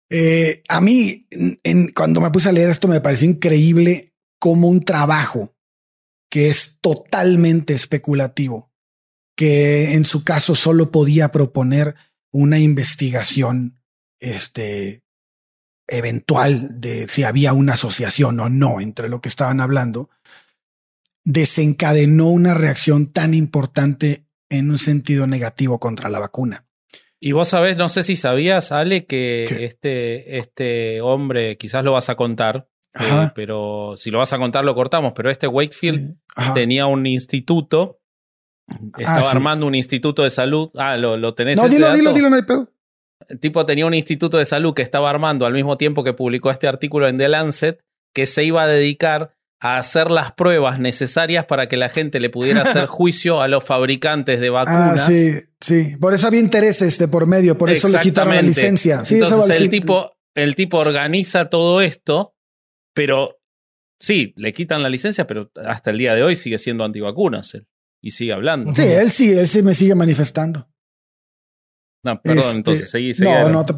eh, 0.09 0.63
a 0.69 0.81
mí, 0.81 1.27
en, 1.31 1.91
cuando 1.91 2.21
me 2.21 2.31
puse 2.31 2.49
a 2.49 2.53
leer 2.53 2.69
esto, 2.69 2.87
me 2.87 3.01
pareció 3.01 3.29
increíble 3.29 4.13
como 4.39 4.69
un 4.69 4.83
trabajo 4.83 5.55
que 6.29 6.49
es 6.49 6.79
totalmente 6.81 7.73
especulativo, 7.73 8.71
que 9.35 9.93
en 9.93 10.03
su 10.03 10.23
caso 10.23 10.55
solo 10.55 10.91
podía 10.91 11.31
proponer 11.31 11.95
una 12.31 12.59
investigación 12.59 13.81
este, 14.19 15.03
eventual 15.87 16.79
de 16.79 17.07
si 17.07 17.23
había 17.23 17.53
una 17.53 17.73
asociación 17.73 18.39
o 18.39 18.49
no 18.49 18.81
entre 18.81 19.09
lo 19.09 19.21
que 19.21 19.29
estaban 19.29 19.59
hablando, 19.59 20.09
desencadenó 21.23 22.29
una 22.29 22.53
reacción 22.53 23.11
tan 23.11 23.33
importante 23.33 24.27
en 24.49 24.69
un 24.69 24.77
sentido 24.77 25.27
negativo 25.27 25.79
contra 25.79 26.09
la 26.09 26.19
vacuna. 26.19 26.66
Y 27.19 27.31
vos 27.31 27.49
sabés, 27.49 27.77
no 27.77 27.89
sé 27.89 28.03
si 28.03 28.15
sabías, 28.15 28.71
Ale, 28.71 29.05
que 29.05 29.45
este, 29.61 30.37
este 30.37 31.01
hombre, 31.01 31.57
quizás 31.57 31.83
lo 31.83 31.93
vas 31.93 32.09
a 32.09 32.15
contar, 32.15 32.67
eh, 32.99 33.29
pero 33.33 33.95
si 33.97 34.11
lo 34.11 34.19
vas 34.19 34.33
a 34.33 34.37
contar 34.37 34.65
lo 34.65 34.75
cortamos, 34.75 35.13
pero 35.15 35.29
este 35.29 35.47
Wakefield 35.47 36.17
tenía 36.53 36.85
un 36.85 37.05
instituto, 37.05 37.99
ah, 38.69 38.75
estaba 38.97 39.31
armando 39.31 39.65
un 39.65 39.75
instituto 39.75 40.23
de 40.23 40.29
salud. 40.29 40.69
Ah, 40.75 40.97
lo, 40.97 41.17
lo 41.17 41.33
tenés. 41.33 41.57
No, 41.57 41.67
dilo, 41.67 41.91
dilo, 41.93 42.13
dilo, 42.13 42.29
no 42.29 42.35
hay 42.35 42.43
pedo. 42.43 42.71
El 43.27 43.39
tipo 43.39 43.65
tenía 43.65 43.85
un 43.85 43.93
instituto 43.93 44.37
de 44.37 44.45
salud 44.45 44.73
que 44.73 44.83
estaba 44.83 45.09
armando 45.09 45.45
al 45.45 45.53
mismo 45.53 45.77
tiempo 45.77 46.03
que 46.03 46.13
publicó 46.13 46.51
este 46.51 46.67
artículo 46.67 47.07
en 47.07 47.17
The 47.17 47.29
Lancet, 47.29 47.83
que 48.13 48.25
se 48.25 48.43
iba 48.43 48.63
a 48.63 48.67
dedicar 48.67 49.36
a 49.59 49.77
hacer 49.77 50.11
las 50.11 50.33
pruebas 50.33 50.79
necesarias 50.79 51.45
para 51.45 51.67
que 51.67 51.77
la 51.77 51.89
gente 51.89 52.19
le 52.19 52.29
pudiera 52.29 52.61
hacer 52.61 52.85
juicio 52.87 53.41
a 53.41 53.47
los 53.47 53.63
fabricantes 53.63 54.39
de 54.39 54.47
ah, 54.47 54.51
vacunas. 54.51 55.01
Ah, 55.01 55.05
sí, 55.07 55.33
sí. 55.59 55.97
Por 55.99 56.13
eso 56.13 56.27
había 56.27 56.39
intereses 56.39 56.97
de 56.97 57.07
por 57.07 57.25
medio, 57.25 57.57
por 57.57 57.69
eso 57.69 57.87
le 57.87 57.99
quitaron 57.99 58.35
la 58.35 58.41
licencia. 58.41 59.03
Sí, 59.03 59.15
Entonces 59.15 59.59
el 59.59 59.69
tipo, 59.69 60.11
el 60.35 60.55
tipo 60.55 60.77
organiza 60.77 61.49
todo 61.49 61.81
esto, 61.81 62.35
pero 62.93 63.39
sí, 63.99 64.33
le 64.37 64.53
quitan 64.53 64.83
la 64.83 64.89
licencia, 64.89 65.25
pero 65.25 65.51
hasta 65.65 65.89
el 65.91 65.97
día 65.97 66.13
de 66.13 66.23
hoy 66.23 66.35
sigue 66.35 66.59
siendo 66.59 66.83
antivacunas 66.83 67.55
él, 67.55 67.67
y 68.01 68.11
sigue 68.11 68.33
hablando. 68.33 68.75
Sí, 68.75 68.83
él 68.83 69.09
sí, 69.09 69.31
él 69.31 69.47
sí 69.47 69.63
me 69.63 69.73
sigue 69.73 69.95
manifestando. 69.95 70.69
No, 72.03 72.21
perdón, 72.21 72.39
este, 72.39 72.57
entonces 72.57 72.91
seguí, 72.91 73.13
seguí 73.15 73.29
No, 73.29 73.49
no 73.49 73.65
te 73.65 73.73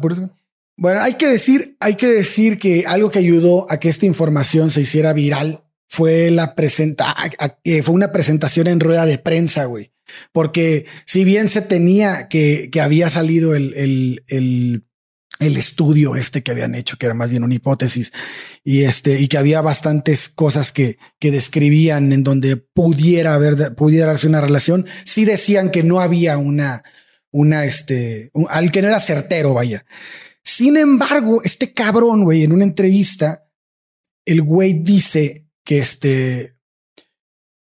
Bueno, 0.76 1.00
hay 1.00 1.14
que 1.14 1.26
decir, 1.26 1.76
hay 1.80 1.94
que 1.96 2.06
decir 2.06 2.58
que 2.58 2.84
algo 2.86 3.10
que 3.10 3.18
ayudó 3.18 3.66
a 3.70 3.80
que 3.80 3.88
esta 3.88 4.04
información 4.04 4.70
se 4.70 4.82
hiciera 4.82 5.14
viral 5.14 5.64
fue 5.90 6.30
la 6.30 6.54
presenta, 6.54 7.16
eh, 7.64 7.82
fue 7.82 7.96
una 7.96 8.12
presentación 8.12 8.68
en 8.68 8.78
rueda 8.78 9.06
de 9.06 9.18
prensa, 9.18 9.64
güey. 9.64 9.92
Porque 10.32 10.86
si 11.04 11.24
bien 11.24 11.48
se 11.48 11.62
tenía 11.62 12.28
que, 12.28 12.68
que 12.70 12.80
había 12.80 13.10
salido 13.10 13.56
el, 13.56 13.74
el, 13.74 14.84
el, 15.40 15.56
estudio 15.56 16.14
este 16.14 16.44
que 16.44 16.52
habían 16.52 16.76
hecho, 16.76 16.96
que 16.96 17.06
era 17.06 17.14
más 17.14 17.32
bien 17.32 17.42
una 17.42 17.56
hipótesis, 17.56 18.12
y 18.62 18.84
este, 18.84 19.20
y 19.20 19.26
que 19.26 19.38
había 19.38 19.62
bastantes 19.62 20.28
cosas 20.28 20.70
que, 20.70 20.96
que 21.18 21.32
describían 21.32 22.12
en 22.12 22.22
donde 22.22 22.56
pudiera 22.56 23.34
haber, 23.34 23.74
pudiera 23.74 24.06
darse 24.06 24.28
una 24.28 24.40
relación, 24.40 24.86
sí 25.04 25.24
decían 25.24 25.72
que 25.72 25.82
no 25.82 25.98
había 25.98 26.38
una, 26.38 26.84
una, 27.32 27.64
este, 27.64 28.30
al 28.48 28.70
que 28.70 28.80
no 28.80 28.88
era 28.88 29.00
certero, 29.00 29.54
vaya. 29.54 29.84
Sin 30.44 30.76
embargo, 30.76 31.42
este 31.42 31.72
cabrón, 31.72 32.22
güey, 32.22 32.44
en 32.44 32.52
una 32.52 32.64
entrevista, 32.64 33.48
el 34.24 34.42
güey 34.42 34.74
dice 34.74 35.49
que 35.64 35.78
este, 35.78 36.56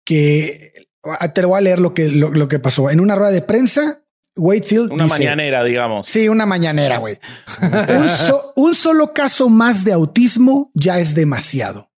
que 0.04 0.88
ah, 1.04 1.32
te 1.32 1.42
lo 1.42 1.48
voy 1.48 1.58
a 1.58 1.62
leer 1.62 1.78
lo 1.78 1.94
que, 1.94 2.08
lo, 2.08 2.48
que 2.48 2.58
pasó. 2.58 2.90
En 2.90 3.00
una 3.00 3.14
rueda 3.14 3.32
de 3.32 3.42
prensa, 3.42 4.02
Wakefield. 4.36 4.92
Una 4.92 5.06
mañanera, 5.06 5.62
digamos. 5.64 6.08
Sí, 6.08 6.28
una 6.28 6.46
mañanera, 6.46 6.98
güey. 6.98 7.18
un, 8.56 8.74
solo 8.74 9.12
caso 9.12 9.48
más 9.48 9.84
de 9.84 9.92
autismo 9.92 10.70
ya 10.74 10.98
es 10.98 11.14
demasiado. 11.14 11.90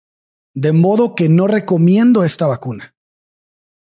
De 0.53 0.73
modo 0.73 1.15
que 1.15 1.29
no 1.29 1.47
recomiendo 1.47 2.23
esta 2.23 2.47
vacuna. 2.47 2.95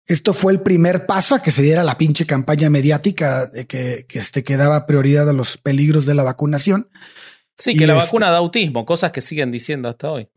Esto 0.06 0.34
fue 0.34 0.52
el 0.52 0.60
primer 0.60 1.06
paso 1.06 1.34
a 1.34 1.42
que 1.42 1.52
se 1.52 1.62
diera 1.62 1.84
la 1.84 1.98
pinche 1.98 2.26
campaña 2.26 2.68
mediática 2.68 3.46
de 3.46 3.66
que, 3.66 4.06
que, 4.08 4.18
este, 4.18 4.42
que 4.42 4.56
daba 4.56 4.86
prioridad 4.86 5.28
a 5.28 5.32
los 5.32 5.56
peligros 5.56 6.04
de 6.04 6.14
la 6.14 6.24
vacunación. 6.24 6.88
Sí, 7.58 7.76
que 7.76 7.86
la 7.86 7.94
este 7.94 8.06
vacuna 8.06 8.30
da 8.30 8.38
autismo, 8.38 8.86
cosas 8.86 9.12
que 9.12 9.20
siguen 9.20 9.50
diciendo 9.50 9.88
hasta 9.88 10.10
hoy. 10.10 10.28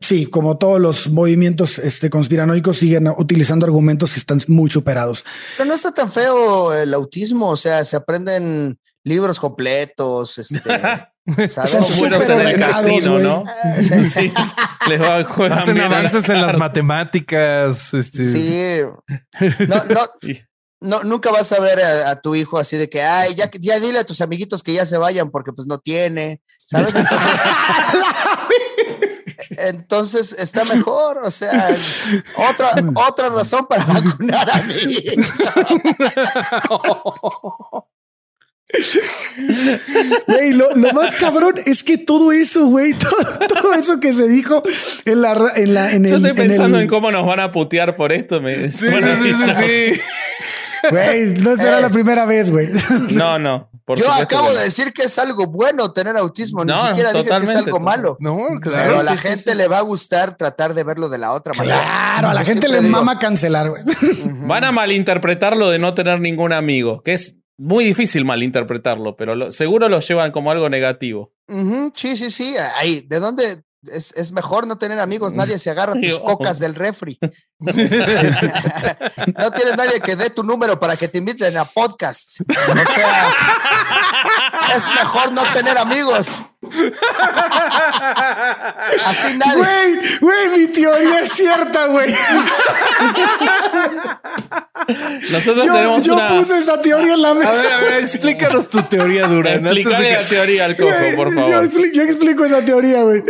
Sí, 0.00 0.26
como 0.26 0.58
todos 0.58 0.80
los 0.80 1.08
movimientos 1.10 1.78
este, 1.78 2.10
conspiranoicos 2.10 2.78
siguen 2.78 3.08
utilizando 3.16 3.64
argumentos 3.64 4.12
que 4.12 4.18
están 4.18 4.40
muy 4.48 4.70
superados. 4.70 5.24
Pero 5.56 5.68
no 5.68 5.74
está 5.74 5.92
tan 5.92 6.10
feo 6.10 6.74
el 6.74 6.92
autismo, 6.94 7.50
o 7.50 7.56
sea, 7.56 7.84
se 7.84 7.96
aprenden 7.96 8.78
libros 9.04 9.38
completos, 9.38 10.38
este, 10.38 10.60
Son 11.48 11.98
buenos 11.98 12.28
en 12.28 12.40
el 12.40 12.58
casino, 12.58 13.18
¿no? 13.18 13.44
sí. 13.82 14.32
Les 14.88 15.00
va, 15.00 15.16
Hacen 15.56 15.80
avances 15.80 16.28
en 16.28 16.40
las 16.40 16.56
matemáticas. 16.56 17.94
Este. 17.94 18.24
Sí. 18.24 18.80
No, 19.68 19.76
no, 19.90 20.00
no, 20.86 21.02
nunca 21.04 21.30
vas 21.30 21.52
a 21.52 21.60
ver 21.60 21.80
a, 21.80 22.20
tu 22.20 22.34
hijo 22.34 22.58
así 22.58 22.76
de 22.76 22.88
que, 22.88 23.02
ay, 23.02 23.34
ya, 23.34 23.50
ya 23.60 23.78
dile 23.80 23.98
a 23.98 24.04
tus 24.04 24.20
amiguitos 24.20 24.62
que 24.62 24.72
ya 24.72 24.86
se 24.86 24.96
vayan 24.96 25.30
porque 25.30 25.52
pues 25.52 25.66
no 25.66 25.78
tiene, 25.78 26.40
¿sabes? 26.64 26.96
Entonces, 26.96 27.30
entonces 29.50 30.32
está 30.38 30.64
mejor, 30.64 31.18
o 31.18 31.30
sea, 31.30 31.76
otra, 32.50 32.70
otra 33.08 33.28
razón 33.30 33.66
para 33.66 33.84
vacunar 33.84 34.50
a 34.50 34.62
mí. 34.62 34.74
Güey, 40.26 40.52
lo, 40.52 40.74
más 40.92 41.14
cabrón 41.14 41.54
es 41.66 41.84
que 41.84 41.98
todo 41.98 42.32
eso, 42.32 42.66
güey, 42.66 42.94
todo, 43.48 43.74
eso 43.74 44.00
que 44.00 44.12
se 44.12 44.26
dijo 44.28 44.62
en 45.04 45.22
la 45.22 45.52
en 45.54 45.74
la 45.74 45.92
en 45.92 46.04
Yo 46.04 46.16
estoy 46.16 46.32
pensando 46.32 46.80
en, 46.80 46.88
cómo 46.88 47.12
nos 47.12 47.24
van 47.24 47.40
a 47.40 47.52
putear 47.52 47.94
por 47.96 48.12
esto. 48.12 48.40
Me, 48.40 48.70
sí, 48.72 48.88
sí, 48.88 49.32
sí, 49.32 50.00
Güey, 50.90 51.34
no 51.34 51.56
será 51.56 51.80
la 51.80 51.90
primera 51.90 52.26
vez, 52.26 52.50
güey. 52.50 52.68
No, 53.12 53.38
no. 53.38 53.70
Yo 53.94 54.12
acabo 54.12 54.52
de 54.52 54.64
decir 54.64 54.92
que 54.92 55.04
es 55.04 55.18
algo 55.18 55.46
bueno 55.46 55.92
tener 55.92 56.16
autismo, 56.16 56.64
ni 56.64 56.74
siquiera 56.74 57.12
dije 57.12 57.24
que 57.24 57.44
es 57.44 57.54
algo 57.54 57.78
malo. 57.78 58.16
No, 58.18 58.48
claro. 58.60 58.82
Pero 58.82 59.00
a 59.00 59.02
la 59.04 59.16
gente 59.16 59.54
le 59.54 59.68
va 59.68 59.78
a 59.78 59.82
gustar 59.82 60.36
tratar 60.36 60.74
de 60.74 60.82
verlo 60.82 61.08
de 61.08 61.18
la 61.18 61.32
otra 61.32 61.54
manera. 61.54 61.80
Claro, 61.82 62.28
a 62.30 62.34
la 62.34 62.44
gente 62.44 62.68
le 62.68 62.80
mama 62.80 63.18
cancelar, 63.18 63.70
güey. 63.70 63.84
Van 64.24 64.64
a 64.64 64.72
malinterpretar 64.72 65.56
lo 65.56 65.70
de 65.70 65.78
no 65.78 65.94
tener 65.94 66.20
ningún 66.20 66.52
amigo, 66.52 67.02
que 67.02 67.14
es 67.14 67.36
muy 67.58 67.84
difícil 67.84 68.24
malinterpretarlo, 68.24 69.16
pero 69.16 69.50
seguro 69.50 69.88
lo 69.88 70.00
llevan 70.00 70.32
como 70.32 70.50
algo 70.50 70.68
negativo. 70.68 71.32
Sí, 71.94 72.16
sí, 72.16 72.30
sí. 72.30 72.54
Ahí, 72.78 73.02
¿de 73.06 73.20
dónde? 73.20 73.62
Es, 73.92 74.12
es, 74.16 74.32
mejor 74.32 74.66
no 74.66 74.78
tener 74.78 74.98
amigos, 74.98 75.34
nadie 75.34 75.60
se 75.60 75.70
agarra 75.70 75.92
tus 76.02 76.18
cocas 76.18 76.58
del 76.58 76.74
refri. 76.74 77.18
no 77.58 77.72
tienes 79.50 79.76
nadie 79.78 79.98
que 80.04 80.14
dé 80.14 80.28
tu 80.28 80.42
número 80.42 80.78
para 80.78 80.94
que 80.94 81.08
te 81.08 81.16
inviten 81.18 81.56
a 81.56 81.64
podcast. 81.64 82.42
O 82.42 82.86
sea, 82.86 83.34
es 84.76 84.86
mejor 84.90 85.32
no 85.32 85.42
tener 85.54 85.78
amigos. 85.78 86.42
Así 89.06 89.38
nadie. 89.38 89.56
Güey, 89.56 89.98
güey, 90.20 90.48
mi 90.58 90.66
teoría 90.66 91.20
es 91.20 91.32
cierta, 91.32 91.86
güey. 91.86 92.14
Nosotros 95.30 95.64
yo, 95.64 95.72
tenemos 95.72 96.04
yo 96.04 96.26
puse 96.28 96.58
esa 96.58 96.78
teoría 96.82 97.14
en 97.14 97.22
la 97.22 97.32
mesa. 97.32 97.50
A 97.50 97.54
ver, 97.54 97.72
a 97.72 97.78
ver, 97.78 98.02
explícanos 98.02 98.68
tu 98.68 98.82
teoría, 98.82 99.28
Durán. 99.28 99.66
Explícale 99.66 100.12
la 100.12 100.28
teoría 100.28 100.66
al 100.66 100.76
cojo, 100.76 100.90
por 101.16 101.34
favor. 101.34 101.70
Yo, 101.70 101.80
yo 101.94 102.02
explico 102.02 102.44
esa 102.44 102.62
teoría, 102.62 103.00
güey. 103.02 103.24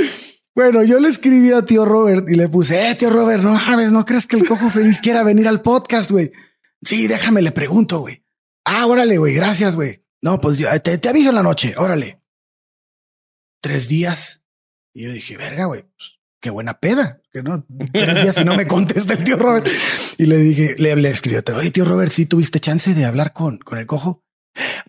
Bueno, 0.57 0.83
yo 0.83 0.99
le 1.01 1.11
escribí 1.11 1.53
a 1.53 1.67
tío 1.67 1.85
Robert 1.85 2.31
y 2.31 2.35
le 2.35 2.49
puse, 2.49 2.89
eh, 2.89 2.95
tío 2.95 3.11
Robert, 3.11 3.43
no 3.43 3.61
sabes, 3.61 3.93
no 3.93 4.07
crees 4.07 4.27
que 4.27 4.37
el 4.37 4.49
cojo 4.49 4.71
feliz 4.71 5.03
quiera 5.03 5.23
venir 5.23 5.47
al 5.49 5.61
podcast, 5.61 6.11
güey. 6.11 6.33
Sí, 6.83 7.07
déjame, 7.09 7.43
le 7.43 7.53
pregunto, 7.53 7.99
güey. 7.99 8.25
Ah, 8.65 8.87
órale, 8.87 9.19
güey, 9.19 9.35
gracias, 9.35 9.77
güey. 9.77 10.03
No, 10.23 10.41
pues 10.41 10.57
yo 10.57 10.69
te, 10.81 10.97
te, 10.97 11.09
aviso 11.11 11.29
en 11.29 11.35
la 11.35 11.43
noche, 11.43 11.75
órale. 11.77 12.23
Tres 13.61 13.87
días. 13.87 14.47
Y 14.95 15.05
yo 15.05 15.13
dije, 15.13 15.37
verga, 15.37 15.67
güey, 15.67 15.85
qué 16.41 16.49
buena 16.49 16.81
peda, 16.81 17.21
que 17.31 17.43
no 17.43 17.67
tres 17.93 18.23
días 18.23 18.39
y 18.39 18.45
no 18.45 18.57
me 18.57 18.67
contesta 18.67 19.13
el 19.13 19.25
tío 19.25 19.37
Robert. 19.37 19.69
Y 20.17 20.25
le 20.25 20.39
dije, 20.39 20.75
le, 20.79 20.97
le 20.97 21.11
escribió, 21.11 21.43
oye, 21.55 21.71
tío 21.71 21.85
Robert, 21.85 22.11
si 22.11 22.25
tuviste 22.25 22.61
chance 22.61 22.95
de 22.95 23.05
hablar 23.05 23.35
con, 23.35 23.59
con 23.59 23.77
el 23.77 23.85
cojo. 23.85 24.25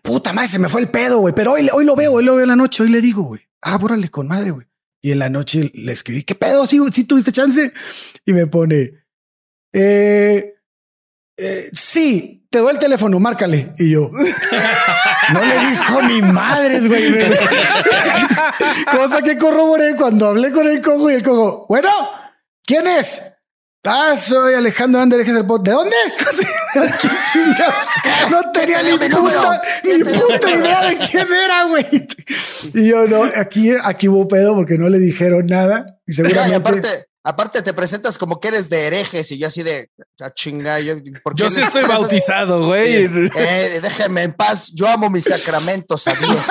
Puta 0.02 0.32
madre, 0.32 0.48
se 0.48 0.60
me 0.60 0.70
fue 0.70 0.80
el 0.80 0.92
pedo, 0.92 1.20
güey, 1.20 1.36
pero 1.36 1.52
hoy, 1.52 1.68
hoy 1.74 1.84
lo 1.84 1.98
veo, 1.98 2.14
hoy 2.14 2.24
lo 2.24 2.36
veo 2.36 2.44
en 2.44 2.50
la 2.50 2.56
noche, 2.56 2.84
hoy 2.84 2.90
le 2.90 3.02
digo, 3.02 3.24
güey, 3.24 3.42
ah, 3.64 3.78
bórale 3.78 4.08
con 4.08 4.30
madre, 4.30 4.52
güey. 4.52 4.67
Y 5.02 5.12
en 5.12 5.20
la 5.20 5.30
noche 5.30 5.72
le 5.74 5.92
escribí, 5.92 6.24
¿qué 6.24 6.36
pedo? 6.36 6.66
Sí, 6.66 6.80
tuviste 7.06 7.32
chance. 7.32 7.72
Y 8.26 8.34
me 8.34 8.48
pone, 8.48 9.06
eh, 9.74 10.56
eh, 11.38 11.70
sí, 11.72 12.48
te 12.50 12.60
doy 12.60 12.74
el 12.74 12.80
teléfono, 12.80 13.20
márcale. 13.20 13.74
Y 13.78 13.92
yo, 13.92 14.12
no 15.34 15.46
le 15.46 15.70
dijo 15.70 16.02
ni 16.02 16.22
madres, 16.22 16.88
güey. 16.88 17.14
Cosa 18.92 19.22
que 19.22 19.38
corroboré 19.38 19.96
cuando 19.96 20.28
hablé 20.28 20.52
con 20.52 20.68
el 20.68 20.82
cojo 20.82 21.12
y 21.12 21.16
el 21.16 21.24
cojo, 21.24 21.66
bueno, 21.70 21.90
¿quién 22.66 22.88
es? 22.88 23.22
Ah, 23.84 24.18
soy 24.18 24.56
Alejandro 24.56 25.02
Anderejes 25.02 25.34
del 25.34 25.46
pod. 25.46 25.62
¿De 25.62 25.72
dónde? 25.72 25.96
¿Qué 26.74 27.10
chingas? 27.32 27.86
No 28.30 28.52
tenía 28.52 28.82
ni 28.84 28.98
puta, 29.10 29.62
ni 29.84 30.04
puta 30.04 30.52
idea 30.52 30.90
de 30.90 30.98
quién 30.98 31.28
era, 31.32 31.64
güey. 31.64 32.08
Y 32.74 32.88
yo 32.88 33.08
no, 33.08 33.24
aquí, 33.36 33.72
aquí 33.84 34.08
hubo 34.08 34.28
pedo 34.28 34.56
porque 34.56 34.78
no 34.78 34.90
le 34.90 35.00
dijeron 35.00 35.48
nada. 35.48 35.86
Y 36.06 36.14
seguramente. 36.14 36.56
aparte, 36.56 36.88
aparte 37.24 37.62
te 37.62 37.74
presentas 37.74 38.18
como 38.18 38.40
que 38.40 38.50
eres 38.50 38.70
de 38.70 38.88
herejes 38.88 39.32
y 39.32 39.38
yo 39.38 39.48
así 39.48 39.64
de 39.64 39.90
a 40.22 40.34
chinga. 40.34 40.80
Yo, 40.80 40.96
yo 41.36 41.50
sí 41.50 41.62
estoy 41.62 41.84
bautizado, 41.84 42.66
güey. 42.66 43.06
Eh, 43.36 43.80
déjeme 43.82 44.24
en 44.24 44.34
paz. 44.34 44.72
Yo 44.74 44.88
amo 44.88 45.10
mis 45.10 45.26
sacramentos 45.26 46.08
a 46.08 46.14
Dios. 46.14 46.48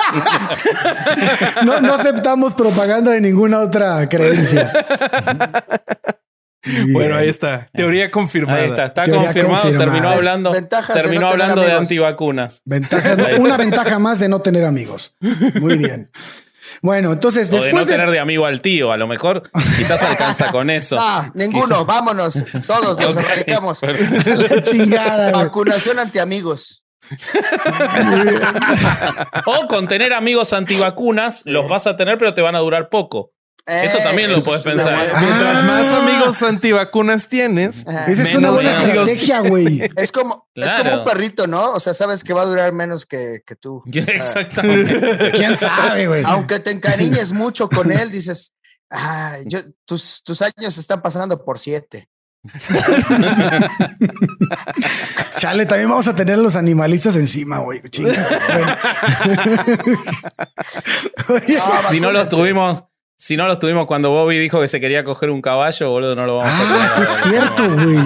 no, 1.65 1.81
no 1.81 1.93
aceptamos 1.93 2.53
propaganda 2.53 3.11
de 3.11 3.21
ninguna 3.21 3.59
otra 3.61 4.07
creencia. 4.07 4.71
Bueno, 6.91 7.15
ahí 7.15 7.29
está. 7.29 7.69
Teoría 7.73 8.11
confirmada. 8.11 8.59
Ahí 8.59 8.67
está, 8.67 8.85
está 8.85 9.05
confirmado. 9.05 9.69
Terminó 9.69 10.09
hablando, 10.09 10.51
terminó 10.51 11.27
de, 11.27 11.33
hablando 11.33 11.61
de 11.61 11.73
antivacunas. 11.73 12.63
una 13.39 13.57
ventaja 13.57 13.99
más 13.99 14.19
de 14.19 14.29
no 14.29 14.41
tener 14.41 14.65
amigos. 14.65 15.15
Muy 15.19 15.77
bien. 15.77 16.09
Bueno, 16.81 17.13
entonces 17.13 17.49
después 17.49 17.73
de 17.73 17.79
no 17.79 17.85
tener 17.85 18.11
de 18.11 18.19
amigo 18.19 18.45
al 18.45 18.61
tío, 18.61 18.91
a 18.91 18.97
lo 18.97 19.07
mejor 19.07 19.43
quizás 19.77 20.03
alcanza 20.03 20.51
con 20.51 20.69
eso. 20.69 20.97
Ah, 20.99 21.31
ninguno, 21.33 21.85
vámonos, 21.85 22.43
todos 22.65 22.99
nos 22.99 23.17
erradicamos. 23.17 23.81
La 24.25 24.61
chingada. 24.61 25.31
Vacunación 25.31 25.99
antiamigos. 25.99 26.83
o 29.45 29.67
con 29.67 29.87
tener 29.87 30.13
amigos 30.13 30.51
antivacunas, 30.51 31.43
los 31.45 31.69
vas 31.69 31.87
a 31.87 31.95
tener, 31.95 32.17
pero 32.17 32.33
te 32.33 32.41
van 32.41 32.55
a 32.55 32.59
durar 32.59 32.89
poco. 32.89 33.31
Eso 33.67 33.97
también 33.99 34.31
lo 34.31 34.41
puedes 34.41 34.63
pensar. 34.63 34.97
Mientras 35.19 35.63
más 35.65 35.87
amigos 35.93 36.41
antivacunas 36.41 37.27
tienes, 37.27 37.85
esa 38.07 38.23
es 38.23 38.35
una 38.35 38.51
buena 38.51 38.71
estrategia, 38.71 39.41
güey. 39.41 39.89
Es 39.97 40.11
como, 40.11 40.47
es 40.55 40.73
como 40.75 40.95
un 40.95 41.03
perrito, 41.03 41.47
¿no? 41.47 41.71
O 41.71 41.79
sea, 41.79 41.93
sabes 41.93 42.23
que 42.23 42.33
va 42.33 42.43
a 42.43 42.45
durar 42.45 42.73
menos 42.73 43.05
que, 43.05 43.41
que 43.45 43.55
tú. 43.55 43.83
Exactamente. 43.91 45.31
¿Quién 45.33 45.55
sabe, 45.55 46.07
güey? 46.07 46.23
Aunque 46.25 46.59
te 46.59 46.71
encariñes 46.71 47.31
mucho 47.33 47.67
con 47.69 47.91
él, 47.91 48.11
dices, 48.11 48.57
Ay, 48.89 49.43
yo, 49.47 49.59
tus, 49.85 50.23
tus 50.23 50.41
años 50.41 50.77
están 50.77 51.01
pasando 51.01 51.43
por 51.43 51.59
siete. 51.59 52.07
Chale, 55.37 55.65
también 55.65 55.89
vamos 55.89 56.07
a 56.07 56.15
tener 56.15 56.35
a 56.35 56.37
los 56.37 56.55
animalistas 56.55 57.17
encima, 57.17 57.57
güey. 57.59 57.81
si 61.89 61.99
no 61.99 62.13
los 62.13 62.29
tuvimos, 62.29 62.85
si 63.19 63.35
no 63.35 63.47
los 63.47 63.57
tuvimos 63.57 63.87
cuando 63.87 64.11
Bobby 64.11 64.37
dijo 64.37 64.61
que 64.61 64.67
se 64.67 64.79
quería 64.79 65.03
coger 65.03 65.31
un 65.31 65.41
caballo, 65.41 65.89
boludo, 65.89 66.15
no 66.15 66.25
lo 66.27 66.37
vamos 66.37 66.53
a 66.53 66.63
tener. 66.63 66.81
Ah, 66.81 66.91
sí 66.95 67.01
es 67.01 67.31
cierto, 67.31 67.73
güey. 67.73 67.97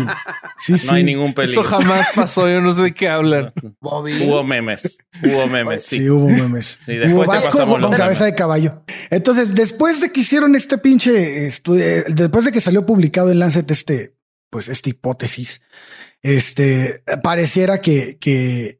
Sí, 0.57 0.87
no 0.87 0.93
hay 0.93 1.03
ningún 1.03 1.33
peligro. 1.33 1.61
Eso 1.61 1.69
jamás 1.69 2.07
pasó, 2.15 2.47
yo 2.47 2.61
no 2.61 2.73
sé 2.73 2.83
de 2.83 2.93
qué 2.93 3.09
hablan. 3.09 3.47
Bobby. 3.81 4.13
Hubo 4.23 4.43
memes. 4.43 4.99
Hubo 5.23 5.47
memes, 5.47 5.83
sí. 5.83 5.97
Sí, 5.97 6.09
hubo 6.09 6.29
memes. 6.29 6.77
Sí, 6.79 6.95
después 6.95 7.13
hubo 7.13 7.21
te 7.23 7.27
Vasco 7.27 7.51
pasamos 7.51 7.73
con 7.73 7.81
los 7.81 7.97
cabeza 7.97 8.23
memes. 8.23 8.33
de 8.33 8.37
caballo. 8.37 8.83
Entonces, 9.09 9.53
después 9.53 9.99
de 9.99 10.11
que 10.11 10.21
hicieron 10.21 10.55
este 10.55 10.77
pinche 10.77 11.45
estudio, 11.45 11.83
eh, 11.83 12.03
después 12.07 12.45
de 12.45 12.51
que 12.51 12.61
salió 12.61 12.85
publicado 12.85 13.31
en 13.31 13.39
Lancet 13.39 13.69
este, 13.69 14.15
pues 14.49 14.69
esta 14.69 14.89
hipótesis, 14.89 15.61
este, 16.21 17.03
pareciera 17.21 17.81
que, 17.81 18.17
que, 18.19 18.79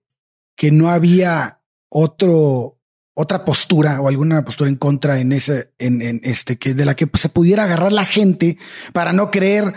que 0.55 0.71
no 0.71 0.89
había 0.91 1.61
otro, 1.89 2.79
otra 3.13 3.45
postura 3.45 3.99
o 4.01 4.07
alguna 4.07 4.43
postura 4.45 4.69
en 4.69 4.77
contra 4.77 5.19
en 5.19 5.31
ese, 5.31 5.73
en, 5.79 6.01
en 6.01 6.21
este, 6.23 6.57
que 6.57 6.73
de 6.73 6.85
la 6.85 6.95
que 6.95 7.09
se 7.15 7.29
pudiera 7.29 7.65
agarrar 7.65 7.91
la 7.91 8.05
gente 8.05 8.57
para 8.93 9.13
no 9.13 9.31
creer 9.31 9.73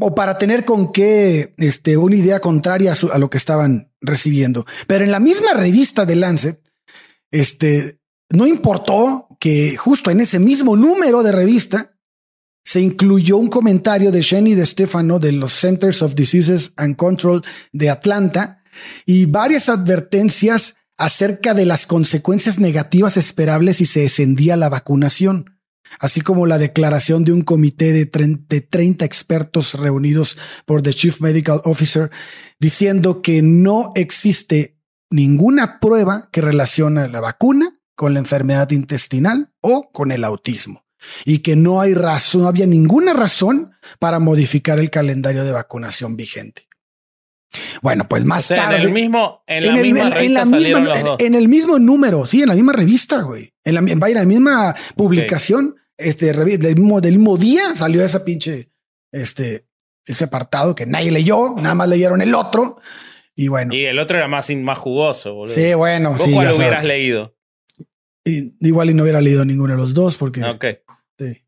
o 0.00 0.14
para 0.14 0.38
tener 0.38 0.64
con 0.64 0.90
qué, 0.90 1.54
este, 1.58 1.96
una 1.96 2.16
idea 2.16 2.40
contraria 2.40 2.94
a, 3.12 3.18
lo 3.18 3.30
que 3.30 3.36
estaban 3.36 3.92
recibiendo. 4.00 4.66
Pero 4.86 5.04
en 5.04 5.10
la 5.10 5.20
misma 5.20 5.52
revista 5.52 6.06
de 6.06 6.16
Lancet, 6.16 6.60
este, 7.30 8.00
no 8.30 8.46
importó 8.46 9.28
que 9.38 9.76
justo 9.76 10.10
en 10.10 10.20
ese 10.20 10.38
mismo 10.38 10.76
número 10.76 11.22
de 11.22 11.32
revista 11.32 11.98
se 12.64 12.80
incluyó 12.80 13.36
un 13.36 13.48
comentario 13.48 14.10
de 14.10 14.22
Shani 14.22 14.54
de 14.54 14.66
Stefano 14.66 15.18
de 15.18 15.32
los 15.32 15.52
Centers 15.52 16.02
of 16.02 16.14
Diseases 16.14 16.72
and 16.76 16.96
Control 16.96 17.44
de 17.72 17.90
Atlanta 17.90 18.62
y 19.04 19.26
varias 19.26 19.68
advertencias 19.68 20.74
acerca 20.96 21.54
de 21.54 21.66
las 21.66 21.86
consecuencias 21.86 22.58
negativas 22.58 23.16
esperables 23.16 23.78
si 23.78 23.86
se 23.86 24.00
descendía 24.00 24.56
la 24.56 24.68
vacunación, 24.68 25.58
así 25.98 26.20
como 26.20 26.46
la 26.46 26.58
declaración 26.58 27.24
de 27.24 27.32
un 27.32 27.42
comité 27.42 27.92
de 27.92 28.06
30, 28.06 28.44
de 28.48 28.60
30 28.60 29.04
expertos 29.04 29.74
reunidos 29.74 30.38
por 30.64 30.82
The 30.82 30.92
Chief 30.94 31.20
Medical 31.20 31.60
Officer 31.64 32.10
diciendo 32.58 33.22
que 33.22 33.42
no 33.42 33.92
existe 33.94 34.78
ninguna 35.10 35.78
prueba 35.80 36.28
que 36.32 36.40
relaciona 36.40 37.08
la 37.08 37.20
vacuna 37.20 37.78
con 37.94 38.14
la 38.14 38.20
enfermedad 38.20 38.70
intestinal 38.70 39.52
o 39.60 39.90
con 39.92 40.12
el 40.12 40.24
autismo 40.24 40.84
y 41.24 41.38
que 41.38 41.56
no 41.56 41.80
hay 41.80 41.94
razón, 41.94 42.42
no 42.42 42.48
había 42.48 42.66
ninguna 42.66 43.12
razón 43.12 43.72
para 43.98 44.18
modificar 44.18 44.78
el 44.78 44.90
calendario 44.90 45.44
de 45.44 45.52
vacunación 45.52 46.16
vigente. 46.16 46.65
Bueno, 47.82 48.06
pues 48.08 48.24
O 48.24 48.26
más 48.26 48.44
sea, 48.44 48.56
tarde. 48.56 48.76
en 48.76 48.82
el 48.82 48.92
mismo, 48.92 49.42
en 49.46 49.62
la 49.64 49.68
en 49.70 49.76
el- 49.76 49.82
misma 49.82 50.00
en- 50.00 50.06
en 50.06 50.12
revista 50.12 50.38
la 50.40 50.44
misma- 50.44 50.56
salieron 50.58 50.84
los 50.84 50.98
en- 50.98 51.04
dos. 51.04 51.16
en 51.20 51.34
el 51.34 51.48
mismo 51.48 51.78
número, 51.78 52.26
sí, 52.26 52.42
en 52.42 52.48
la 52.48 52.54
misma 52.54 52.72
revista, 52.72 53.22
güey. 53.22 53.52
En 53.64 53.74
la, 53.74 53.80
en, 53.80 53.98
la 54.14 54.24
misma 54.24 54.74
publicación, 54.96 55.76
este, 55.96 56.32
del 56.32 56.76
mismo, 56.76 57.00
del 57.00 57.18
mismo 57.18 57.36
día 57.36 57.74
salió 57.76 58.04
esa 58.04 58.24
pinche, 58.24 58.70
este, 59.12 59.66
ese 60.04 60.24
apartado 60.24 60.74
que 60.74 60.86
nadie 60.86 61.10
leyó, 61.10 61.54
nada 61.56 61.74
más 61.74 61.88
leyeron 61.88 62.20
el 62.20 62.34
otro. 62.34 62.78
Y 63.34 63.48
bueno, 63.48 63.74
Y 63.74 63.84
el 63.84 63.98
otro 63.98 64.16
era 64.18 64.28
más, 64.28 64.48
más 64.56 64.78
jugoso, 64.78 65.34
boludo. 65.34 65.54
sí, 65.54 65.74
bueno, 65.74 66.10
¿Vos 66.12 66.22
sí. 66.22 66.32
cuál 66.32 66.52
hubieras 66.52 66.84
leído? 66.84 67.34
Y- 68.24 68.54
igual 68.60 68.90
y 68.90 68.94
no 68.94 69.02
hubiera 69.04 69.20
leído 69.20 69.44
ninguno 69.44 69.74
de 69.74 69.78
los 69.78 69.94
dos 69.94 70.16
porque, 70.16 70.42
Ok. 70.44 70.64
sí. 71.18 71.42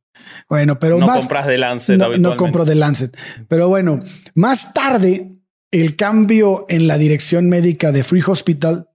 Bueno, 0.49 0.79
pero 0.79 0.99
no 0.99 1.07
más. 1.07 1.19
compras 1.21 1.47
de 1.47 1.59
Lancet 1.59 1.99
no, 1.99 2.09
no 2.19 2.37
compro 2.37 2.65
de 2.65 2.75
Lancet. 2.75 3.17
Pero 3.49 3.69
bueno, 3.69 3.99
más 4.35 4.73
tarde, 4.75 5.38
el 5.71 5.97
cambio 5.97 6.67
en 6.69 6.87
la 6.87 6.99
dirección 6.99 7.49
médica 7.49 7.93
de 7.93 8.05
Free 8.05 8.23
Hospital 8.27 8.89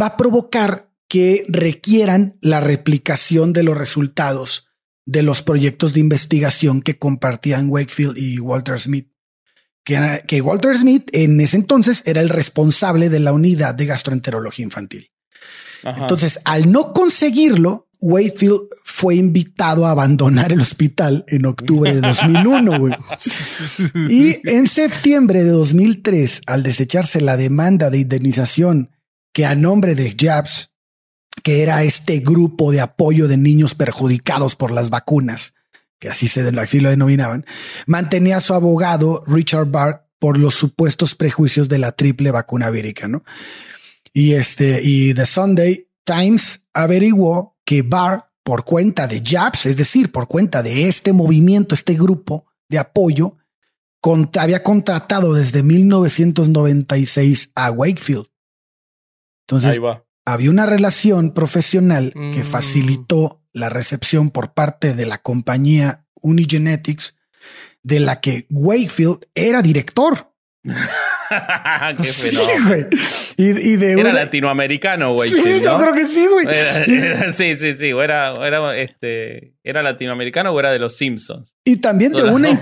va 0.00 0.06
a 0.06 0.16
provocar 0.16 0.90
que 1.08 1.44
requieran 1.48 2.36
la 2.40 2.60
replicación 2.60 3.52
de 3.52 3.62
los 3.62 3.78
resultados 3.78 4.68
de 5.06 5.22
los 5.22 5.42
proyectos 5.42 5.94
de 5.94 6.00
investigación 6.00 6.82
que 6.82 6.98
compartían 6.98 7.70
Wakefield 7.70 8.18
y 8.18 8.40
Walter 8.40 8.78
Smith. 8.78 9.08
Que, 9.84 10.40
Walter 10.40 10.76
Smith 10.76 11.08
en 11.12 11.40
ese 11.40 11.56
entonces 11.56 12.02
era 12.06 12.20
el 12.20 12.28
responsable 12.28 13.08
de 13.08 13.20
la 13.20 13.32
unidad 13.32 13.76
de 13.76 13.86
gastroenterología 13.86 14.64
infantil. 14.64 15.12
Ajá. 15.84 16.00
Entonces, 16.00 16.40
al 16.44 16.72
no 16.72 16.92
conseguirlo, 16.92 17.85
Wakefield 18.00 18.68
fue 18.84 19.16
invitado 19.16 19.86
a 19.86 19.90
abandonar 19.90 20.52
el 20.52 20.60
hospital 20.60 21.24
en 21.28 21.46
octubre 21.46 21.94
de 21.94 22.00
2001. 22.00 22.78
güey. 22.78 22.94
Y 24.10 24.36
en 24.48 24.66
septiembre 24.66 25.44
de 25.44 25.50
2003, 25.50 26.42
al 26.46 26.62
desecharse 26.62 27.20
la 27.20 27.36
demanda 27.36 27.90
de 27.90 27.98
indemnización 27.98 28.90
que 29.32 29.46
a 29.46 29.54
nombre 29.54 29.94
de 29.94 30.14
JABS, 30.18 30.72
que 31.42 31.62
era 31.62 31.82
este 31.82 32.18
grupo 32.18 32.72
de 32.72 32.80
apoyo 32.80 33.28
de 33.28 33.36
niños 33.36 33.74
perjudicados 33.74 34.56
por 34.56 34.70
las 34.70 34.90
vacunas, 34.90 35.54
que 35.98 36.08
así 36.08 36.28
se 36.28 36.46
así 36.58 36.80
lo 36.80 36.90
denominaban, 36.90 37.44
mantenía 37.86 38.38
a 38.38 38.40
su 38.40 38.54
abogado 38.54 39.22
Richard 39.26 39.66
Barr 39.66 40.06
por 40.18 40.38
los 40.38 40.54
supuestos 40.54 41.14
prejuicios 41.14 41.68
de 41.68 41.78
la 41.78 41.92
triple 41.92 42.30
vacuna 42.30 42.70
vírica, 42.70 43.08
¿no? 43.08 43.24
Y 44.12 44.32
este, 44.32 44.80
y 44.82 45.12
The 45.12 45.26
Sunday 45.26 45.85
Times 46.06 46.66
averiguó 46.72 47.58
que 47.66 47.82
Barr, 47.82 48.30
por 48.42 48.64
cuenta 48.64 49.06
de 49.06 49.20
JABS, 49.24 49.66
es 49.66 49.76
decir, 49.76 50.10
por 50.12 50.28
cuenta 50.28 50.62
de 50.62 50.88
este 50.88 51.12
movimiento, 51.12 51.74
este 51.74 51.94
grupo 51.94 52.46
de 52.68 52.78
apoyo, 52.78 53.36
con- 54.00 54.30
había 54.38 54.62
contratado 54.62 55.34
desde 55.34 55.62
1996 55.64 57.50
a 57.54 57.70
Wakefield. 57.72 58.26
Entonces, 59.48 59.72
Ahí 59.72 59.78
va. 59.78 60.04
había 60.24 60.50
una 60.50 60.64
relación 60.66 61.32
profesional 61.32 62.12
que 62.14 62.42
Mm. 62.42 62.46
facilitó 62.46 63.42
la 63.52 63.68
recepción 63.68 64.30
por 64.30 64.54
parte 64.54 64.94
de 64.94 65.06
la 65.06 65.18
compañía 65.18 66.06
Unigenetics, 66.22 67.16
de 67.82 68.00
la 68.00 68.20
que 68.20 68.46
Wakefield 68.50 69.26
era 69.34 69.60
director. 69.62 70.32
Qué 71.96 72.04
Sí, 72.04 72.36
güey. 72.66 72.86
Y, 73.38 73.48
y 73.50 73.76
de 73.76 73.92
Era 73.92 74.00
una- 74.00 74.12
latinoamericano, 74.14 75.12
güey. 75.14 75.28
Sí, 75.28 75.36
¿no? 75.44 75.62
yo 75.62 75.78
creo 75.78 75.92
que 75.94 76.06
sí, 76.06 76.26
güey. 76.26 76.46
Sí, 77.32 77.56
sí, 77.56 77.72
sí. 77.76 77.92
o 77.92 78.02
Era, 78.02 78.32
era, 78.46 78.76
este, 78.78 79.54
¿Era 79.62 79.82
latinoamericano 79.82 80.52
o 80.52 80.58
era 80.60 80.70
de 80.70 80.78
los 80.78 80.96
Simpsons? 80.96 81.54
Y 81.64 81.76
también 81.76 82.12
de 82.12 82.20
Son 82.20 82.30
una 82.30 82.48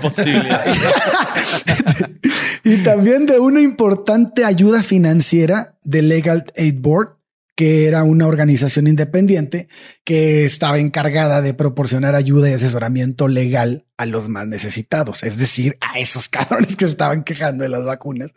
y 2.63 2.77
también 2.83 3.25
de 3.25 3.39
una 3.39 3.61
importante 3.61 4.43
ayuda 4.43 4.83
financiera 4.83 5.77
del 5.83 6.09
Legal 6.09 6.43
Aid 6.57 6.75
Board, 6.79 7.17
que 7.55 7.87
era 7.87 8.03
una 8.03 8.27
organización 8.27 8.87
independiente 8.87 9.67
que 10.03 10.43
estaba 10.43 10.79
encargada 10.79 11.41
de 11.41 11.53
proporcionar 11.53 12.15
ayuda 12.15 12.49
y 12.49 12.53
asesoramiento 12.53 13.27
legal 13.27 13.84
a 13.97 14.05
los 14.05 14.29
más 14.29 14.47
necesitados, 14.47 15.23
es 15.23 15.37
decir, 15.37 15.77
a 15.81 15.99
esos 15.99 16.29
cabrones 16.29 16.75
que 16.75 16.85
estaban 16.85 17.23
quejando 17.23 17.63
de 17.63 17.69
las 17.69 17.83
vacunas, 17.83 18.33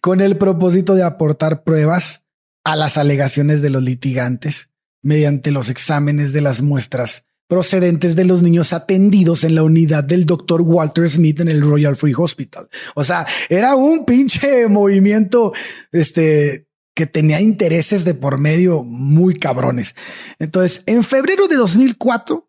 con 0.00 0.20
el 0.20 0.38
propósito 0.38 0.94
de 0.94 1.02
aportar 1.02 1.62
pruebas 1.62 2.24
a 2.64 2.76
las 2.76 2.96
alegaciones 2.96 3.62
de 3.62 3.70
los 3.70 3.82
litigantes 3.82 4.70
mediante 5.02 5.50
los 5.50 5.68
exámenes 5.68 6.32
de 6.32 6.40
las 6.40 6.62
muestras 6.62 7.26
procedentes 7.46 8.16
de 8.16 8.24
los 8.24 8.42
niños 8.42 8.72
atendidos 8.72 9.44
en 9.44 9.54
la 9.54 9.62
unidad 9.62 10.02
del 10.02 10.24
doctor 10.24 10.62
Walter 10.62 11.08
Smith 11.10 11.40
en 11.40 11.48
el 11.48 11.60
Royal 11.60 11.94
Free 11.94 12.14
Hospital. 12.16 12.68
O 12.94 13.04
sea, 13.04 13.26
era 13.50 13.74
un 13.74 14.06
pinche 14.06 14.66
movimiento, 14.68 15.52
este, 15.92 16.66
que 16.94 17.06
tenía 17.06 17.40
intereses 17.40 18.04
de 18.04 18.14
por 18.14 18.38
medio 18.38 18.82
muy 18.82 19.34
cabrones. 19.34 19.94
Entonces, 20.38 20.82
en 20.86 21.04
febrero 21.04 21.48
de 21.48 21.56
2004, 21.56 22.48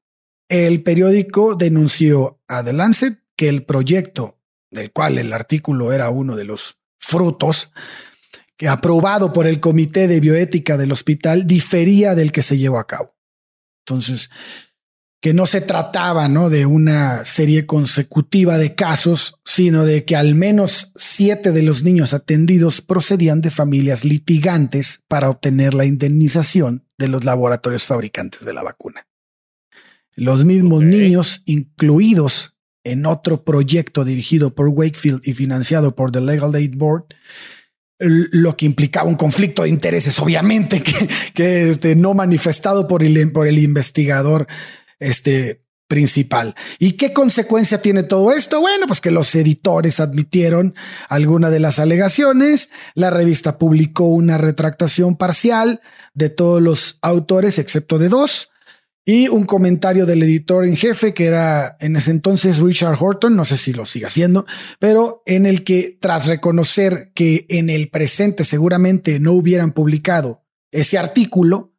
el 0.50 0.84
periódico 0.84 1.56
denunció 1.56 2.40
a 2.48 2.64
The 2.64 2.74
Lancet 2.74 3.20
que 3.36 3.50
el 3.50 3.64
proyecto 3.64 4.40
del 4.72 4.92
cual 4.92 5.18
el 5.18 5.34
artículo 5.34 5.94
era 5.94 6.10
uno 6.10 6.36
de 6.36 6.46
los 6.46 6.78
frutos 7.00 7.72
que 8.58 8.68
aprobado 8.68 9.34
por 9.34 9.48
el 9.48 9.60
Comité 9.60 10.08
de 10.08 10.20
Bioética 10.20 10.78
del 10.78 10.92
hospital 10.92 11.46
difería 11.48 12.16
del 12.16 12.32
que 12.32 12.42
se 12.42 12.58
llevó 12.58 12.78
a 12.78 12.88
cabo. 12.88 13.16
Entonces, 13.86 14.30
que 15.22 15.34
no 15.34 15.46
se 15.46 15.62
trataba 15.62 16.28
¿no? 16.28 16.50
de 16.50 16.66
una 16.66 17.26
serie 17.26 17.66
consecutiva 17.66 18.58
de 18.58 18.76
casos, 18.76 19.40
sino 19.44 19.84
de 19.84 20.06
que 20.06 20.16
al 20.16 20.36
menos 20.36 20.92
siete 20.96 21.52
de 21.52 21.64
los 21.64 21.84
niños 21.84 22.14
atendidos 22.14 22.82
procedían 22.82 23.42
de 23.42 23.50
familias 23.50 24.06
litigantes 24.06 25.04
para 25.08 25.30
obtener 25.30 25.74
la 25.74 25.86
indemnización 25.86 26.88
de 26.98 27.08
los 27.08 27.26
laboratorios 27.26 27.86
fabricantes 27.86 28.46
de 28.46 28.54
la 28.54 28.64
vacuna. 28.64 29.08
Los 30.16 30.46
mismos 30.46 30.84
niños 30.84 31.42
incluidos 31.46 32.58
en 32.84 33.06
otro 33.06 33.44
proyecto 33.44 34.06
dirigido 34.06 34.56
por 34.56 34.70
Wakefield 34.70 35.22
y 35.24 35.34
financiado 35.34 35.96
por 35.96 36.12
The 36.12 36.22
Legal 36.22 36.56
Aid 36.56 36.76
Board, 36.78 37.06
lo 38.00 38.56
que 38.56 38.66
implicaba 38.66 39.10
un 39.10 39.16
conflicto 39.16 39.64
de 39.64 39.70
intereses, 39.70 40.20
obviamente, 40.20 40.82
que, 40.84 41.10
que 41.34 41.70
este, 41.70 41.96
no 41.96 42.14
manifestado 42.14 42.88
por 42.88 43.04
el, 43.04 43.32
por 43.32 43.48
el 43.48 43.58
investigador 43.60 44.48
este, 45.00 45.66
principal. 45.88 46.56
¿Y 46.80 46.94
qué 46.94 47.14
consecuencia 47.14 47.82
tiene 47.82 48.04
todo 48.04 48.32
esto? 48.32 48.60
Bueno, 48.60 48.88
pues 48.88 49.02
que 49.02 49.12
los 49.12 49.34
editores 49.36 50.00
admitieron 50.00 50.76
alguna 51.10 51.50
de 51.50 51.60
las 51.60 51.80
alegaciones, 51.80 52.70
la 52.96 53.10
revista 53.10 53.58
publicó 53.58 54.06
una 54.06 54.38
retractación 54.38 55.16
parcial 55.16 55.82
de 56.14 56.30
todos 56.30 56.62
los 56.62 56.98
autores, 57.02 57.60
excepto 57.60 57.98
de 57.98 58.10
dos, 58.10 58.50
y 59.06 59.28
un 59.28 59.46
comentario 59.46 60.06
del 60.06 60.24
editor 60.24 60.66
en 60.66 60.76
jefe, 60.76 61.14
que 61.14 61.26
era 61.26 61.78
en 61.80 61.96
ese 61.96 62.12
entonces 62.12 62.58
Richard 62.58 62.98
Horton, 63.00 63.36
no 63.36 63.46
sé 63.46 63.56
si 63.56 63.72
lo 63.72 63.86
sigue 63.86 64.08
haciendo, 64.08 64.46
pero 64.80 65.22
en 65.28 65.46
el 65.46 65.64
que 65.64 65.98
tras 66.02 66.26
reconocer 66.26 67.12
que 67.14 67.46
en 67.50 67.70
el 67.70 67.90
presente 67.90 68.44
seguramente 68.44 69.20
no 69.20 69.34
hubieran 69.34 69.74
publicado 69.74 70.44
ese 70.72 70.98
artículo, 70.98 71.74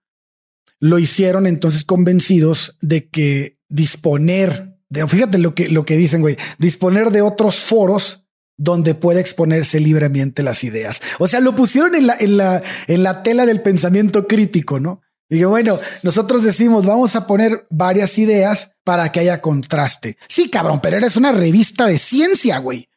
lo 0.79 0.99
hicieron 0.99 1.47
entonces 1.47 1.85
convencidos 1.85 2.79
de 2.81 3.09
que 3.09 3.59
disponer 3.69 4.77
de, 4.89 5.07
fíjate 5.09 5.39
lo 5.39 5.55
que, 5.55 5.69
lo 5.69 5.85
que 5.85 5.97
dicen, 5.97 6.21
güey, 6.21 6.37
disponer 6.59 7.11
de 7.11 7.23
otros 7.23 7.61
foros 7.61 8.27
donde 8.57 8.95
pueda 8.95 9.21
exponerse 9.21 9.81
libremente 9.81 10.43
las 10.43 10.65
ideas. 10.65 11.03
O 11.19 11.27
sea, 11.27 11.41
lo 11.41 11.55
pusieron 11.55 11.95
en 11.95 12.07
la, 12.07 12.17
en 12.19 12.37
la, 12.37 12.63
en 12.87 13.03
la 13.03 13.23
tela 13.23 13.45
del 13.45 13.61
pensamiento 13.61 14.27
crítico, 14.27 14.81
¿no? 14.81 15.03
Dije, 15.29 15.45
bueno, 15.47 15.79
nosotros 16.03 16.43
decimos, 16.45 16.87
vamos 16.87 17.17
a 17.17 17.27
poner 17.27 17.67
varias 17.71 18.17
ideas 18.19 18.77
para 18.85 19.11
que 19.11 19.21
haya 19.21 19.41
contraste. 19.41 20.17
Sí, 20.29 20.49
cabrón, 20.51 20.81
pero 20.81 20.97
eres 20.99 21.17
una 21.17 21.33
revista 21.33 21.87
de 21.87 21.99
ciencia, 21.99 22.59
güey. 22.59 22.89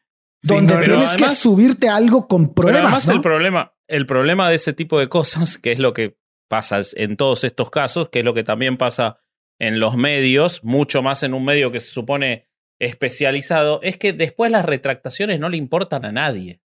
Sí, 0.42 0.54
donde 0.54 0.74
no, 0.76 0.82
tienes 0.82 1.16
que 1.16 1.28
subirte 1.30 1.88
algo 1.88 2.28
con 2.28 2.54
pruebas. 2.54 2.80
además 2.82 3.08
¿no? 3.08 3.14
el 3.14 3.20
problema, 3.20 3.74
el 3.88 4.06
problema 4.06 4.48
de 4.48 4.54
ese 4.56 4.72
tipo 4.72 4.98
de 4.98 5.08
cosas, 5.08 5.58
que 5.58 5.72
es 5.72 5.78
lo 5.78 5.92
que 5.92 6.16
pasa 6.48 6.80
en 6.94 7.16
todos 7.16 7.44
estos 7.44 7.70
casos, 7.70 8.08
que 8.10 8.20
es 8.20 8.24
lo 8.24 8.32
que 8.32 8.44
también 8.44 8.76
pasa 8.78 9.18
en 9.58 9.80
los 9.80 9.96
medios, 9.96 10.62
mucho 10.64 11.02
más 11.02 11.22
en 11.24 11.34
un 11.34 11.44
medio 11.44 11.70
que 11.72 11.80
se 11.80 11.90
supone 11.90 12.48
especializado, 12.78 13.80
es 13.82 13.96
que 13.96 14.12
después 14.12 14.50
las 14.50 14.64
retractaciones 14.64 15.40
no 15.40 15.48
le 15.48 15.56
importan 15.56 16.04
a 16.04 16.12
nadie. 16.12 16.60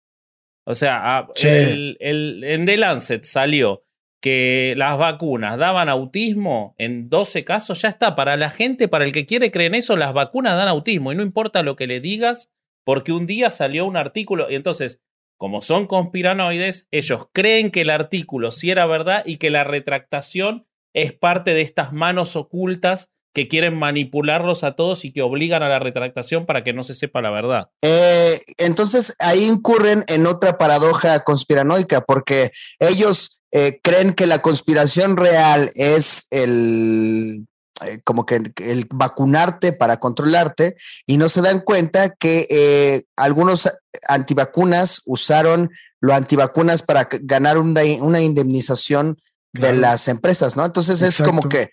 O 0.67 0.75
sea, 0.75 1.19
a- 1.19 1.29
Sí. 1.35 1.49
el- 1.49 1.97
el- 2.01 2.45
en 2.45 2.67
The 2.67 2.77
Lancet 2.77 3.25
salió 3.25 3.84
que 4.25 4.73
las 4.79 4.97
vacunas 4.97 5.59
daban 5.59 5.91
autismo 5.91 6.75
en 6.79 7.11
12 7.11 7.45
casos, 7.45 7.83
ya 7.83 7.91
está. 7.91 8.17
Para 8.17 8.39
la 8.39 8.49
gente, 8.49 8.89
para 8.89 9.05
el 9.05 9.13
que 9.13 9.27
quiere 9.27 9.51
creer 9.51 9.73
en 9.73 9.75
eso, 9.75 9.99
las 9.99 10.15
vacunas 10.15 10.57
dan 10.57 10.67
autismo 10.67 11.13
y 11.13 11.15
no 11.15 11.23
importa 11.23 11.63
lo 11.63 11.77
que 11.77 11.87
le 11.87 12.01
digas, 12.01 12.51
porque 12.87 13.13
un 13.13 13.27
día 13.27 13.51
salió 13.51 13.85
un 13.85 13.99
artículo 13.99 14.51
y 14.51 14.55
entonces, 14.55 15.03
como 15.37 15.61
son 15.61 15.87
conspiranoides, 15.87 16.89
ellos 16.91 17.27
creen 17.35 17.71
que 17.71 17.83
el 17.83 17.91
artículo 17.91 18.51
sí 18.51 18.71
era 18.71 18.87
verdad 18.87 19.25
y 19.27 19.37
que 19.37 19.51
la 19.51 19.63
retractación 19.63 20.67
es 20.95 21.13
parte 21.13 21.53
de 21.53 21.61
estas 21.61 21.93
manos 21.93 22.35
ocultas 22.35 23.11
que 23.35 23.47
quieren 23.47 23.77
manipularlos 23.77 24.65
a 24.65 24.75
todos 24.75 25.05
y 25.05 25.13
que 25.13 25.21
obligan 25.21 25.63
a 25.63 25.69
la 25.69 25.81
retractación 25.81 26.47
para 26.47 26.65
que 26.65 26.73
no 26.73 26.83
se 26.83 26.95
sepa 26.95 27.21
la 27.21 27.31
verdad. 27.31 27.69
Eh, 27.83 28.41
entonces 28.57 29.17
ahí 29.19 29.45
incurren 29.45 30.03
en 30.07 30.27
otra 30.27 30.57
paradoja 30.57 31.21
conspiranoica, 31.21 32.01
porque 32.01 32.53
ellos 32.79 33.43
eh, 33.57 33.79
creen 33.85 34.15
que 34.15 34.27
la 34.27 34.43
conspiración 34.43 35.17
real 35.17 35.71
es 35.77 36.27
el 36.31 37.47
eh, 37.83 38.01
como 38.03 38.27
que 38.27 38.53
el 38.57 38.89
vacunarte 38.91 39.73
para 39.73 39.99
controlarte 39.99 40.75
y 41.07 41.19
no 41.19 41.29
se 41.29 41.41
dan 41.41 41.61
cuenta 41.61 42.11
que 42.11 42.49
eh, 42.51 43.05
algunos 43.15 43.71
antivacunas 44.09 45.03
usaron 45.07 45.71
lo 46.01 46.15
antivacunas 46.15 46.83
para 46.83 47.09
ganar 47.23 47.59
una, 47.59 47.83
una 48.01 48.21
indemnización 48.21 49.21
de 49.53 49.73
las 49.73 50.09
empresas, 50.09 50.57
¿no? 50.57 50.65
Entonces 50.65 51.01
es 51.03 51.23
como 51.23 51.49
que, 51.49 51.71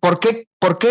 ¿por 0.00 0.20
qué, 0.20 0.48
¿por 0.58 0.78
qué 0.78 0.90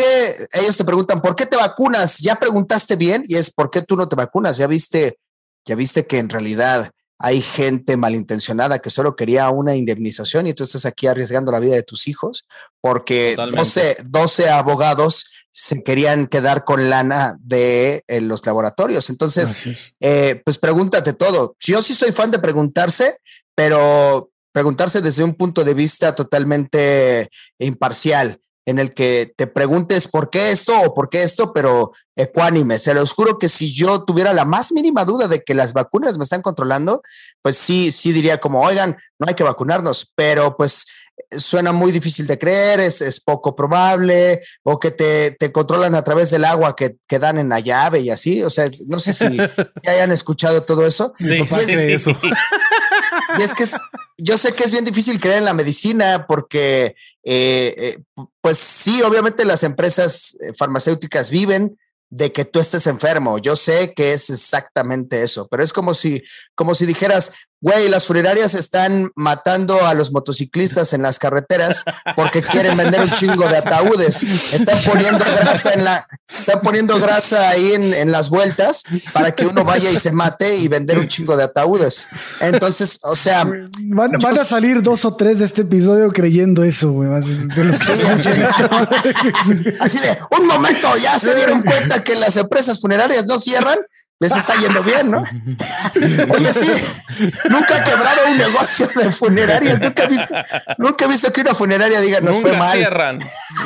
ellos 0.52 0.78
te 0.78 0.86
preguntan, 0.86 1.24
¿por 1.24 1.36
qué 1.36 1.48
te 1.48 1.58
vacunas? 1.58 2.20
¿Ya 2.20 2.36
preguntaste 2.36 2.98
bien? 2.98 3.24
Y 3.28 3.38
es, 3.38 3.50
¿por 3.50 3.72
qué 3.72 3.82
tú 3.82 3.96
no 3.96 4.08
te 4.08 4.16
vacunas? 4.16 4.58
Ya 4.58 4.68
viste, 4.68 5.18
ya 5.66 5.74
viste 5.74 6.06
que 6.06 6.20
en 6.20 6.30
realidad 6.30 6.92
hay 7.20 7.42
gente 7.42 7.98
malintencionada 7.98 8.80
que 8.80 8.90
solo 8.90 9.16
quería 9.16 9.50
una 9.50 9.76
indemnización 9.76 10.48
y 10.48 10.54
tú 10.54 10.64
estás 10.64 10.86
aquí 10.86 11.06
arriesgando 11.06 11.52
la 11.52 11.60
vida 11.60 11.76
de 11.76 11.84
tus 11.84 12.08
hijos 12.08 12.46
porque 12.80 13.32
Totalmente. 13.36 13.58
12, 13.60 13.98
12 14.10 14.50
abogados 14.50 15.26
se 15.52 15.84
querían 15.84 16.28
quedar 16.28 16.64
con 16.64 16.90
lana 16.90 17.38
de 17.42 18.04
eh, 18.08 18.22
los 18.22 18.46
laboratorios. 18.46 19.10
Entonces, 19.10 19.94
eh, 20.00 20.42
pues 20.46 20.58
pregúntate 20.58 21.14
todo. 21.14 21.56
Yo 21.60 21.82
sí 21.82 21.94
soy 21.94 22.14
fan 22.14 22.32
de 22.32 22.40
preguntarse, 22.40 23.18
pero 23.56 24.32
preguntarse 24.54 25.02
desde 25.02 25.24
un 25.24 25.36
punto 25.36 25.64
de 25.64 25.74
vista 25.74 26.16
totalmente 26.16 27.30
imparcial, 27.58 28.40
en 28.70 28.80
el 28.80 28.94
que 28.94 29.34
te 29.36 29.48
preguntes 29.48 30.08
por 30.08 30.30
qué 30.30 30.52
esto 30.52 30.78
o 30.80 30.94
por 30.94 31.10
qué 31.10 31.24
esto, 31.24 31.54
pero 31.54 31.92
ecuánime. 32.16 32.80
Se 32.80 32.94
los 32.94 33.14
juro 33.14 33.38
que 33.40 33.50
si 33.50 33.74
yo 33.74 34.04
tuviera 34.04 34.34
la 34.34 34.46
más 34.46 34.72
mínima 34.72 35.06
duda 35.06 35.28
de 35.28 35.44
que 35.44 35.54
las 35.56 35.74
vacunas 35.74 36.18
me 36.18 36.24
están 36.24 36.42
controlando, 36.42 37.02
pues 37.42 37.56
sí, 37.58 37.92
sí 37.92 38.12
diría 38.12 38.38
como, 38.38 38.62
oigan, 38.62 38.96
no 39.20 39.26
hay 39.28 39.34
que 39.36 39.44
vacunarnos, 39.44 40.12
pero 40.16 40.56
pues 40.58 40.86
suena 41.32 41.72
muy 41.74 41.92
difícil 41.92 42.26
de 42.28 42.38
creer, 42.40 42.80
es, 42.80 43.02
es 43.02 43.20
poco 43.20 43.56
probable, 43.56 44.40
o 44.64 44.80
que 44.80 44.92
te, 44.92 45.32
te 45.32 45.52
controlan 45.52 45.94
a 45.96 46.04
través 46.04 46.32
del 46.32 46.46
agua 46.46 46.76
que, 46.76 46.96
que 47.08 47.20
dan 47.20 47.38
en 47.40 47.50
la 47.50 47.60
llave 47.60 48.00
y 48.00 48.10
así. 48.10 48.42
O 48.44 48.50
sea, 48.50 48.70
no 48.88 49.00
sé 49.00 49.14
si 49.14 49.38
ya 49.84 49.92
hayan 49.92 50.12
escuchado 50.12 50.62
todo 50.64 50.86
eso. 50.86 51.14
Mi 51.20 51.40
papá 51.44 51.62
Y 51.64 51.66
es- 51.94 52.08
eso. 52.08 52.12
y 53.38 53.42
es 53.42 53.54
que 53.54 53.64
es- 53.64 53.80
yo 54.18 54.38
sé 54.38 54.52
que 54.54 54.64
es 54.66 54.72
bien 54.74 54.84
difícil 54.86 55.20
creer 55.20 55.38
en 55.40 55.46
la 55.46 55.54
medicina 55.54 56.26
porque, 56.28 56.96
eh, 57.24 57.76
eh, 57.78 57.98
pues 58.42 58.58
sí, 58.58 59.02
obviamente 59.02 59.46
las 59.46 59.64
empresas 59.64 60.38
eh, 60.42 60.54
farmacéuticas 60.58 61.30
viven 61.30 61.78
de 62.10 62.32
que 62.32 62.46
tú 62.46 62.60
estés 62.60 62.88
enfermo. 62.88 63.38
Yo 63.38 63.56
sé 63.56 63.94
que 63.94 64.14
es 64.14 64.30
exactamente 64.30 65.22
eso, 65.22 65.48
pero 65.50 65.64
es 65.64 65.74
como 65.74 65.94
si, 65.94 66.24
como 66.56 66.74
si 66.74 66.86
dijeras, 66.86 67.34
güey, 67.62 67.90
las 67.90 68.06
funerarias 68.06 68.56
están 68.56 69.12
matando 69.16 69.86
a 69.86 69.94
los 69.94 70.12
motociclistas 70.12 70.94
en 70.94 71.02
las 71.02 71.20
carreteras 71.20 71.84
porque 72.16 72.42
quieren 72.42 72.78
vender 72.78 73.02
un 73.02 73.12
chingo 73.12 73.48
de 73.48 73.58
ataúdes. 73.58 74.24
Están 74.54 74.80
poniendo 74.82 75.26
grasa 75.26 75.74
en 75.74 75.84
la, 75.84 76.08
están 76.28 76.62
poniendo 76.62 77.00
grasa 77.00 77.50
ahí 77.50 77.74
en, 77.74 77.94
en 77.94 78.12
las 78.12 78.30
vueltas 78.30 78.84
para 79.14 79.36
que 79.36 79.46
uno 79.46 79.64
vaya 79.64 79.92
y 79.92 79.98
se 79.98 80.12
mate 80.12 80.56
y 80.56 80.68
vender 80.68 81.00
un 81.00 81.08
chingo 81.08 81.36
de 81.36 81.44
ataúdes. 81.44 82.08
Entonces, 82.40 83.00
o 83.04 83.16
sea, 83.16 83.44
van, 83.44 84.12
van 84.12 84.38
a 84.38 84.44
salir 84.44 84.82
dos 84.82 85.06
o 85.06 85.16
tres 85.16 85.40
de 85.40 85.46
este 85.46 85.62
episodio 85.62 86.10
creyendo 86.10 86.64
eso, 86.64 86.92
güey. 86.92 87.10
Sí, 87.24 88.06
así, 88.10 88.30
así 89.80 90.00
de 90.00 90.18
un 90.40 90.48
momento, 90.48 90.96
ya 90.98 91.18
se 91.20 91.36
dieron 91.36 91.62
cuenta 91.64 92.04
que 92.04 92.16
las 92.16 92.38
empresas 92.38 92.80
funerarias 92.80 93.26
no 93.26 93.40
cierran, 93.40 93.78
les 94.20 94.36
está 94.36 94.54
yendo 94.56 94.84
bien, 94.84 95.10
¿no? 95.12 95.22
Oye, 96.34 96.54
sí, 96.54 96.70
nunca 97.50 97.78
ha 97.78 97.84
quebrado 97.84 98.28
un 98.30 98.38
negocio 98.38 98.88
de 98.96 99.12
funerarias. 99.12 99.80
Nunca 99.82 100.04
he 100.04 100.08
visto, 100.08 100.36
nunca 100.78 101.06
he 101.06 101.08
visto 101.08 101.32
que 101.32 101.42
una 101.42 101.54
funeraria 101.54 102.02
diga 102.02 102.20
nos 102.20 102.36
fue 102.42 102.52
Nunca 102.52 102.64
mal. 102.64 102.78
cierran. 102.78 103.20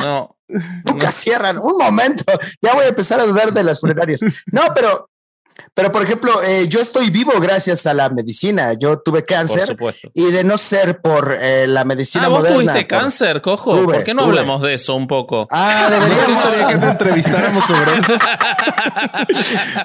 No. 0.03 0.37
Nunca 0.85 1.11
cierran. 1.11 1.57
Un 1.57 1.77
momento, 1.77 2.23
ya 2.61 2.73
voy 2.73 2.85
a 2.85 2.89
empezar 2.89 3.19
a 3.19 3.25
dudar 3.25 3.51
de 3.51 3.63
las 3.63 3.79
funerarias. 3.79 4.21
No, 4.51 4.61
pero, 4.75 5.09
pero 5.73 5.91
por 5.91 6.03
ejemplo, 6.03 6.31
eh, 6.43 6.67
yo 6.67 6.79
estoy 6.81 7.09
vivo 7.09 7.33
gracias 7.39 7.85
a 7.87 7.93
la 7.93 8.09
medicina. 8.09 8.73
Yo 8.73 8.99
tuve 8.99 9.21
Por 9.21 9.27
cáncer 9.27 9.67
supuesto. 9.67 10.09
y 10.13 10.25
de 10.31 10.43
no 10.43 10.57
ser 10.57 10.99
por 11.01 11.35
eh, 11.39 11.67
la 11.67 11.83
medicina 11.85 12.25
Ah, 12.25 12.29
vos 12.29 12.39
moderna. 12.39 12.57
tuviste 12.73 12.85
por- 12.85 12.99
cáncer, 12.99 13.41
cojo. 13.41 13.73
Tuve, 13.75 13.93
¿Por 13.95 14.03
qué 14.03 14.13
no 14.13 14.23
tuve. 14.23 14.39
hablamos 14.39 14.61
de 14.61 14.73
eso 14.75 14.95
un 14.95 15.07
poco? 15.07 15.47
Ah, 15.51 15.87
¿No 15.89 15.95
deberíamos. 15.99 16.43
gustaría 16.43 16.67
que 16.67 16.77
te 16.77 16.85
entrevistáramos 16.87 17.63
sobre 17.65 17.93
eso? 17.99 18.13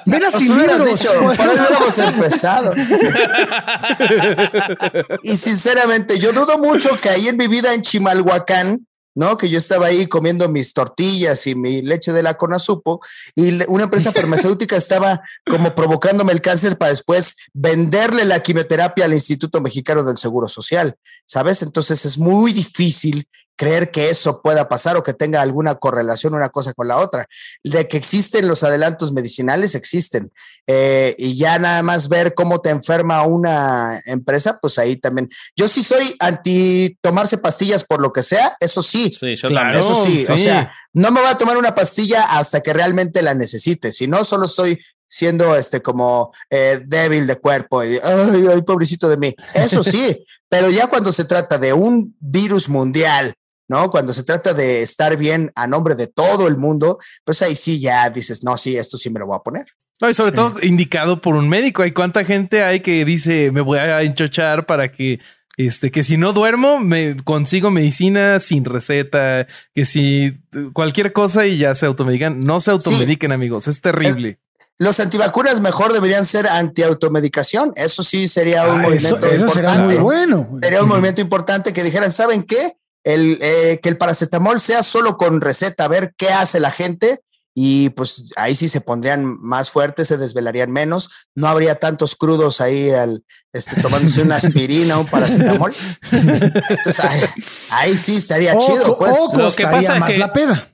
Ven 0.05 0.23
a 0.25 0.29
Nos 0.29 0.41
sin 0.41 0.51
hubieras 0.53 0.85
dicho, 0.85 1.09
por 1.19 1.31
ahí 1.41 1.47
hubiéramos 1.47 1.97
empezado. 1.99 2.73
y 5.23 5.37
sinceramente, 5.37 6.19
yo 6.19 6.31
dudo 6.33 6.57
mucho 6.57 6.89
que 7.01 7.09
ahí 7.09 7.27
en 7.27 7.37
mi 7.37 7.47
vida 7.47 7.73
en 7.73 7.81
Chimalhuacán, 7.81 8.85
¿no? 9.19 9.37
Que 9.37 9.49
yo 9.49 9.57
estaba 9.57 9.87
ahí 9.87 10.07
comiendo 10.07 10.47
mis 10.47 10.73
tortillas 10.73 11.45
y 11.45 11.53
mi 11.53 11.81
leche 11.81 12.13
de 12.13 12.23
la 12.23 12.35
Conazupo 12.35 13.01
y 13.35 13.61
una 13.67 13.83
empresa 13.83 14.13
farmacéutica 14.13 14.75
estaba 14.77 15.21
como 15.45 15.75
provocándome 15.75 16.31
el 16.31 16.39
cáncer 16.39 16.77
para 16.77 16.91
después 16.91 17.35
venderle 17.51 18.23
la 18.23 18.39
quimioterapia 18.39 19.03
al 19.03 19.11
Instituto 19.11 19.59
Mexicano 19.59 20.05
del 20.05 20.15
Seguro 20.15 20.47
Social, 20.47 20.95
¿sabes? 21.25 21.61
Entonces 21.63 22.05
es 22.05 22.17
muy 22.17 22.53
difícil 22.53 23.27
creer 23.59 23.91
que 23.91 24.09
eso 24.09 24.41
pueda 24.41 24.69
pasar 24.69 24.95
o 24.95 25.03
que 25.03 25.13
tenga 25.13 25.41
alguna 25.41 25.75
correlación 25.75 26.33
una 26.33 26.47
cosa 26.47 26.71
con 26.71 26.87
la 26.87 26.95
otra. 26.95 27.27
De 27.61 27.89
que 27.89 27.97
existen 27.97 28.47
los 28.47 28.63
adelantos 28.63 29.11
medicinales, 29.11 29.75
existen. 29.75 30.31
Eh, 30.71 31.15
y 31.17 31.35
ya 31.35 31.57
nada 31.57 31.81
más 31.81 32.09
ver 32.09 32.35
cómo 32.35 32.61
te 32.61 32.69
enferma 32.69 33.23
una 33.23 33.99
empresa, 34.05 34.59
pues 34.61 34.77
ahí 34.77 34.97
también. 34.97 35.27
Yo 35.55 35.67
sí 35.67 35.81
soy 35.81 36.15
anti 36.19 36.95
tomarse 37.01 37.39
pastillas 37.39 37.83
por 37.83 37.99
lo 37.99 38.13
que 38.13 38.21
sea, 38.21 38.55
eso 38.59 38.83
sí. 38.83 39.11
Sí, 39.19 39.35
yo 39.35 39.49
Claro. 39.49 39.79
Eso 39.79 40.05
sí, 40.05 40.27
o 40.29 40.37
sea, 40.37 40.71
no 40.93 41.09
me 41.09 41.21
voy 41.21 41.29
a 41.31 41.37
tomar 41.39 41.57
una 41.57 41.73
pastilla 41.73 42.21
hasta 42.37 42.61
que 42.61 42.71
realmente 42.71 43.23
la 43.23 43.33
necesite. 43.33 43.91
Si 43.91 44.07
no, 44.07 44.23
solo 44.23 44.45
estoy 44.45 44.79
siendo 45.07 45.55
este 45.55 45.81
como 45.81 46.31
eh, 46.51 46.83
débil 46.85 47.25
de 47.25 47.37
cuerpo 47.37 47.83
y 47.83 47.97
ay, 48.03 48.47
ay, 48.53 48.61
pobrecito 48.61 49.09
de 49.09 49.17
mí. 49.17 49.35
Eso 49.55 49.81
sí, 49.81 50.23
pero 50.49 50.69
ya 50.69 50.85
cuando 50.85 51.11
se 51.11 51.25
trata 51.25 51.57
de 51.57 51.73
un 51.73 52.15
virus 52.19 52.69
mundial, 52.69 53.33
¿no? 53.67 53.89
Cuando 53.89 54.13
se 54.13 54.21
trata 54.21 54.53
de 54.53 54.83
estar 54.83 55.17
bien 55.17 55.51
a 55.55 55.65
nombre 55.65 55.95
de 55.95 56.05
todo 56.05 56.45
el 56.45 56.57
mundo, 56.57 56.99
pues 57.23 57.41
ahí 57.41 57.55
sí 57.55 57.79
ya 57.79 58.07
dices, 58.11 58.43
no, 58.43 58.55
sí, 58.55 58.77
esto 58.77 58.99
sí 58.99 59.09
me 59.09 59.19
lo 59.19 59.25
voy 59.25 59.37
a 59.37 59.43
poner. 59.43 59.65
No, 60.01 60.09
y 60.09 60.13
sobre 60.13 60.31
todo 60.31 60.55
indicado 60.63 61.21
por 61.21 61.35
un 61.35 61.49
médico. 61.49 61.81
Hay 61.83 61.91
cuánta 61.91 62.23
gente 62.23 62.63
hay 62.63 62.79
que 62.79 63.03
dice 63.05 63.51
me 63.51 63.61
voy 63.61 63.79
a 63.79 64.01
enchochar 64.01 64.65
para 64.65 64.91
que 64.91 65.19
este 65.57 65.91
que 65.91 66.03
si 66.05 66.15
no 66.15 66.31
duermo 66.31 66.79
me 66.79 67.17
consigo 67.17 67.69
medicina 67.69 68.39
sin 68.39 68.63
receta, 68.63 69.45
que 69.75 69.83
si 69.85 70.33
cualquier 70.73 71.11
cosa 71.11 71.45
y 71.47 71.57
ya 71.57 71.75
se 71.75 71.85
automedican. 71.85 72.39
No 72.39 72.59
se 72.61 72.71
automediquen, 72.71 73.31
amigos. 73.33 73.67
Es 73.67 73.81
terrible. 73.81 74.39
Los 74.77 75.01
antivacunas 75.01 75.59
mejor 75.59 75.91
deberían 75.91 76.23
ser 76.23 76.47
antiautomedicación. 76.47 77.73
Eso 77.75 78.03
sí 78.03 78.27
sería 78.29 78.63
un 78.67 78.79
Ah, 78.79 78.87
eso, 78.93 79.17
movimiento 79.17 79.27
eso 79.27 79.49
será 79.49 79.69
importante. 79.75 79.95
muy 79.95 80.03
bueno. 80.03 80.59
Sería 80.61 80.79
un 80.79 80.85
Sí. 80.85 80.89
movimiento 80.89 81.21
importante 81.21 81.73
que 81.73 81.83
dijeran, 81.83 82.11
¿saben 82.11 82.43
qué? 82.43 82.77
El, 83.03 83.37
eh, 83.41 83.79
que 83.83 83.89
el 83.89 83.97
paracetamol 83.97 84.59
sea 84.59 84.83
solo 84.83 85.17
con 85.17 85.41
receta, 85.41 85.85
a 85.85 85.87
ver 85.89 86.13
qué 86.17 86.29
hace 86.29 86.59
la 86.61 86.71
gente 86.71 87.19
y 87.61 87.89
pues 87.89 88.31
ahí 88.37 88.55
sí 88.55 88.69
se 88.69 88.79
pondrían 88.79 89.25
más 89.41 89.69
fuertes, 89.69 90.07
se 90.07 90.17
desvelarían 90.17 90.71
menos, 90.71 91.09
no 91.35 91.49
habría 91.49 91.75
tantos 91.75 92.15
crudos 92.15 92.61
ahí 92.61 92.89
al, 92.91 93.25
este, 93.51 93.81
tomándose 93.81 94.21
una 94.21 94.37
aspirina, 94.37 94.97
un 94.97 95.05
paracetamol. 95.05 95.75
Entonces 96.11 96.99
ahí, 97.01 97.21
ahí 97.69 97.97
sí 97.97 98.15
estaría 98.15 98.53
O, 98.55 98.59
chido, 98.65 98.93
o 98.93 98.97
pues. 98.97 99.17
Lo 99.33 99.53
que 99.53 99.63
pasa 99.65 99.95
es 99.95 99.99
más 99.99 100.09
que- 100.09 100.17
la 100.19 100.31
peda. 100.31 100.71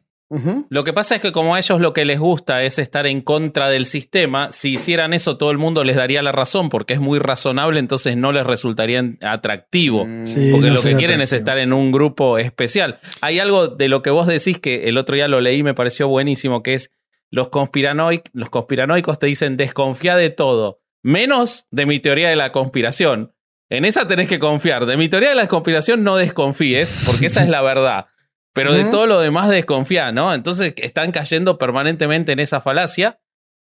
Lo 0.70 0.84
que 0.84 0.92
pasa 0.92 1.16
es 1.16 1.22
que 1.22 1.32
como 1.32 1.54
a 1.54 1.60
ellos 1.60 1.80
lo 1.80 1.94
que 1.94 2.04
les 2.04 2.20
gusta 2.20 2.64
es 2.64 2.80
estar 2.80 3.06
en 3.06 3.22
contra 3.22 3.70
del 3.70 3.86
sistema, 3.86 4.52
si 4.52 4.74
hicieran 4.74 5.14
eso 5.14 5.38
todo 5.38 5.52
el 5.52 5.60
mundo 5.60 5.84
les 5.84 5.96
daría 5.96 6.24
la 6.24 6.32
razón 6.32 6.70
porque 6.70 6.96
es 6.96 7.00
muy 7.00 7.20
razonable, 7.20 7.80
entonces 7.80 8.18
no 8.18 8.32
les 8.32 8.44
resultaría 8.44 9.04
atractivo. 9.22 10.06
Mm, 10.06 10.26
Sí, 10.26 10.50
Porque 10.52 10.68
no 10.68 10.74
lo 10.74 10.82
que 10.82 10.96
quieren 10.96 11.22
es 11.22 11.32
estar 11.32 11.58
en 11.60 11.74
un 11.74 11.92
grupo 11.92 12.40
especial. 12.40 13.00
Hay 13.22 13.40
algo 13.40 13.68
de 13.68 13.88
lo 13.88 14.02
que 14.02 14.10
vos 14.10 14.26
decís 14.26 14.60
que 14.60 14.90
el 14.90 14.98
otro 14.98 15.16
día 15.16 15.28
lo 15.28 15.42
leí, 15.42 15.62
me 15.62 15.76
pareció 15.76 16.08
buenísimo, 16.08 16.64
que 16.64 16.74
es 16.74 16.92
los, 17.30 17.50
conspiranoic, 17.50 18.30
los 18.34 18.50
conspiranoicos 18.50 19.20
te 19.20 19.28
dicen 19.28 19.58
desconfía 19.58 20.16
de 20.16 20.32
todo, 20.32 20.82
menos 21.04 21.68
de 21.70 21.86
mi 21.86 22.00
teoría 22.00 22.30
de 22.30 22.36
la 22.36 22.52
conspiración. 22.52 23.34
En 23.70 23.86
esa 23.86 24.08
tenés 24.08 24.28
que 24.28 24.40
confiar. 24.40 24.86
De 24.86 24.98
mi 24.98 25.10
teoría 25.10 25.30
de 25.30 25.36
la 25.36 25.48
conspiración 25.48 26.04
no 26.04 26.16
desconfíes, 26.18 26.96
porque 27.06 27.28
esa 27.28 27.44
es 27.44 27.50
la 27.50 27.62
verdad. 27.62 28.08
Pero 28.56 28.72
de 28.74 28.86
todo 28.92 29.06
lo 29.06 29.20
demás 29.20 29.50
desconfía, 29.50 30.12
¿no? 30.12 30.34
Entonces 30.34 30.74
están 30.78 31.12
cayendo 31.12 31.58
permanentemente 31.58 32.32
en 32.32 32.40
esa 32.40 32.62
falacia, 32.62 33.20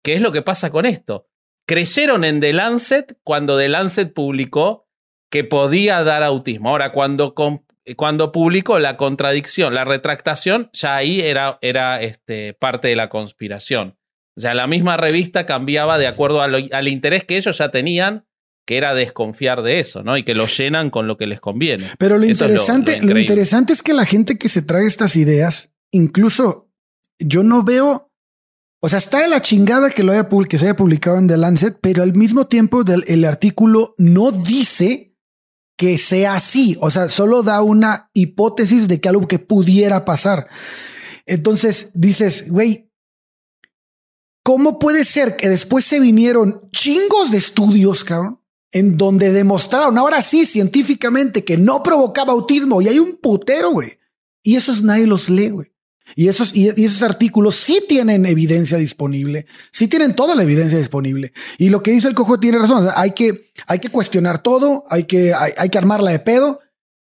que 0.05 0.14
es 0.14 0.20
lo 0.20 0.31
que 0.33 0.43
pasa 0.43 0.70
con 0.70 0.85
esto. 0.87 1.27
Creyeron 1.66 2.24
en 2.24 2.41
The 2.41 2.53
Lancet 2.53 3.16
cuando 3.24 3.57
The 3.59 3.68
Lancet 3.70 4.12
publicó 4.12 4.87
que 5.31 5.43
podía 5.45 6.05
dar 6.05 6.22
autismo. 6.22 6.68
Ahora, 6.70 6.93
cuando, 6.93 7.35
cuando 7.97 8.33
publicó 8.33 8.79
la 8.79 8.97
contradicción, 8.97 9.74
la 9.74 9.85
retractación, 9.85 10.68
ya 10.74 10.95
ahí 10.95 11.20
era, 11.22 11.59
era 11.62 12.01
este, 12.03 12.53
parte 12.53 12.89
de 12.89 12.97
la 12.97 13.09
conspiración. 13.09 13.99
O 14.37 14.41
sea, 14.41 14.53
la 14.55 14.66
misma 14.66 14.99
revista 14.99 15.47
cambiaba 15.47 15.97
de 15.97 16.07
acuerdo 16.07 16.47
lo- 16.47 16.59
al 16.70 16.89
interés 16.89 17.24
que 17.24 17.39
ellos 17.39 17.57
ya 17.57 17.70
tenían, 17.70 18.26
que 18.67 18.77
era 18.77 18.95
desconfiar 18.95 19.62
de 19.62 19.79
eso, 19.81 20.03
¿no? 20.03 20.17
Y 20.19 20.25
que 20.25 20.35
lo 20.35 20.47
llenan 20.47 20.91
con 20.91 21.07
lo 21.07 21.17
que 21.17 21.27
les 21.27 21.41
conviene. 21.41 21.89
Pero 21.99 22.19
lo 22.19 22.25
Eso 22.25 22.33
es 22.33 22.41
lo- 22.41 22.47
interesante, 22.49 23.01
lo 23.01 23.19
interesante 23.19 23.73
es 23.73 23.83
que 23.83 23.95
la 23.95 24.05
gente 24.05 24.37
que 24.37 24.49
se 24.49 24.61
trae 24.61 24.87
estas 24.87 25.14
ideas, 25.17 25.73
incluso 25.93 26.69
yo 27.19 27.45
no 27.45 27.62
veo, 27.62 28.11
o 28.83 28.89
sea, 28.89 28.99
está 28.99 29.21
de 29.21 29.29
la 29.29 29.41
chingada 29.41 29.91
que 29.91 30.03
lo 30.03 30.12
haya 30.12 30.29
que 30.49 30.59
se 30.59 30.64
haya 30.67 30.77
publicado 30.77 31.19
en 31.19 31.29
The 31.29 31.37
Lancet, 31.37 31.79
pero 31.81 32.03
al 32.03 32.14
mismo 32.14 32.49
tiempo 32.49 32.83
del, 32.85 33.05
el 33.07 33.25
artículo 33.25 33.95
no 33.99 34.33
dice 34.33 35.14
que 35.79 35.97
sea 35.97 36.35
así. 36.35 36.77
O 36.81 36.91
sea, 36.91 37.09
solo 37.09 37.43
da 37.43 37.62
una 37.62 38.11
hipótesis 38.14 38.89
de 38.89 39.01
que 39.01 39.09
algo 39.09 39.29
que 39.29 39.39
pudiera 39.39 40.05
pasar. 40.05 40.49
Entonces 41.25 41.91
dices, 41.95 42.51
güey, 42.51 42.91
¿cómo 44.43 44.79
puede 44.79 45.05
ser 45.05 45.37
que 45.37 45.49
después 45.49 45.85
se 45.85 46.01
vinieron 46.01 46.69
chingos 46.73 47.31
de 47.31 47.39
estudios, 47.39 48.05
cabrón? 48.05 48.41
En 48.77 48.99
donde 48.99 49.33
demostraron, 49.33 49.97
ahora 49.97 50.20
sí, 50.20 50.45
científicamente, 50.45 51.45
que 51.45 51.57
no 51.57 51.83
provocaba 51.83 52.35
autismo 52.35 52.83
y 52.83 52.89
hay 52.89 52.99
un 52.99 53.16
putero, 53.16 53.70
güey. 53.70 53.99
Y 54.43 54.57
esos 54.57 54.83
nadie 54.83 55.07
los 55.07 55.31
lee, 55.31 55.49
güey. 55.49 55.72
Y 56.14 56.29
esos, 56.29 56.55
y, 56.55 56.68
esos 56.68 57.03
artículos 57.03 57.57
sí 57.57 57.83
tienen 57.89 58.27
evidencia 58.27 58.77
disponible, 58.77 59.47
sí 59.72 59.89
tienen 59.89 60.14
toda 60.14 60.35
la 60.35 60.43
evidencia 60.43 60.77
disponible. 60.77 61.33
Y 61.57 61.70
lo 61.70 61.83
que 61.83 61.91
dice 61.91 62.07
el 62.07 62.14
cojo 62.14 62.39
tiene 62.39 62.59
razón. 62.59 62.87
hay 62.95 63.12
que, 63.12 63.51
hay 63.66 63.79
que 63.79 63.89
cuestionar 63.89 64.43
todo, 64.43 64.85
hay 64.91 65.05
que, 65.05 65.33
hay, 65.35 65.70
que 65.70 65.79
armarla 65.79 66.11
de 66.11 66.18
pedo, 66.18 66.61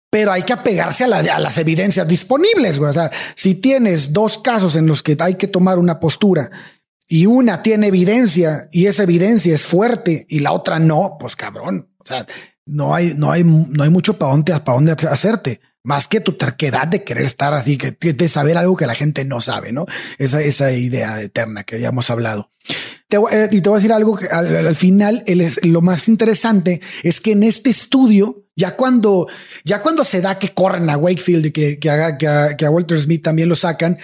pero 0.09 0.31
hay 0.31 0.41
que 0.41 0.53
apegarse 0.53 1.03
a, 1.03 1.07
a 1.07 1.39
las 1.39 1.57
evidencias 1.59 2.07
disponibles. 2.07 2.79
güey. 2.79 2.89
O 2.89 2.93
sea, 2.93 3.11
si 3.35 3.53
tienes 3.53 4.13
dos 4.13 4.39
casos 4.39 4.75
en 4.75 4.87
los 4.87 5.03
que 5.03 5.15
hay 5.19 5.35
que 5.35 5.47
tomar 5.47 5.77
una 5.77 5.99
postura 5.99 6.49
y 7.11 7.25
una 7.25 7.61
tiene 7.61 7.87
evidencia 7.87 8.69
y 8.71 8.85
esa 8.85 9.03
evidencia 9.03 9.53
es 9.53 9.65
fuerte 9.65 10.25
y 10.29 10.39
la 10.39 10.53
otra 10.53 10.79
no, 10.79 11.17
pues 11.19 11.35
cabrón. 11.35 11.89
O 11.97 12.05
sea, 12.05 12.25
no 12.65 12.95
hay, 12.95 13.15
no 13.17 13.33
hay, 13.33 13.43
no 13.43 13.83
hay 13.83 13.89
mucho 13.89 14.17
para 14.17 14.31
dónde, 14.31 14.57
para 14.61 14.75
dónde 14.75 14.93
hacerte. 14.93 15.59
Más 15.83 16.07
que 16.07 16.21
tu 16.21 16.37
terquedad 16.37 16.87
de 16.87 17.03
querer 17.03 17.25
estar 17.25 17.53
así, 17.53 17.77
que 17.77 17.91
de 17.91 18.27
saber 18.29 18.57
algo 18.57 18.77
que 18.77 18.85
la 18.85 18.95
gente 18.95 19.25
no 19.25 19.41
sabe, 19.41 19.73
¿no? 19.73 19.87
Esa, 20.19 20.41
esa 20.41 20.71
idea 20.71 21.21
eterna 21.21 21.65
que 21.65 21.81
ya 21.81 21.89
hemos 21.89 22.09
hablado. 22.09 22.49
Te 23.09 23.17
eh, 23.17 23.49
y 23.51 23.59
te 23.59 23.67
voy 23.67 23.75
a 23.75 23.79
decir 23.79 23.91
algo 23.91 24.15
que 24.15 24.27
al, 24.27 24.67
al 24.67 24.75
final 24.77 25.21
el 25.27 25.41
es, 25.41 25.65
lo 25.65 25.81
más 25.81 26.07
interesante 26.07 26.79
es 27.03 27.19
que 27.19 27.33
en 27.33 27.43
este 27.43 27.71
estudio, 27.71 28.45
ya 28.55 28.77
cuando, 28.77 29.27
ya 29.65 29.81
cuando 29.81 30.05
se 30.05 30.21
da 30.21 30.39
que 30.39 30.53
corren 30.53 30.89
a 30.89 30.95
Wakefield 30.95 31.47
y 31.47 31.51
que, 31.51 31.77
que, 31.77 31.89
haga, 31.89 32.17
que, 32.17 32.29
a, 32.29 32.55
que 32.55 32.65
a 32.65 32.71
Walter 32.71 32.97
Smith 32.97 33.21
también 33.21 33.49
lo 33.49 33.55
sacan, 33.55 33.97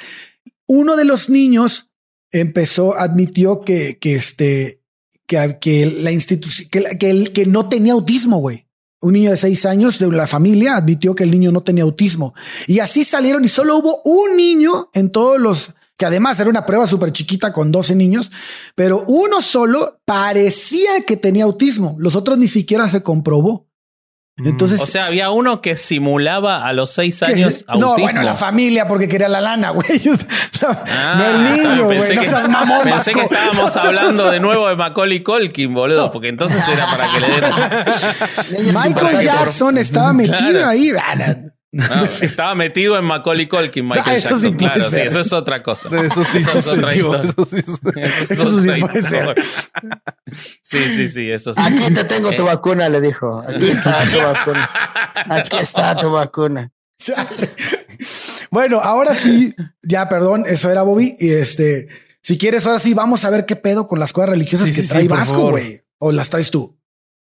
uno 0.68 0.98
de 0.98 1.06
los 1.06 1.30
niños 1.30 1.87
empezó, 2.32 2.98
admitió 2.98 3.62
que, 3.62 3.98
que 4.00 4.16
este, 4.16 4.82
que, 5.26 5.58
que 5.60 5.86
la 5.86 6.12
institución, 6.12 6.70
que, 6.70 6.84
que, 6.98 7.10
el- 7.10 7.32
que 7.34 7.46
no 7.46 7.70
tenía 7.70 7.94
autismo, 7.94 8.38
güey. 8.40 8.66
Un 9.00 9.14
niño 9.14 9.30
de 9.30 9.38
seis 9.38 9.66
años 9.66 10.00
de 10.00 10.12
la 10.12 10.26
familia 10.26 10.76
admitió 10.76 11.14
que 11.14 11.24
el 11.24 11.30
niño 11.32 11.52
no 11.52 11.62
tenía 11.62 11.84
autismo. 11.84 12.34
Y 12.66 12.80
así 12.80 13.04
salieron 13.04 13.46
y 13.46 13.48
solo 13.48 13.78
hubo 13.78 14.02
un 14.04 14.36
niño 14.36 14.90
en 14.94 15.12
todos 15.12 15.40
los, 15.40 15.76
que 15.98 16.08
además 16.08 16.40
era 16.40 16.50
una 16.50 16.66
prueba 16.66 16.88
súper 16.88 17.12
chiquita 17.12 17.54
con 17.54 17.72
12 17.72 17.94
niños, 17.96 18.32
pero 18.74 19.04
uno 19.08 19.42
solo 19.44 20.00
parecía 20.04 21.02
que 21.06 21.16
tenía 21.16 21.44
autismo. 21.44 21.96
Los 22.00 22.16
otros 22.16 22.40
ni 22.40 22.48
siquiera 22.48 22.90
se 22.90 23.04
comprobó. 23.04 23.67
Entonces, 24.44 24.80
O 24.80 24.86
sea, 24.86 25.06
había 25.06 25.32
uno 25.32 25.62
que 25.62 25.76
simulaba 25.76 26.68
a 26.68 26.72
los 26.74 26.92
seis 26.92 27.24
años 27.24 27.66
autismo. 27.68 27.96
No, 27.96 28.02
bueno, 28.02 28.22
la 28.22 28.36
familia 28.36 28.88
porque 28.88 29.10
quería 29.10 29.28
la 29.30 29.42
lana, 29.42 29.72
güey. 29.72 29.88
Ah, 30.90 31.16
no 31.18 31.26
el 31.26 31.44
niño, 31.58 31.86
güey. 31.86 32.00
pensé 32.00 32.16
No 32.16 32.22
que- 32.22 32.30
seas 32.30 32.50
mamón, 32.50 32.84
Pensé 32.84 33.14
que 33.14 33.22
estábamos 33.22 33.76
No 33.76 33.82
hablando 33.82 34.30
de 34.32 34.40
nuevo 34.40 34.68
de 34.68 34.76
Macaulay 34.76 35.22
Culkin, 35.24 35.74
boludo, 35.74 36.12
porque 36.12 36.28
entonces 36.30 36.68
era 36.70 36.86
para 36.88 37.08
que 37.10 37.20
le 37.20 37.28
den. 38.62 38.74
Michael. 38.74 39.20
Jackson 39.22 39.78
estaba 39.78 40.14
metido 40.14 40.38
Claro. 40.38 40.68
ahí. 40.68 40.92
Ah, 41.80 41.88
no. 41.90 41.96
No, 41.98 42.06
estaba 42.22 42.56
metido 42.56 42.98
en 42.98 43.06
Macaulay 43.06 43.48
Culkin, 43.48 43.86
Michael 43.88 44.04
Ah, 44.08 44.16
eso 44.16 44.30
Jackson. 44.30 44.52
sí 44.52 44.58
claro, 44.58 44.90
sí, 44.90 45.00
eso 45.02 45.20
es 45.20 45.34
otra 45.34 45.62
cosa. 45.64 45.90
Eso 45.96 46.24
sí 46.24 46.40
Eso 46.40 46.58
es 46.60 46.68
otra 46.68 46.92
sucedió. 46.92 47.24
historia. 47.24 47.24
Eso 47.24 47.46
sí. 47.46 47.56
Eso 47.58 48.04
es 48.24 48.32
Eso 48.32 48.62
sí 48.62 48.82
puede 48.82 49.02
ser. 49.02 49.36
Sí, 50.64 50.80
sí, 50.96 51.08
sí, 51.08 51.32
eso 51.32 51.54
sí. 51.54 51.62
Aquí 51.64 51.94
te 51.94 52.04
tengo 52.06 52.32
tu 52.32 52.44
Eh. 52.44 52.46
vacuna, 52.46 52.90
le 52.90 53.00
dijo. 53.02 53.44
Aquí 53.48 53.70
está 53.70 54.04
tu 54.10 54.18
vacuna. 54.34 54.70
Aquí 55.30 55.58
está 55.58 55.96
tu 55.96 56.12
vacuna. 56.12 56.72
Bueno, 58.52 58.80
ahora 58.82 59.14
sí, 59.14 59.54
ya 59.84 60.08
perdón, 60.08 60.46
eso 60.48 60.70
era 60.72 60.84
Bobby. 60.84 61.16
Y 61.20 61.32
este, 61.32 61.88
si 62.22 62.38
quieres, 62.38 62.66
ahora 62.66 62.80
sí, 62.80 62.94
vamos 62.94 63.26
a 63.26 63.30
ver 63.30 63.46
qué 63.46 63.56
pedo 63.56 63.88
con 63.88 64.00
las 64.00 64.14
cosas 64.14 64.30
religiosas 64.30 64.70
Sí, 64.70 64.76
que 64.76 64.82
sí, 64.82 64.88
trae 64.88 65.02
sí, 65.02 65.08
Vasco, 65.08 65.50
güey. 65.52 65.82
O 66.00 66.12
las 66.12 66.30
traes 66.30 66.50
tú. 66.52 66.80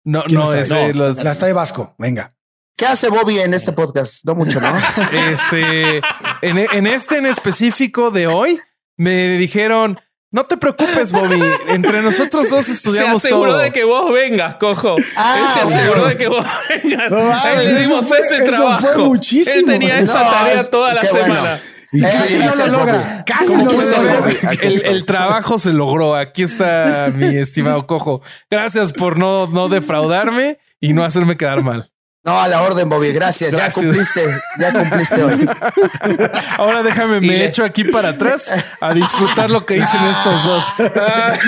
No, 0.06 0.24
¿Quién 0.24 0.40
no, 0.40 0.54
ese, 0.54 0.94
No. 0.94 1.08
los- 1.08 1.24
Las 1.24 1.40
trae 1.40 1.54
Vasco. 1.54 1.96
Venga. 1.98 2.34
¿Qué 2.78 2.86
hace 2.86 3.10
Bobby 3.10 3.40
en 3.40 3.54
este 3.54 3.74
podcast? 3.74 4.26
No 4.26 4.36
mucho, 4.36 4.60
¿no? 4.60 4.74
este, 5.32 5.98
en, 6.42 6.58
en 6.58 6.88
este 6.88 7.18
en 7.18 7.26
específico 7.28 8.10
de 8.12 8.28
hoy, 8.28 8.60
me 8.98 9.38
dijeron, 9.38 10.00
no 10.32 10.46
te 10.46 10.58
preocupes, 10.58 11.12
Bobby. 11.12 11.42
Entre 11.68 12.02
nosotros 12.02 12.50
dos 12.50 12.66
Se 12.66 12.72
estudiamos 12.72 13.24
aseguró 13.24 13.52
todo. 13.52 13.60
de 13.62 13.72
que 13.72 13.84
vos 13.84 14.12
vengas, 14.12 14.56
cojo. 14.56 14.96
Ah, 15.16 15.36
Él 15.38 15.46
se 15.54 15.60
aseguró 15.78 16.02
bueno. 16.02 16.08
de 16.08 16.18
que 16.18 16.28
vos 16.28 16.46
vengas. 16.70 17.12
No 17.12 17.18
A 17.18 17.22
él 17.22 17.28
mames, 17.30 17.66
le 17.66 17.72
eso 17.72 17.80
dimos 17.82 18.08
fue- 18.08 18.20
ese 18.20 18.36
eso 18.38 18.46
fue 18.46 18.56
trabajo. 18.56 19.06
muchísimo. 19.06 19.56
Él 19.58 19.66
tenía 19.66 20.00
esa 20.00 20.24
No, 20.24 20.32
tarea 20.32 20.54
es- 20.54 20.72
toda 20.72 20.94
la 20.96 21.02
bueno. 21.02 21.26
semana. 21.26 21.62
Y 21.94 22.02
casi 22.02 22.38
no 22.40 22.56
lo 22.56 22.68
logra. 22.68 23.26
El, 24.62 24.86
el 24.86 25.06
trabajo 25.06 25.60
se 25.60 25.74
logró. 25.74 26.16
Aquí 26.16 26.42
está 26.44 27.12
mi 27.14 27.36
estimado 27.38 27.86
cojo. 27.86 28.22
Gracias 28.50 28.94
por 28.94 29.20
no, 29.20 29.46
no 29.48 29.68
defraudarme 29.68 30.58
y 30.80 30.94
no 30.94 31.04
hacerme 31.04 31.36
quedar 31.36 31.62
mal. 31.64 31.92
No, 32.24 32.40
a 32.40 32.48
la 32.48 32.62
orden, 32.62 32.88
Bobby. 32.88 33.12
Gracias. 33.14 33.56
Ya 33.56 33.72
cumpliste. 33.72 34.22
Ya 34.60 34.72
cumpliste 34.72 35.24
hoy. 35.24 35.50
Ahora 36.58 36.84
déjame, 36.84 37.20
me 37.20 37.28
le- 37.28 37.46
echo 37.48 37.64
aquí 37.64 37.84
para 37.86 38.10
atrás 38.10 38.52
a 38.80 38.94
disfrutar 38.94 39.50
lo 39.50 39.66
que 39.66 39.74
dicen 39.76 40.02
estos 40.10 40.44
dos. 40.44 40.66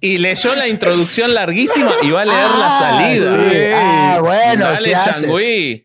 Y 0.00 0.18
leyó 0.18 0.54
la 0.54 0.68
introducción 0.68 1.32
larguísima 1.34 1.90
y 2.02 2.10
va 2.10 2.22
a 2.22 2.24
leer 2.26 2.50
la 2.58 2.68
Ah, 2.68 2.78
salida. 2.78 3.32
sí. 3.32 3.70
Ah, 3.74 4.18
bueno, 4.20 4.64
Dale, 4.66 4.76
si 4.76 4.92
haces. 4.92 5.32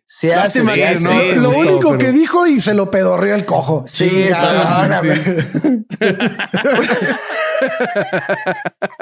Si 0.05 0.31
haces, 0.31 0.69
si 0.69 0.83
haces. 0.83 1.01
no 1.01 1.09
sí, 1.11 1.31
lo 1.35 1.47
gustó, 1.47 1.59
único 1.61 1.87
pero- 1.89 1.97
que 1.97 2.11
dijo 2.11 2.45
y 2.45 2.59
se 2.61 2.73
lo 2.73 2.91
pedorrió 2.91 3.35
el 3.35 3.45
cojo. 3.45 3.83
Sí, 3.87 4.29
perdóname. 4.29 5.85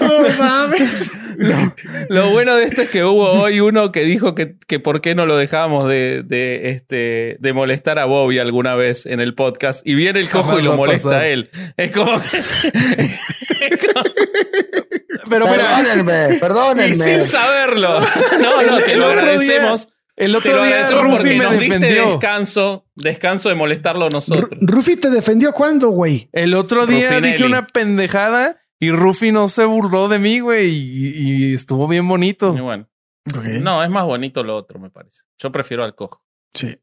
No 0.00 0.28
mames. 0.38 1.10
Lo 2.08 2.30
bueno 2.30 2.56
de 2.56 2.64
esto 2.64 2.82
es 2.82 2.90
que 2.90 3.04
hubo 3.04 3.30
hoy 3.30 3.60
uno 3.60 3.92
que 3.92 4.02
dijo 4.04 4.34
que, 4.34 4.56
que 4.66 4.80
por 4.80 5.00
qué 5.00 5.14
no 5.14 5.26
lo 5.26 5.36
dejábamos 5.36 5.88
de, 5.88 6.22
de, 6.24 6.70
este, 6.70 7.36
de 7.40 7.52
molestar 7.52 7.98
a 7.98 8.04
Bobby 8.04 8.38
alguna 8.38 8.74
vez 8.74 9.06
en 9.06 9.20
el 9.20 9.34
podcast. 9.34 9.80
Y 9.86 9.94
viene 9.94 10.20
el 10.20 10.28
cojo 10.28 10.48
Jamás 10.48 10.60
y 10.62 10.64
lo 10.64 10.76
molesta 10.76 11.08
pasar. 11.08 11.22
a 11.22 11.28
él. 11.28 11.50
Es 11.76 11.90
como 11.92 12.20
que- 12.20 12.42
Pero 15.28 15.46
mira, 15.48 15.64
Perdónenme, 15.76 16.34
y 16.34 16.38
perdónenme. 16.38 16.94
sin 16.94 17.24
saberlo. 17.24 18.00
No, 18.40 18.62
no, 18.62 18.78
te 18.78 18.92
el 18.92 18.98
lo 19.00 19.06
otro 19.06 19.20
día- 19.20 19.30
agradecemos. 19.32 19.88
el 20.16 20.30
Te 20.32 20.36
otro 20.38 20.52
lo 20.52 20.56
día 20.58 20.66
agradecemos 20.66 21.04
Rufi 21.04 21.16
porque 21.16 21.34
me 21.34 21.44
nos 21.44 21.52
diste 21.58 21.78
defendió. 21.78 22.06
descanso, 22.10 22.86
descanso 22.94 23.48
de 23.48 23.54
molestarlo 23.56 24.06
a 24.06 24.10
nosotros. 24.10 24.50
Ru- 24.50 24.58
Rufi 24.60 24.96
te 24.96 25.10
defendió 25.10 25.52
cuando, 25.52 25.88
güey. 25.90 26.28
El 26.32 26.54
otro 26.54 26.86
día 26.86 27.08
Rufinelli. 27.08 27.32
dije 27.32 27.44
una 27.44 27.66
pendejada 27.66 28.60
y 28.80 28.90
Rufi 28.90 29.32
no 29.32 29.48
se 29.48 29.64
burló 29.64 30.08
de 30.08 30.18
mí, 30.18 30.40
güey, 30.40 30.68
y, 30.70 31.50
y 31.50 31.54
estuvo 31.54 31.86
bien 31.88 32.06
bonito. 32.08 32.54
Y 32.56 32.60
bueno, 32.60 32.88
no, 33.62 33.82
es 33.82 33.90
más 33.90 34.04
bonito 34.04 34.42
lo 34.42 34.56
otro, 34.56 34.78
me 34.78 34.90
parece. 34.90 35.22
Yo 35.38 35.50
prefiero 35.50 35.84
al 35.84 35.94
cojo. 35.94 36.22
Sí. 36.54 36.76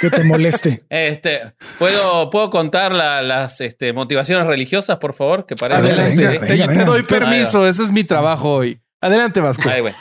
Que 0.00 0.10
te 0.10 0.22
moleste. 0.24 0.84
Este, 0.90 1.54
¿puedo, 1.78 2.30
¿puedo 2.30 2.50
contar 2.50 2.92
la- 2.92 3.22
las 3.22 3.60
este, 3.60 3.92
motivaciones 3.92 4.46
religiosas, 4.46 4.98
por 4.98 5.14
favor? 5.14 5.46
Que 5.46 5.56
parece 5.56 5.80
Adelante, 5.80 6.16
Te, 6.16 6.22
venga, 6.28 6.40
te- 6.40 6.52
venga, 6.52 6.64
te 6.66 6.70
venga. 6.72 6.84
doy 6.84 7.02
permiso, 7.02 7.66
ese 7.66 7.82
es 7.82 7.90
mi 7.90 8.04
trabajo 8.04 8.52
hoy. 8.54 8.80
Adelante, 9.00 9.40
Vasco. 9.40 9.68
Ay, 9.68 9.80
bueno. 9.82 9.96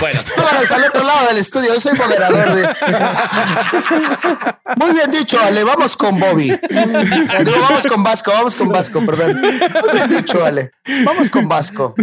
Bueno, 0.00 0.20
Vámonos 0.36 0.70
al 0.72 0.84
otro 0.84 1.02
lado 1.02 1.28
del 1.28 1.38
estudio. 1.38 1.72
Yo 1.74 1.80
soy 1.80 1.94
moderador. 1.96 2.54
de- 2.54 2.68
Muy 4.76 4.92
bien 4.92 5.10
dicho, 5.10 5.38
Ale. 5.40 5.64
Vamos 5.64 5.96
con 5.96 6.18
Bobby. 6.18 6.50
Eh, 6.50 6.60
digo, 7.44 7.60
vamos 7.60 7.86
con 7.86 8.02
Vasco. 8.02 8.30
Vamos 8.32 8.54
con 8.56 8.68
Vasco, 8.68 9.04
perdón. 9.06 9.40
Muy 9.40 9.92
bien 9.94 10.10
dicho, 10.10 10.44
Ale. 10.44 10.72
Vamos 11.04 11.30
con 11.30 11.48
Vasco. 11.48 11.94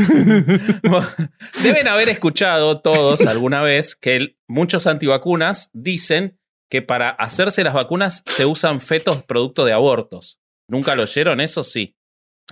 deben 1.62 1.88
haber 1.88 2.10
escuchado 2.10 2.82
todos 2.82 3.22
alguna 3.26 3.62
vez 3.62 3.96
que 3.96 4.16
el- 4.16 4.38
muchos 4.48 4.88
antivacunas 4.88 5.70
dicen 5.74 6.40
que 6.70 6.82
para 6.82 7.10
hacerse 7.10 7.64
las 7.64 7.74
vacunas 7.74 8.24
se 8.26 8.46
usan 8.46 8.82
fetos 8.82 9.24
producto 9.24 9.66
de 9.66 9.74
abortos. 9.74 10.40
¿Nunca 10.68 10.96
lo 10.96 11.04
oyeron? 11.04 11.42
Eso 11.42 11.64
sí. 11.64 11.96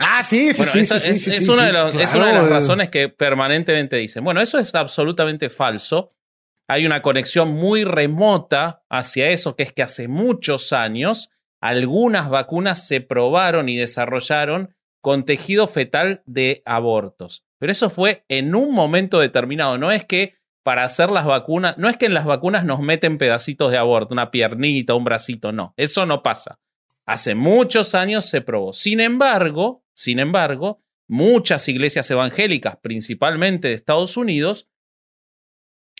Ah, 0.01 0.23
sí, 0.23 0.53
sí, 0.53 0.63
sí, 0.63 0.79
es, 0.79 1.45
de 1.45 1.51
una 1.51 1.67
de 1.67 1.73
las 1.73 2.15
eh. 2.15 2.49
razones 2.49 2.89
que 2.89 3.09
permanentemente 3.09 3.97
dicen. 3.97 4.23
Bueno, 4.23 4.41
eso 4.41 4.57
es 4.57 4.73
absolutamente 4.73 5.49
falso. 5.49 6.13
Hay 6.67 6.85
una 6.85 7.01
conexión 7.01 7.49
muy 7.49 7.83
remota 7.83 8.83
hacia 8.89 9.29
eso, 9.29 9.55
que 9.55 9.63
es 9.63 9.71
que 9.71 9.83
hace 9.83 10.07
muchos 10.07 10.73
años 10.73 11.29
algunas 11.61 12.29
vacunas 12.29 12.87
se 12.87 13.01
probaron 13.01 13.69
y 13.69 13.77
desarrollaron 13.77 14.75
con 15.01 15.25
tejido 15.25 15.67
fetal 15.67 16.23
de 16.25 16.61
abortos. 16.65 17.45
Pero 17.59 17.71
eso 17.71 17.89
fue 17.89 18.25
en 18.29 18.55
un 18.55 18.73
momento 18.73 19.19
determinado. 19.19 19.77
No 19.77 19.91
es 19.91 20.05
que 20.05 20.35
para 20.63 20.83
hacer 20.83 21.09
las 21.09 21.25
vacunas, 21.25 21.77
no 21.77 21.89
es 21.89 21.97
que 21.97 22.05
en 22.05 22.13
las 22.13 22.25
vacunas 22.25 22.65
nos 22.65 22.79
meten 22.79 23.17
pedacitos 23.17 23.71
de 23.71 23.77
aborto, 23.77 24.13
una 24.13 24.31
piernita, 24.31 24.93
un 24.93 25.03
bracito, 25.03 25.51
no. 25.51 25.73
Eso 25.77 26.05
no 26.05 26.23
pasa. 26.23 26.59
Hace 27.05 27.35
muchos 27.35 27.95
años 27.95 28.25
se 28.25 28.41
probó. 28.41 28.73
Sin 28.73 28.99
embargo, 28.99 29.80
sin 29.93 30.19
embargo, 30.19 30.83
muchas 31.07 31.67
iglesias 31.67 32.09
evangélicas, 32.09 32.77
principalmente 32.77 33.67
de 33.67 33.73
Estados 33.73 34.17
Unidos, 34.17 34.69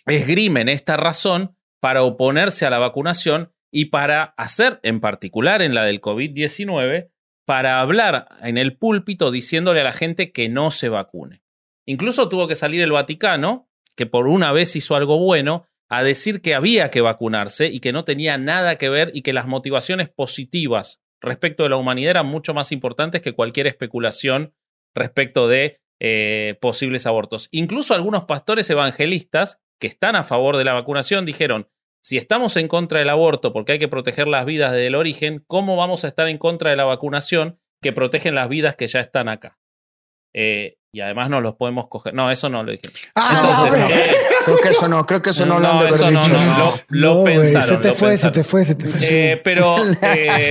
esgrimen 0.06 0.68
esta 0.68 0.96
razón 0.96 1.56
para 1.80 2.02
oponerse 2.02 2.64
a 2.66 2.70
la 2.70 2.78
vacunación 2.78 3.52
y 3.70 3.86
para 3.86 4.34
hacer, 4.36 4.80
en 4.82 5.00
particular 5.00 5.62
en 5.62 5.74
la 5.74 5.84
del 5.84 6.00
COVID-19, 6.00 7.10
para 7.44 7.80
hablar 7.80 8.28
en 8.42 8.56
el 8.56 8.76
púlpito 8.76 9.30
diciéndole 9.30 9.80
a 9.80 9.84
la 9.84 9.92
gente 9.92 10.32
que 10.32 10.48
no 10.48 10.70
se 10.70 10.88
vacune. 10.88 11.42
Incluso 11.86 12.28
tuvo 12.28 12.46
que 12.46 12.54
salir 12.54 12.80
el 12.82 12.92
Vaticano, 12.92 13.68
que 13.96 14.06
por 14.06 14.28
una 14.28 14.52
vez 14.52 14.76
hizo 14.76 14.94
algo 14.94 15.18
bueno, 15.18 15.66
a 15.88 16.02
decir 16.02 16.40
que 16.40 16.54
había 16.54 16.90
que 16.90 17.02
vacunarse 17.02 17.66
y 17.66 17.80
que 17.80 17.92
no 17.92 18.04
tenía 18.04 18.38
nada 18.38 18.76
que 18.76 18.88
ver 18.88 19.10
y 19.12 19.20
que 19.20 19.34
las 19.34 19.46
motivaciones 19.46 20.08
positivas 20.08 21.01
respecto 21.22 21.62
de 21.62 21.68
la 21.68 21.76
humanidad 21.76 22.10
eran 22.10 22.26
mucho 22.26 22.54
más 22.54 22.72
importantes 22.72 23.22
que 23.22 23.32
cualquier 23.32 23.66
especulación 23.66 24.54
respecto 24.94 25.48
de 25.48 25.80
eh, 26.00 26.56
posibles 26.60 27.06
abortos. 27.06 27.48
Incluso 27.52 27.94
algunos 27.94 28.24
pastores 28.24 28.68
evangelistas 28.70 29.60
que 29.80 29.86
están 29.86 30.16
a 30.16 30.24
favor 30.24 30.56
de 30.56 30.64
la 30.64 30.74
vacunación 30.74 31.24
dijeron, 31.24 31.68
si 32.04 32.18
estamos 32.18 32.56
en 32.56 32.68
contra 32.68 32.98
del 32.98 33.10
aborto 33.10 33.52
porque 33.52 33.72
hay 33.72 33.78
que 33.78 33.88
proteger 33.88 34.26
las 34.26 34.44
vidas 34.44 34.72
desde 34.72 34.88
el 34.88 34.96
origen, 34.96 35.44
¿cómo 35.46 35.76
vamos 35.76 36.04
a 36.04 36.08
estar 36.08 36.28
en 36.28 36.38
contra 36.38 36.70
de 36.70 36.76
la 36.76 36.84
vacunación 36.84 37.60
que 37.80 37.92
protegen 37.92 38.34
las 38.34 38.48
vidas 38.48 38.76
que 38.76 38.88
ya 38.88 39.00
están 39.00 39.28
acá? 39.28 39.58
Eh, 40.34 40.76
y 40.94 41.00
además 41.00 41.30
no 41.30 41.40
los 41.40 41.54
podemos 41.54 41.88
coger. 41.88 42.14
No, 42.14 42.30
eso 42.30 42.48
no 42.48 42.62
lo 42.62 42.72
dije. 42.72 42.82
Ah, 43.14 43.64
Entonces, 43.66 44.08
eh, 44.08 44.14
Creo 44.44 44.56
que 44.58 44.68
eso 44.70 44.88
no. 44.88 45.04
Creo 45.06 45.22
que 45.22 45.30
eso 45.30 45.46
no, 45.46 45.58
lo 45.58 45.68
han 45.68 45.78
de 45.78 45.88
haber 45.88 46.00
no, 46.00 46.10
dicho. 46.10 46.32
no, 46.32 46.74
lo, 46.88 47.14
lo 47.14 47.24
pensaron. 47.24 47.68
Se 47.68 47.76
te 47.76 47.88
lo 47.88 47.94
fue, 47.94 48.08
pensaron. 48.10 48.34
se 48.34 48.40
te 48.40 48.44
fue, 48.44 48.64
se 48.64 48.74
te 48.74 48.86
fue. 48.86 49.00
Eh, 49.10 49.40
pero, 49.42 49.76
eh, 50.02 50.50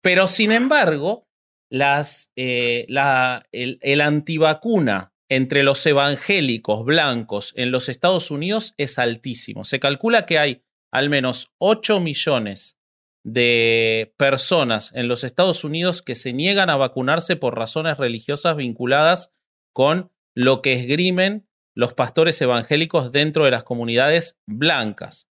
pero 0.00 0.26
sin 0.26 0.52
embargo, 0.52 1.26
las, 1.70 2.30
eh, 2.36 2.86
la, 2.88 3.46
el, 3.52 3.78
el 3.82 4.00
antivacuna 4.00 5.12
entre 5.28 5.62
los 5.62 5.84
evangélicos 5.84 6.84
blancos 6.84 7.52
en 7.56 7.72
los 7.72 7.88
Estados 7.88 8.30
Unidos 8.30 8.74
es 8.76 8.98
altísimo. 8.98 9.64
Se 9.64 9.80
calcula 9.80 10.26
que 10.26 10.38
hay 10.38 10.62
al 10.92 11.10
menos 11.10 11.52
8 11.58 12.00
millones 12.00 12.78
de 13.24 14.14
personas 14.16 14.92
en 14.94 15.08
los 15.08 15.24
Estados 15.24 15.64
Unidos 15.64 16.00
que 16.00 16.14
se 16.14 16.32
niegan 16.32 16.70
a 16.70 16.76
vacunarse 16.76 17.34
por 17.34 17.56
razones 17.56 17.98
religiosas 17.98 18.56
vinculadas 18.56 19.32
con 19.74 20.12
lo 20.36 20.62
que 20.62 20.74
esgrimen 20.74 21.45
los 21.76 21.94
pastores 21.94 22.40
evangélicos 22.40 23.12
dentro 23.12 23.44
de 23.44 23.50
las 23.50 23.62
comunidades 23.62 24.38
blancas. 24.46 25.28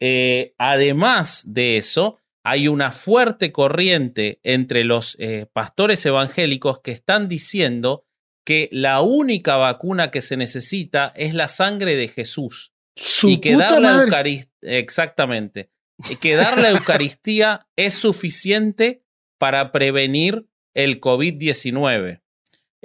Eh, 0.00 0.54
además 0.58 1.44
de 1.46 1.78
eso, 1.78 2.18
hay 2.44 2.68
una 2.68 2.92
fuerte 2.92 3.52
corriente 3.52 4.40
entre 4.42 4.84
los 4.84 5.16
eh, 5.18 5.46
pastores 5.52 6.04
evangélicos 6.04 6.80
que 6.80 6.90
están 6.90 7.28
diciendo 7.28 8.04
que 8.44 8.68
la 8.72 9.00
única 9.00 9.56
vacuna 9.56 10.10
que 10.10 10.20
se 10.20 10.36
necesita 10.36 11.12
es 11.16 11.34
la 11.34 11.48
sangre 11.48 11.96
de 11.96 12.08
Jesús. 12.08 12.72
y 13.24 13.40
que 13.40 13.56
dar 13.56 13.80
la 13.80 14.02
Eucaristía, 14.02 14.50
exactamente, 14.62 15.70
y 16.08 16.16
que 16.16 16.34
dar 16.34 16.58
la 16.58 16.70
Eucaristía 16.70 17.68
es 17.76 17.94
suficiente 17.94 19.02
para 19.38 19.70
prevenir 19.70 20.46
el 20.74 21.00
COVID-19. 21.00 22.22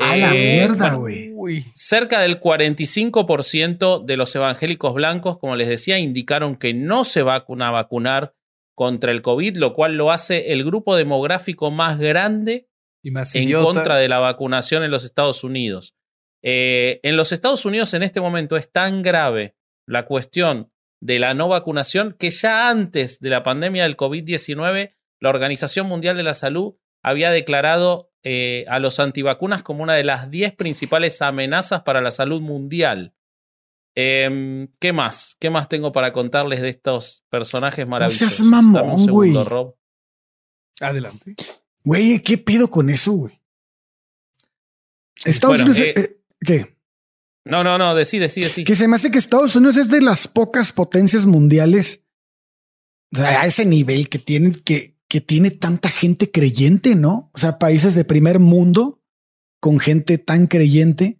A 0.02 0.16
la 0.16 0.34
eh, 0.34 0.56
mierda, 0.56 0.94
güey. 0.96 1.64
cerca 1.74 2.22
del 2.22 2.40
45% 2.40 4.04
de 4.04 4.18
los 4.18 4.36
evangélicos 4.36 4.94
blancos, 4.94 5.38
como 5.40 5.56
les 5.56 5.68
decía, 5.68 6.00
indicaron 6.00 6.56
que 6.56 6.74
no 6.74 7.04
se 7.04 7.22
van 7.22 7.62
a 7.62 7.72
vacunar 7.72 8.36
contra 8.76 9.12
el 9.12 9.22
COVID, 9.22 9.58
lo 9.58 9.74
cual 9.74 9.96
lo 9.96 10.12
hace 10.12 10.52
el 10.54 10.64
grupo 10.64 10.96
demográfico 10.96 11.72
más 11.72 12.00
grande 12.00 12.68
en 13.04 13.52
contra 13.52 13.98
de 13.98 14.10
la 14.10 14.20
vacunación 14.20 14.84
en 14.84 14.92
los 14.92 15.04
Estados 15.04 15.44
Unidos. 15.44 15.96
Eh, 16.44 17.00
en 17.04 17.18
los 17.18 17.32
Estados 17.32 17.66
Unidos 17.66 17.94
en 17.94 18.04
este 18.04 18.22
momento 18.22 18.58
es 18.58 18.72
tan 18.72 19.04
grave 19.04 19.56
la 19.88 20.06
cuestión 20.06 20.72
de 21.00 21.20
la 21.20 21.34
no 21.34 21.48
vacunación 21.48 22.16
que 22.18 22.32
ya 22.32 22.70
antes 22.70 23.20
de 23.20 23.30
la 23.30 23.44
pandemia 23.44 23.84
del 23.84 23.98
COVID-19 23.98 24.96
la 25.22 25.30
Organización 25.30 25.88
Mundial 25.88 26.18
de 26.18 26.24
la 26.24 26.34
Salud 26.34 26.76
había 27.04 27.32
declarado 27.32 28.11
eh, 28.24 28.66
a 28.68 28.80
los 28.80 29.00
antivacunas 29.00 29.64
como 29.64 29.84
una 29.84 29.96
de 29.96 30.04
las 30.04 30.30
10 30.30 30.56
principales 30.56 31.22
amenazas 31.22 31.82
para 31.82 32.02
la 32.02 32.12
salud 32.12 32.42
mundial. 32.42 33.14
Em, 33.96 34.68
¿Qué 34.80 34.94
más? 34.94 35.36
¿Qué 35.40 35.50
más 35.50 35.68
tengo 35.68 35.92
para 35.92 36.14
contarles 36.14 36.62
de 36.62 36.70
estos 36.70 37.24
personajes 37.30 37.88
maravillosos? 37.88 38.22
No 38.22 38.30
seas 38.30 38.42
mamón, 38.42 39.06
güey. 39.08 39.34
Adelante. 40.80 41.36
Güey, 41.84 42.20
¿qué 42.20 42.38
pido 42.38 42.70
con 42.70 42.90
eso, 42.90 43.12
güey? 43.14 43.42
Estados 45.26 45.60
Unidos. 45.60 45.80
Eh, 45.80 45.94
eh, 45.98 46.18
¿Qué? 46.40 46.78
No, 47.44 47.64
no, 47.64 47.78
no, 47.78 47.96
decide, 47.96 48.24
decide, 48.24 48.50
sí. 48.50 48.64
Que 48.64 48.76
se 48.76 48.88
me 48.88 48.96
hace 48.96 49.10
que 49.10 49.18
Estados 49.18 49.56
Unidos 49.56 49.78
es 49.78 49.90
de 49.90 50.02
las 50.02 50.28
pocas 50.28 50.72
potencias 50.72 51.26
mundiales 51.26 52.06
o 53.14 53.18
sea, 53.18 53.42
a 53.42 53.46
ese 53.46 53.66
nivel 53.66 54.10
que 54.10 54.20
tienen 54.20 54.54
que, 54.54 54.91
que 55.12 55.20
tiene 55.20 55.52
tanta 55.52 55.90
gente 55.90 56.32
creyente, 56.32 56.96
¿no? 56.96 57.30
O 57.34 57.38
sea, 57.38 57.60
países 57.60 57.96
de 57.96 58.06
primer 58.06 58.40
mundo 58.40 59.02
con 59.60 59.78
gente 59.78 60.18
tan 60.18 60.48
creyente. 60.48 61.20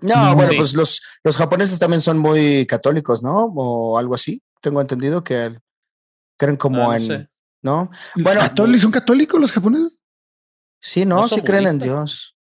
No, 0.00 0.36
bueno, 0.36 0.52
pues 0.56 0.74
los, 0.74 1.02
los 1.24 1.36
japoneses 1.36 1.80
también 1.80 2.00
son 2.00 2.18
muy 2.18 2.66
católicos, 2.66 3.24
¿no? 3.24 3.46
O 3.56 3.98
algo 3.98 4.14
así. 4.14 4.44
Tengo 4.60 4.80
entendido 4.80 5.24
que 5.24 5.58
creen 6.36 6.54
como 6.54 6.88
ah, 6.88 6.98
en, 6.98 7.28
¿no? 7.62 7.90
Bueno, 8.14 8.42
¿son 8.80 8.92
católicos 8.92 9.40
los 9.40 9.50
japoneses? 9.50 9.98
Sí, 10.80 11.04
no, 11.04 11.26
sí 11.26 11.40
creen 11.40 11.66
en 11.66 11.78
Dios. 11.80 12.36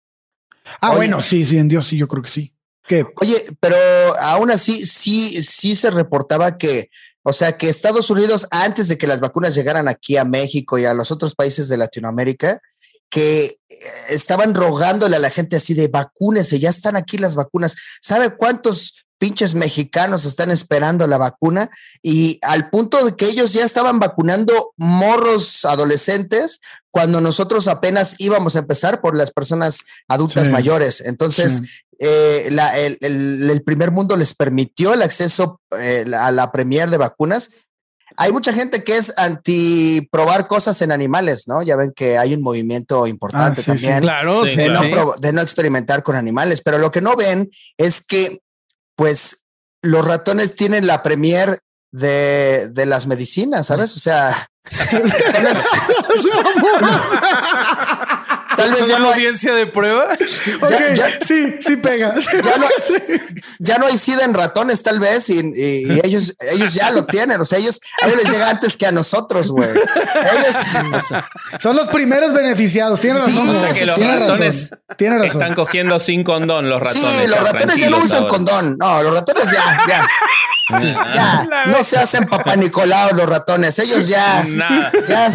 Ah, 0.80 0.96
bueno, 0.96 1.20
sí, 1.20 1.44
sí, 1.44 1.58
en 1.58 1.68
Dios, 1.68 1.88
sí, 1.88 1.98
yo 1.98 2.08
creo 2.08 2.22
que 2.22 2.30
sí. 2.30 2.54
Oye, 3.16 3.36
pero 3.60 3.76
aún 4.22 4.50
así, 4.50 4.86
sí, 4.86 5.42
sí 5.42 5.74
se 5.74 5.90
reportaba 5.90 6.56
que, 6.56 6.88
o 7.22 7.32
sea, 7.32 7.56
que 7.58 7.68
Estados 7.68 8.10
Unidos, 8.10 8.46
antes 8.50 8.88
de 8.88 8.96
que 8.96 9.06
las 9.06 9.20
vacunas 9.20 9.54
llegaran 9.54 9.88
aquí 9.88 10.16
a 10.16 10.24
México 10.24 10.78
y 10.78 10.84
a 10.84 10.94
los 10.94 11.10
otros 11.10 11.34
países 11.34 11.68
de 11.68 11.76
Latinoamérica, 11.76 12.60
que 13.10 13.44
eh, 13.44 13.58
estaban 14.10 14.54
rogándole 14.54 15.16
a 15.16 15.20
la 15.20 15.30
gente 15.30 15.56
así 15.56 15.74
de 15.74 15.88
vacúnese, 15.88 16.58
ya 16.58 16.70
están 16.70 16.96
aquí 16.96 17.18
las 17.18 17.34
vacunas. 17.34 17.76
¿Sabe 18.00 18.36
cuántos 18.36 19.04
pinches 19.20 19.54
mexicanos 19.54 20.24
están 20.24 20.50
esperando 20.50 21.06
la 21.06 21.18
vacuna 21.18 21.70
y 22.02 22.38
al 22.40 22.70
punto 22.70 23.04
de 23.04 23.14
que 23.14 23.26
ellos 23.26 23.52
ya 23.52 23.64
estaban 23.64 24.00
vacunando 24.00 24.72
morros 24.78 25.66
adolescentes 25.66 26.60
cuando 26.90 27.20
nosotros 27.20 27.68
apenas 27.68 28.16
íbamos 28.18 28.56
a 28.56 28.60
empezar 28.60 29.02
por 29.02 29.14
las 29.14 29.30
personas 29.30 29.80
adultas 30.08 30.48
mayores. 30.48 31.02
Entonces, 31.02 31.84
eh, 32.00 32.48
el, 33.00 33.62
primer 33.62 33.92
mundo 33.92 34.16
les 34.16 34.34
permitió 34.34 34.94
el 34.94 35.02
acceso 35.02 35.60
eh, 35.78 36.04
a 36.18 36.30
la 36.32 36.50
premier 36.50 36.88
de 36.88 36.96
vacunas. 36.96 37.66
Hay 38.16 38.32
mucha 38.32 38.52
gente 38.52 38.82
que 38.82 38.96
es 38.96 39.16
anti 39.18 40.08
probar 40.10 40.46
cosas 40.46 40.80
en 40.82 40.92
animales, 40.92 41.46
¿no? 41.46 41.62
Ya 41.62 41.76
ven 41.76 41.92
que 41.94 42.16
hay 42.18 42.34
un 42.34 42.42
movimiento 42.42 43.06
importante 43.06 43.60
ah, 43.60 43.64
también 43.66 44.00
claro, 44.00 44.42
de, 44.42 44.68
no 44.68 45.14
de 45.18 45.32
no 45.32 45.42
experimentar 45.42 46.02
con 46.02 46.16
animales, 46.16 46.62
pero 46.62 46.78
lo 46.78 46.90
que 46.90 47.02
no 47.02 47.16
ven 47.16 47.50
es 47.76 48.04
que 48.04 48.40
pues 49.00 49.44
los 49.80 50.04
ratones 50.04 50.56
tienen 50.56 50.86
la 50.86 51.02
premier 51.02 51.58
de, 51.90 52.68
de 52.68 52.84
las 52.84 53.06
medicinas, 53.06 53.68
¿sabes? 53.68 53.96
O 53.96 53.98
sea, 53.98 54.36
Tal 58.60 58.72
vez 58.72 58.86
ya 58.86 58.98
no 58.98 59.08
audiencia 59.08 59.54
de 59.54 59.66
prueba. 59.66 60.16
sí, 61.26 61.56
sí 61.60 61.76
pega. 61.76 62.14
Ya 63.58 63.78
no, 63.78 63.86
hay 63.86 63.98
SIDA 63.98 64.24
en 64.24 64.32
ratones, 64.32 64.82
tal 64.82 64.98
vez, 65.00 65.28
y, 65.28 65.38
ellos, 66.02 66.34
ellos 66.52 66.74
ya 66.74 66.90
lo 66.90 67.04
tienen. 67.04 67.40
O 67.40 67.44
sea, 67.44 67.58
ellos, 67.58 67.80
a 68.02 68.06
ellos 68.06 68.22
les 68.22 68.32
llega 68.32 68.48
antes 68.48 68.76
que 68.76 68.86
a 68.86 68.92
nosotros, 68.92 69.50
güey. 69.50 69.68
Ellos 69.68 71.12
son 71.58 71.76
los 71.76 71.88
primeros 71.88 72.32
beneficiados. 72.32 73.00
Tienen 73.00 73.20
razón. 73.20 73.74
que 73.74 73.86
los 73.86 73.98
ratones 73.98 74.72
están 75.24 75.54
cogiendo 75.54 75.98
sin 75.98 76.24
condón, 76.24 76.68
los 76.68 76.80
ratones. 76.80 77.20
Sí, 77.20 77.26
los 77.26 77.40
ratones 77.40 77.76
ya 77.78 77.90
no 77.90 77.98
usan 77.98 78.26
condón. 78.26 78.76
No, 78.78 79.02
los 79.02 79.14
ratones 79.14 79.50
ya, 79.50 79.84
ya. 79.86 80.06
Ya, 81.14 81.66
no 81.66 81.82
se 81.82 81.98
hacen 81.98 82.26
papá 82.26 82.56
Nicolau 82.56 83.14
los 83.14 83.28
ratones, 83.28 83.78
ellos 83.78 84.08
ya. 84.08 84.44
Nada. 84.44 84.92
Ya. 85.08 85.28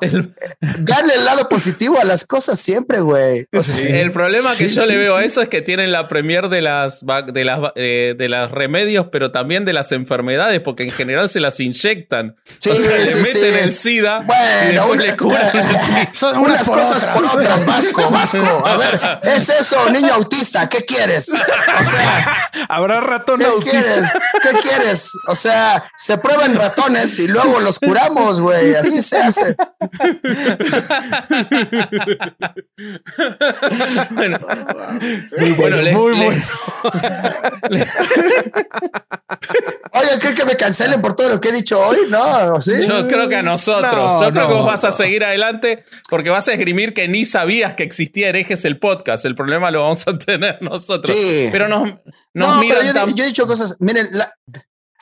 Pero 0.00 0.26
gane 0.60 1.14
el 1.14 1.24
lado 1.24 1.48
positivo 1.48 1.98
a 2.00 2.04
las 2.04 2.24
cosas 2.24 2.58
siempre, 2.58 3.00
güey. 3.00 3.46
el 3.88 4.12
problema 4.12 4.54
que 4.56 4.68
yo 4.68 4.86
le 4.86 4.96
veo 4.96 5.16
a 5.16 5.24
eso 5.24 5.42
es 5.42 5.48
que 5.48 5.62
tienen 5.62 5.92
la 5.92 6.08
premier 6.08 6.48
de 6.48 6.62
las 6.62 7.04
de 7.32 7.44
las 7.44 7.60
eh, 7.74 8.14
de 8.16 8.28
las 8.28 8.50
remedios, 8.50 9.06
pero 9.10 9.30
también 9.30 9.64
de 9.64 9.72
las 9.72 9.92
enfermedades, 9.92 10.60
porque 10.60 10.84
en 10.84 10.90
general 10.90 11.28
se 11.28 11.40
las 11.40 11.60
inyectan. 11.60 12.36
Sí, 12.58 12.70
le 12.70 13.16
meten 13.16 13.64
el 13.64 13.72
SIDA 13.72 14.24
y 14.68 14.74
después 14.74 15.02
le 15.02 15.16
curan 15.16 15.50
Son 16.12 16.38
unas 16.38 16.68
cosas 16.68 17.04
por 17.06 17.24
otras, 17.24 17.64
Vasco, 17.66 18.10
Vasco. 18.10 18.62
A 18.66 18.76
ver, 18.76 19.00
es 19.22 19.48
eso, 19.48 19.90
niño 19.90 20.14
autista, 20.14 20.68
¿qué 20.68 20.84
quieres? 20.84 21.32
O 21.78 21.82
sea, 21.82 22.50
habrá 22.68 23.00
ratón 23.00 23.40
¿qué 23.40 23.46
autista. 23.46 23.80
Quieres? 23.80 24.10
¿Qué 24.42 24.50
quieres? 24.68 25.12
O 25.26 25.34
sea, 25.34 25.90
se 25.96 26.18
prueban 26.18 26.54
ratones 26.54 27.18
y 27.18 27.28
luego 27.28 27.60
los 27.60 27.78
curamos, 27.78 28.40
güey. 28.40 28.74
Así 28.74 29.02
se 29.02 29.18
hace. 29.18 29.50
bueno, 34.10 34.38
muy 35.38 35.50
bueno, 35.52 35.98
muy 35.98 36.16
bueno. 36.16 36.42
Oye, 39.92 40.08
¿creen 40.20 40.34
que 40.34 40.44
me 40.44 40.56
cancelen 40.56 41.00
por 41.00 41.14
todo 41.14 41.30
lo 41.30 41.40
que 41.40 41.48
he 41.48 41.52
dicho 41.52 41.80
hoy? 41.80 41.98
No, 42.08 42.60
¿sí? 42.60 42.86
Yo 42.86 43.06
creo 43.08 43.28
que 43.28 43.36
a 43.36 43.42
nosotros. 43.42 44.20
Yo 44.20 44.32
creo 44.32 44.48
que 44.48 44.54
vos 44.54 44.66
vas 44.66 44.84
a 44.84 44.92
seguir 44.92 45.24
adelante 45.24 45.84
porque 46.08 46.30
vas 46.30 46.48
a 46.48 46.52
esgrimir 46.52 46.94
que 46.94 47.08
ni 47.08 47.24
sabías 47.24 47.74
que 47.74 47.82
existía 47.82 48.28
herejes 48.28 48.64
el 48.64 48.78
podcast. 48.78 49.24
El 49.24 49.34
problema 49.34 49.70
lo 49.70 49.82
vamos 49.82 50.06
a 50.06 50.16
tener 50.16 50.62
nosotros. 50.62 51.16
Sí. 51.16 51.49
Pero 51.50 51.68
nos, 51.68 51.88
no, 52.34 52.60
pero 52.60 52.82
yo, 52.82 53.24
he 53.24 53.26
dicho 53.26 53.46
cosas. 53.46 53.76
Miren, 53.80 54.10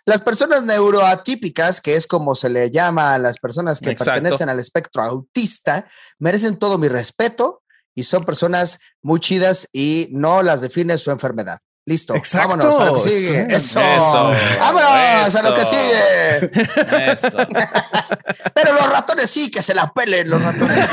las 0.05 0.23
personas 0.23 0.65
neuroatípicas, 0.65 1.81
que 1.81 1.97
es 1.97 2.07
como 2.07 2.35
se 2.35 2.49
le 2.49 2.71
llama 2.71 3.15
a 3.15 3.19
las 3.19 3.39
personas 3.39 3.81
que 3.81 3.95
pertenecen 3.95 4.49
al 4.49 4.59
espectro 4.59 5.03
autista, 5.03 5.87
merecen 6.19 6.57
todo 6.59 6.79
mi 6.79 6.89
respeto 6.89 7.63
y 7.95 8.05
son 8.05 8.25
personas 8.25 8.79
muy 9.03 9.21
chidas 9.21 9.69
y 9.73 10.09
no 10.13 10.43
las 10.43 10.61
define 10.63 10.97
su 10.99 11.11
enfermedad. 11.11 11.59
Listo. 11.89 12.13
Vámonos 12.35 12.79
a 12.81 12.85
lo 12.85 12.93
que 12.93 13.01
sigue. 13.01 13.47
Eso. 13.49 13.81
Vámonos 13.81 15.37
a 15.37 15.43
lo 15.43 15.55
que 15.55 15.65
sigue. 15.65 17.13
Eso. 17.13 17.39
Pero 18.55 18.75
los 18.75 18.93
ratones 18.93 19.31
sí, 19.31 19.51
que 19.51 19.63
se 19.63 19.75
la 19.75 19.91
pelen 19.95 20.29
los 20.29 20.43
ratones. 20.43 20.87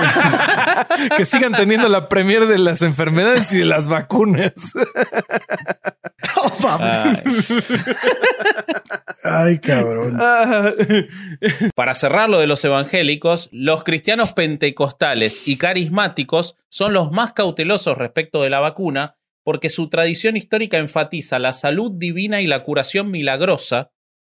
que 1.17 1.25
sigan 1.25 1.51
teniendo 1.51 1.89
la 1.89 2.07
premier 2.07 2.45
de 2.45 2.59
las 2.59 2.81
enfermedades 2.81 3.51
y 3.51 3.57
de 3.57 3.65
las 3.65 3.89
vacunas. 3.89 4.53
Ay. 6.79 7.23
Ay, 9.21 9.59
cabrón. 9.59 10.17
Para 11.75 11.93
cerrar 11.93 12.29
lo 12.29 12.39
de 12.39 12.47
los 12.47 12.63
evangélicos, 12.63 13.49
los 13.51 13.83
cristianos 13.83 14.31
pentecostales 14.31 15.45
y 15.45 15.57
carismáticos 15.57 16.55
son 16.69 16.93
los 16.93 17.11
más 17.11 17.33
cautelosos 17.33 17.97
respecto 17.97 18.41
de 18.41 18.49
la 18.49 18.61
vacuna 18.61 19.17
porque 19.45 19.69
su 19.69 19.89
tradición 19.89 20.35
histórica 20.35 20.79
enfatiza 20.79 21.37
la 21.37 21.53
salud 21.53 21.91
divina 21.93 22.41
y 22.41 22.47
la 22.47 22.63
curación 22.63 23.11
milagrosa, 23.11 23.91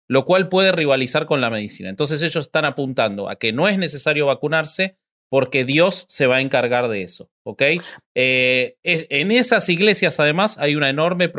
lo 0.10 0.26
cual 0.26 0.50
puede 0.50 0.74
rivalizar 0.74 1.26
con 1.26 1.40
la 1.40 1.50
medicina. 1.50 1.90
Entonces 1.90 2.22
ellos 2.22 2.46
están 2.46 2.66
apuntando 2.66 3.30
a 3.30 3.38
que 3.38 3.54
no 3.54 3.70
es 3.70 3.78
necesario 3.78 4.26
vacunarse 4.26 4.98
porque 5.30 5.64
Dios 5.64 6.06
se 6.10 6.28
va 6.28 6.38
a 6.38 6.42
encargar 6.42 6.90
de 6.90 7.04
eso, 7.04 7.32
¿ok? 7.44 7.64
Eh, 8.16 8.76
en 8.84 9.32
esas 9.32 9.70
iglesias 9.70 10.20
además 10.20 10.58
hay 10.58 10.76
una 10.76 10.90
enorme 10.90 11.32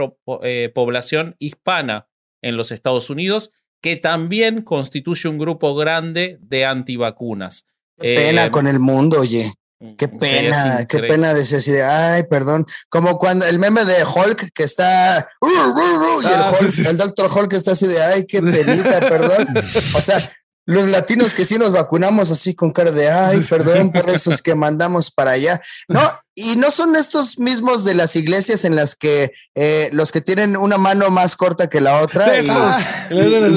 eh, 0.43 0.73
población 0.75 1.37
hispana 1.39 2.09
en 2.43 2.57
los 2.57 2.73
Estados 2.73 3.11
Unidos 3.11 3.51
que 3.83 3.97
también 3.97 4.63
constituye 4.63 5.29
un 5.29 5.37
grupo 5.37 5.75
grande 5.75 6.39
de 6.41 6.65
antivacunas. 6.65 7.67
Pena 7.99 8.47
eh, 8.47 8.51
con 8.51 8.67
el 8.67 8.79
mundo, 8.79 9.21
oye. 9.21 9.53
Qué 9.97 10.09
pena, 10.09 10.85
qué 10.89 10.99
pena 10.99 11.33
decir 11.33 11.59
así 11.59 11.71
de, 11.71 11.85
ay, 11.85 12.25
perdón. 12.25 12.67
Como 12.89 13.17
cuando 13.17 13.47
el 13.47 13.61
meme 13.61 13.85
de 13.85 14.05
Hulk 14.05 14.51
que 14.53 14.65
está, 14.65 15.29
y 15.41 16.27
el, 16.27 16.33
ah, 16.33 16.53
el 16.91 16.97
doctor 16.97 17.31
Hulk 17.33 17.53
está 17.53 17.73
así 17.73 17.87
de, 17.87 18.03
ay, 18.03 18.27
qué 18.27 18.43
penita, 18.43 18.99
perdón. 18.99 19.47
O 19.95 20.01
sea, 20.01 20.33
los 20.69 20.87
latinos 20.87 21.33
que 21.33 21.45
sí 21.45 21.59
nos 21.59 21.73
vacunamos 21.73 22.31
así 22.33 22.55
con 22.55 22.73
cara 22.73 22.91
de, 22.91 23.09
ay, 23.09 23.41
perdón 23.49 23.93
por 23.93 24.11
esos 24.11 24.43
que 24.43 24.57
mandamos 24.57 25.13
para 25.13 25.31
allá. 25.31 25.61
No, 25.89 26.03
y 26.35 26.57
no 26.57 26.73
son 26.73 26.97
estos 26.97 27.39
mismos 27.39 27.85
de 27.85 27.95
las 27.95 28.17
iglesias 28.17 28.65
en 28.65 28.75
las 28.75 28.97
que 28.97 29.33
eh, 29.55 29.89
los 29.93 30.11
que 30.11 30.21
tienen 30.21 30.57
una 30.57 30.77
mano 30.77 31.09
más 31.11 31.37
corta 31.37 31.71
que 31.71 31.81
la 31.81 32.01
otra 32.03 32.37
y, 32.37 32.47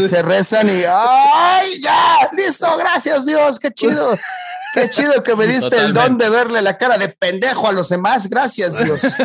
se 0.08 0.22
rezan 0.22 0.70
y, 0.70 0.84
ay, 0.88 1.82
ya, 1.82 2.30
listo, 2.32 2.68
gracias 2.78 3.26
Dios, 3.26 3.60
qué 3.60 3.72
chido. 3.72 4.18
Qué 4.74 4.90
chido 4.90 5.22
que 5.24 5.36
me 5.36 5.48
diste 5.48 5.78
el 5.78 5.94
don 5.94 6.18
de 6.18 6.30
verle 6.30 6.62
la 6.62 6.78
cara 6.78 6.98
de 6.98 7.10
pendejo 7.10 7.68
a 7.68 7.74
los 7.74 7.90
demás. 7.90 8.30
Gracias, 8.30 8.84
Dios. 8.84 9.02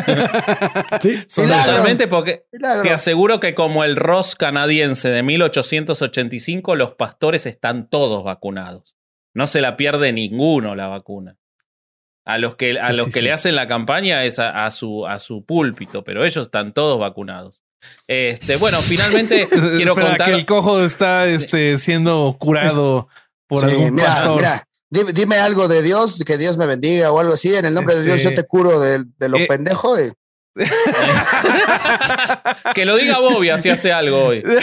Sí, 0.99 1.41
totalmente, 1.47 2.07
porque 2.07 2.45
te 2.81 2.91
aseguro 2.91 3.39
que 3.39 3.53
como 3.53 3.83
el 3.83 3.95
Ross 3.95 4.35
canadiense 4.35 5.09
de 5.09 5.23
1885, 5.23 6.75
los 6.75 6.91
pastores 6.91 7.45
están 7.45 7.89
todos 7.89 8.23
vacunados. 8.23 8.95
No 9.33 9.47
se 9.47 9.61
la 9.61 9.75
pierde 9.75 10.11
ninguno 10.13 10.75
la 10.75 10.87
vacuna. 10.87 11.37
A 12.25 12.37
los 12.37 12.55
que, 12.55 12.77
a 12.79 12.91
los 12.91 13.13
que 13.13 13.21
le 13.21 13.31
hacen 13.31 13.55
la 13.55 13.67
campaña 13.67 14.25
es 14.25 14.39
a, 14.39 14.69
su, 14.71 15.07
a 15.07 15.19
su 15.19 15.45
púlpito, 15.45 16.03
pero 16.03 16.25
ellos 16.25 16.47
están 16.47 16.73
todos 16.73 16.99
vacunados. 16.99 17.61
Este, 18.07 18.57
bueno, 18.57 18.81
finalmente 18.81 19.47
quiero 19.77 19.95
contar 19.95 20.23
que 20.23 20.31
el 20.31 20.45
cojo 20.45 20.83
está 20.83 21.25
este, 21.27 21.77
siendo 21.77 22.35
curado 22.39 23.07
por 23.47 23.63
algún 23.63 23.95
pastor. 23.95 24.43
Dime, 24.89 25.37
algo 25.37 25.67
de 25.67 25.81
Dios, 25.81 26.23
que 26.25 26.37
Dios 26.37 26.57
me 26.57 26.65
bendiga 26.65 27.11
o 27.11 27.19
algo 27.19 27.33
así. 27.33 27.53
En 27.53 27.65
el 27.65 27.73
nombre 27.73 27.95
de 27.95 28.03
Dios 28.03 28.23
yo 28.23 28.33
te 28.33 28.43
curo 28.43 28.79
de, 28.79 29.03
lo 29.27 29.37
eh, 29.37 29.47
pendejo. 29.47 29.95
que 32.73 32.85
lo 32.85 32.95
diga 32.95 33.19
Bobby, 33.19 33.49
así 33.49 33.69
hace 33.69 33.91
algo 33.91 34.25
hoy. 34.25 34.43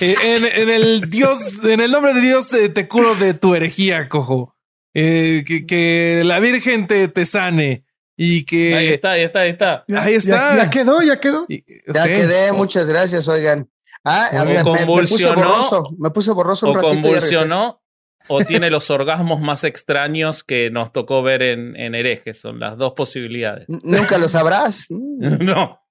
Eh, 0.00 0.14
en, 0.22 0.70
el 0.70 1.10
Dios, 1.10 1.64
en 1.64 1.80
el 1.80 1.90
nombre 1.90 2.14
de 2.14 2.20
Dios 2.20 2.48
te, 2.48 2.88
curo 2.88 3.14
de 3.16 3.34
tu 3.34 3.54
herejía, 3.54 4.08
cojo. 4.08 4.54
Eh, 4.94 5.44
que, 5.44 6.22
la 6.24 6.38
Virgen 6.38 6.86
te, 6.86 7.08
te 7.08 7.26
sane. 7.26 7.84
Y 8.16 8.44
que. 8.44 8.74
Ahí 8.74 8.88
está, 8.88 9.10
ahí 9.12 9.22
está, 9.22 9.40
ahí 9.40 9.50
está. 9.50 9.84
ahí 9.96 10.14
está. 10.14 10.56
Ya, 10.56 10.70
quedó, 10.70 11.02
ya 11.02 11.20
quedó. 11.20 11.46
Ya 11.48 12.04
quedé, 12.04 12.52
muchas 12.52 12.88
gracias, 12.88 13.28
oigan. 13.28 13.68
Ah, 14.04 14.28
hasta 14.32 14.64
me, 14.64 14.86
puse 14.86 15.34
borroso. 15.34 15.96
Me 15.98 16.10
puse 16.10 16.32
borroso 16.32 16.70
un 16.70 16.76
ratito. 16.76 17.08
Convulsionó 17.08 17.82
o 18.28 18.44
tiene 18.44 18.70
los 18.70 18.90
orgasmos 18.90 19.40
más 19.40 19.64
extraños 19.64 20.44
que 20.44 20.70
nos 20.70 20.92
tocó 20.92 21.22
ver 21.22 21.42
en, 21.42 21.74
en 21.76 21.94
herejes. 21.94 22.40
Son 22.40 22.60
las 22.60 22.76
dos 22.76 22.94
posibilidades. 22.94 23.66
¿Nunca 23.68 24.18
lo 24.18 24.28
sabrás? 24.28 24.86
no. 24.90 25.80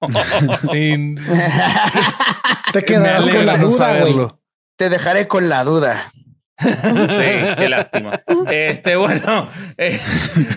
Te 2.72 2.82
quedarás 2.82 3.28
con 3.28 3.46
la 3.46 3.56
duda, 3.56 4.38
Te 4.76 4.90
dejaré 4.90 5.26
con 5.26 5.48
la 5.48 5.64
duda. 5.64 6.12
Sí, 6.60 7.54
qué 7.56 7.68
lástima. 7.68 8.20
Este, 8.50 8.96
bueno, 8.96 9.48
eh, 9.76 9.98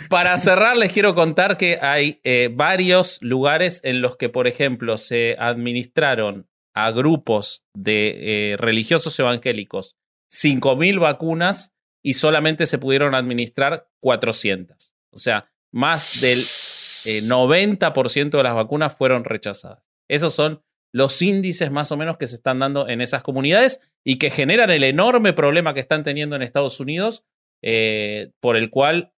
para 0.10 0.38
cerrar, 0.40 0.76
les 0.76 0.92
quiero 0.92 1.14
contar 1.14 1.58
que 1.58 1.78
hay 1.82 2.20
eh, 2.24 2.50
varios 2.52 3.20
lugares 3.22 3.82
en 3.84 4.02
los 4.02 4.18
que, 4.18 4.30
por 4.30 4.48
ejemplo, 4.48 4.98
se 4.98 5.36
administraron 5.40 6.48
a 6.74 6.92
grupos 6.92 7.64
de 7.76 8.54
eh, 8.54 8.58
religiosos 8.58 9.20
evangélicos 9.20 9.96
5.000 10.32 11.00
vacunas 11.00 11.74
y 12.04 12.14
solamente 12.14 12.66
se 12.66 12.78
pudieron 12.78 13.14
administrar 13.14 13.90
400. 14.00 14.94
O 15.12 15.18
sea, 15.18 15.52
más 15.72 16.22
del 16.22 16.40
90% 16.40 18.16
eh, 18.16 18.38
de 18.38 18.44
las 18.44 18.56
vacunas 18.56 18.96
fueron 18.96 19.24
rechazadas. 19.24 19.84
Esos 20.08 20.34
son 20.34 20.64
los 20.94 21.22
índices 21.22 21.72
más 21.72 21.92
o 21.92 21.98
menos 21.98 22.18
que 22.18 22.28
se 22.28 22.36
están 22.36 22.60
dando 22.60 22.88
en 22.90 23.02
esas 23.02 23.24
comunidades 23.24 23.80
y 24.04 24.18
que 24.18 24.30
generan 24.30 24.72
el 24.72 24.84
enorme 24.84 25.34
problema 25.34 25.74
que 25.74 25.80
están 25.80 26.04
teniendo 26.04 26.36
en 26.36 26.42
Estados 26.42 26.80
Unidos, 26.80 27.24
eh, 27.62 28.32
por 28.40 28.58
el 28.58 28.70
cual, 28.70 29.14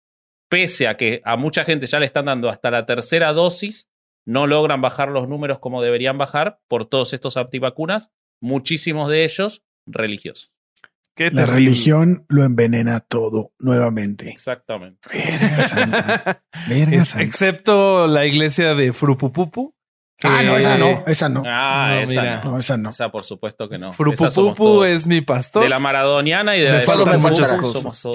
pese 0.50 0.88
a 0.88 0.96
que 0.96 1.22
a 1.24 1.36
mucha 1.36 1.64
gente 1.64 1.86
ya 1.86 1.98
le 1.98 2.06
están 2.06 2.26
dando 2.26 2.50
hasta 2.50 2.70
la 2.70 2.84
tercera 2.84 3.32
dosis, 3.32 3.88
no 4.26 4.46
logran 4.46 4.80
bajar 4.80 5.08
los 5.08 5.28
números 5.28 5.60
como 5.60 5.82
deberían 5.82 6.18
bajar 6.18 6.60
por 6.68 6.84
todos 6.84 7.12
estos 7.14 7.36
antivacunas, 7.36 8.10
muchísimos 8.40 9.08
de 9.08 9.24
ellos 9.24 9.62
religiosos 9.86 10.51
la 11.16 11.46
religión 11.46 12.24
lo 12.28 12.44
envenena 12.44 13.00
todo 13.00 13.52
nuevamente. 13.58 14.30
Exactamente. 14.30 15.08
Verga 15.12 15.64
santa. 15.68 16.42
Verga 16.68 17.04
santa. 17.04 17.24
Excepto 17.24 18.06
la 18.06 18.26
iglesia 18.26 18.74
de 18.74 18.92
Frupupupu. 18.92 19.74
Ah, 20.24 20.42
no, 20.44 20.56
esa 20.56 20.78
no, 20.78 21.02
esa 21.06 21.28
no. 21.28 21.42
Ah, 21.44 22.00
esa, 22.02 22.40
no. 22.40 22.58
esa 22.58 22.76
no. 22.76 22.90
Esa 22.90 23.10
por 23.10 23.24
supuesto 23.24 23.68
que 23.68 23.78
no. 23.78 23.92
Frupupupu 23.92 24.84
es 24.84 25.06
mi 25.06 25.20
pastor. 25.20 25.64
De 25.64 25.68
la 25.68 25.80
maradoniana 25.80 26.56
y 26.56 26.60
de 26.60 26.72
la 26.72 26.84
todo 26.84 27.06
me 27.06 27.18
faltará. 27.18 27.58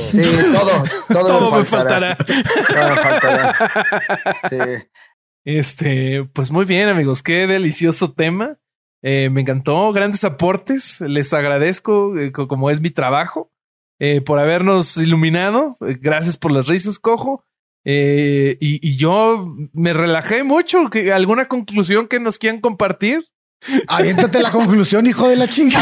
Sí, 0.08 0.22
todo, 0.54 0.72
todo, 1.12 1.58
me 1.58 1.66
faltará. 1.66 2.16
todo 2.16 2.90
me 2.90 2.96
faltará. 2.96 3.56
Sí. 4.50 4.90
Este, 5.44 6.26
pues 6.34 6.52
muy 6.52 6.66
bien, 6.66 6.90
amigos. 6.90 7.24
Qué 7.24 7.48
delicioso 7.48 8.14
tema. 8.14 8.58
Eh, 9.02 9.30
me 9.30 9.42
encantó, 9.42 9.92
grandes 9.94 10.24
aportes. 10.24 11.02
Les 11.02 11.34
agradezco, 11.34 12.18
eh, 12.18 12.32
como 12.32 12.70
es 12.70 12.82
mi 12.82 12.90
trabajo, 12.90 13.52
eh, 14.00 14.22
por 14.22 14.40
habernos 14.40 14.98
iluminado. 14.98 15.78
gracias 15.80 16.38
por 16.38 16.52
las 16.52 16.68
risas, 16.68 17.00
cojo. 17.00 17.44
Y, 17.84 18.58
y, 18.60 18.98
yo 18.98 19.56
me 19.72 19.94
relajé 19.94 20.44
mucho. 20.44 20.90
¿Alguna 21.14 21.48
conclusión 21.48 22.08
que 22.08 22.20
nos 22.20 22.38
quieran 22.38 22.60
compartir? 22.60 23.26
Aviéntate 23.88 24.40
la 24.40 24.52
conclusión, 24.52 25.08
hijo 25.08 25.28
de 25.28 25.36
la 25.36 25.48
chinga. 25.48 25.80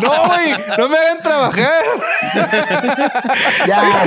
No, 0.00 0.26
güey, 0.26 0.52
no 0.78 0.88
me 0.88 0.96
hagan 0.96 1.22
trabajar. 1.22 1.82
Ya, 3.66 4.04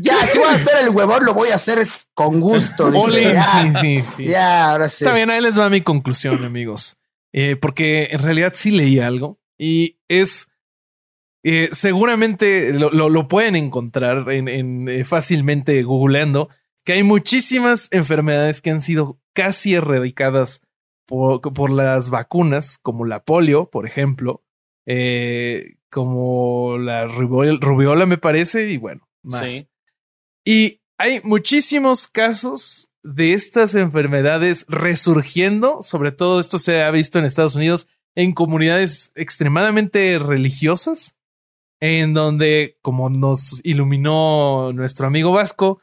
ya, 0.00 0.26
si 0.26 0.38
voy 0.38 0.48
a 0.48 0.52
hacer 0.52 0.74
el 0.82 0.90
huevón, 0.90 1.24
lo 1.24 1.34
voy 1.34 1.50
a 1.50 1.56
hacer 1.56 1.86
con 2.14 2.40
gusto. 2.40 2.90
Dice. 2.90 3.34
Ya, 3.34 3.44
sí, 3.44 3.72
sí, 3.80 4.04
sí. 4.16 4.24
Ya, 4.24 4.70
ahora 4.70 4.88
sí. 4.88 5.04
Está 5.04 5.14
bien, 5.14 5.30
ahí 5.30 5.40
les 5.40 5.58
va 5.58 5.68
mi 5.68 5.82
conclusión, 5.82 6.44
amigos. 6.44 6.96
Eh, 7.32 7.56
porque 7.56 8.08
en 8.10 8.20
realidad 8.20 8.52
sí 8.54 8.70
leí 8.70 8.98
algo 8.98 9.38
y 9.58 9.98
es 10.08 10.48
eh, 11.42 11.68
seguramente 11.72 12.72
lo, 12.72 13.28
pueden 13.28 13.54
encontrar 13.54 14.28
en, 14.32 14.88
eh, 14.88 15.04
fácilmente 15.04 15.82
googleando 15.82 16.48
que 16.82 16.94
hay 16.94 17.02
muchísimas 17.02 17.88
enfermedades 17.92 18.60
que 18.60 18.70
han 18.70 18.80
sido 18.80 19.20
casi 19.32 19.74
erradicadas 19.74 20.62
por, 21.06 21.70
las 21.70 22.10
vacunas, 22.10 22.78
como 22.78 23.04
la 23.04 23.24
polio, 23.24 23.70
por 23.70 23.86
ejemplo, 23.86 24.44
eh, 24.86 25.76
como 25.90 26.76
la 26.78 27.06
rubiola, 27.06 28.06
me 28.06 28.18
parece, 28.18 28.68
y 28.68 28.76
bueno, 28.76 29.08
más. 29.22 29.66
Y 30.44 30.80
hay 30.98 31.20
muchísimos 31.22 32.08
casos 32.08 32.92
de 33.02 33.32
estas 33.32 33.74
enfermedades 33.74 34.64
resurgiendo, 34.68 35.80
sobre 35.82 36.12
todo 36.12 36.40
esto 36.40 36.58
se 36.58 36.82
ha 36.82 36.90
visto 36.90 37.18
en 37.18 37.24
Estados 37.24 37.54
Unidos, 37.54 37.88
en 38.14 38.32
comunidades 38.32 39.12
extremadamente 39.14 40.18
religiosas, 40.18 41.16
en 41.80 42.14
donde, 42.14 42.78
como 42.82 43.10
nos 43.10 43.60
iluminó 43.64 44.72
nuestro 44.72 45.06
amigo 45.06 45.32
Vasco, 45.32 45.80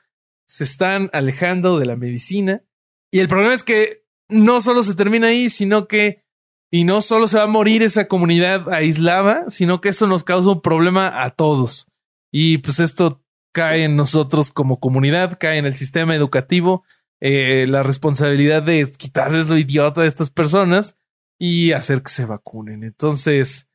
se 0.48 0.64
están 0.64 1.10
alejando 1.14 1.80
de 1.80 1.86
la 1.86 1.96
medicina. 1.96 2.64
Y 3.12 3.20
el 3.20 3.28
problema 3.28 3.54
es 3.54 3.64
que 3.64 4.03
no 4.34 4.62
solo 4.62 4.84
se 4.84 4.96
termina 4.96 5.28
ahí, 5.28 5.50
sino 5.50 5.88
que, 5.88 6.24
y 6.72 6.84
no 6.84 7.02
solo 7.02 7.28
se 7.28 7.38
va 7.38 7.44
a 7.44 7.48
morir 7.48 7.84
esa 7.84 8.08
comunidad 8.08 8.72
aislada, 8.72 9.50
sino 9.50 9.80
que 9.80 9.90
eso 9.90 10.08
nos 10.08 10.24
causa 10.24 10.50
un 10.50 10.62
problema 10.62 11.24
a 11.24 11.32
todos. 11.32 11.88
Y 12.32 12.58
pues 12.60 12.80
esto 12.80 13.24
cae 13.54 13.84
en 13.84 13.96
nosotros 13.96 14.52
como 14.52 14.80
comunidad, 14.80 15.38
cae 15.40 15.58
en 15.58 15.66
el 15.66 15.76
sistema 15.76 16.16
educativo, 16.16 16.84
eh, 17.22 17.68
la 17.70 17.84
responsabilidad 17.84 18.64
de 18.64 18.92
quitarles 18.98 19.50
lo 19.50 19.58
idiota 19.58 20.02
a 20.02 20.06
estas 20.06 20.30
personas 20.30 20.98
y 21.40 21.72
hacer 21.72 22.02
que 22.02 22.12
se 22.12 22.26
vacunen. 22.26 22.84
Entonces, 22.84 23.70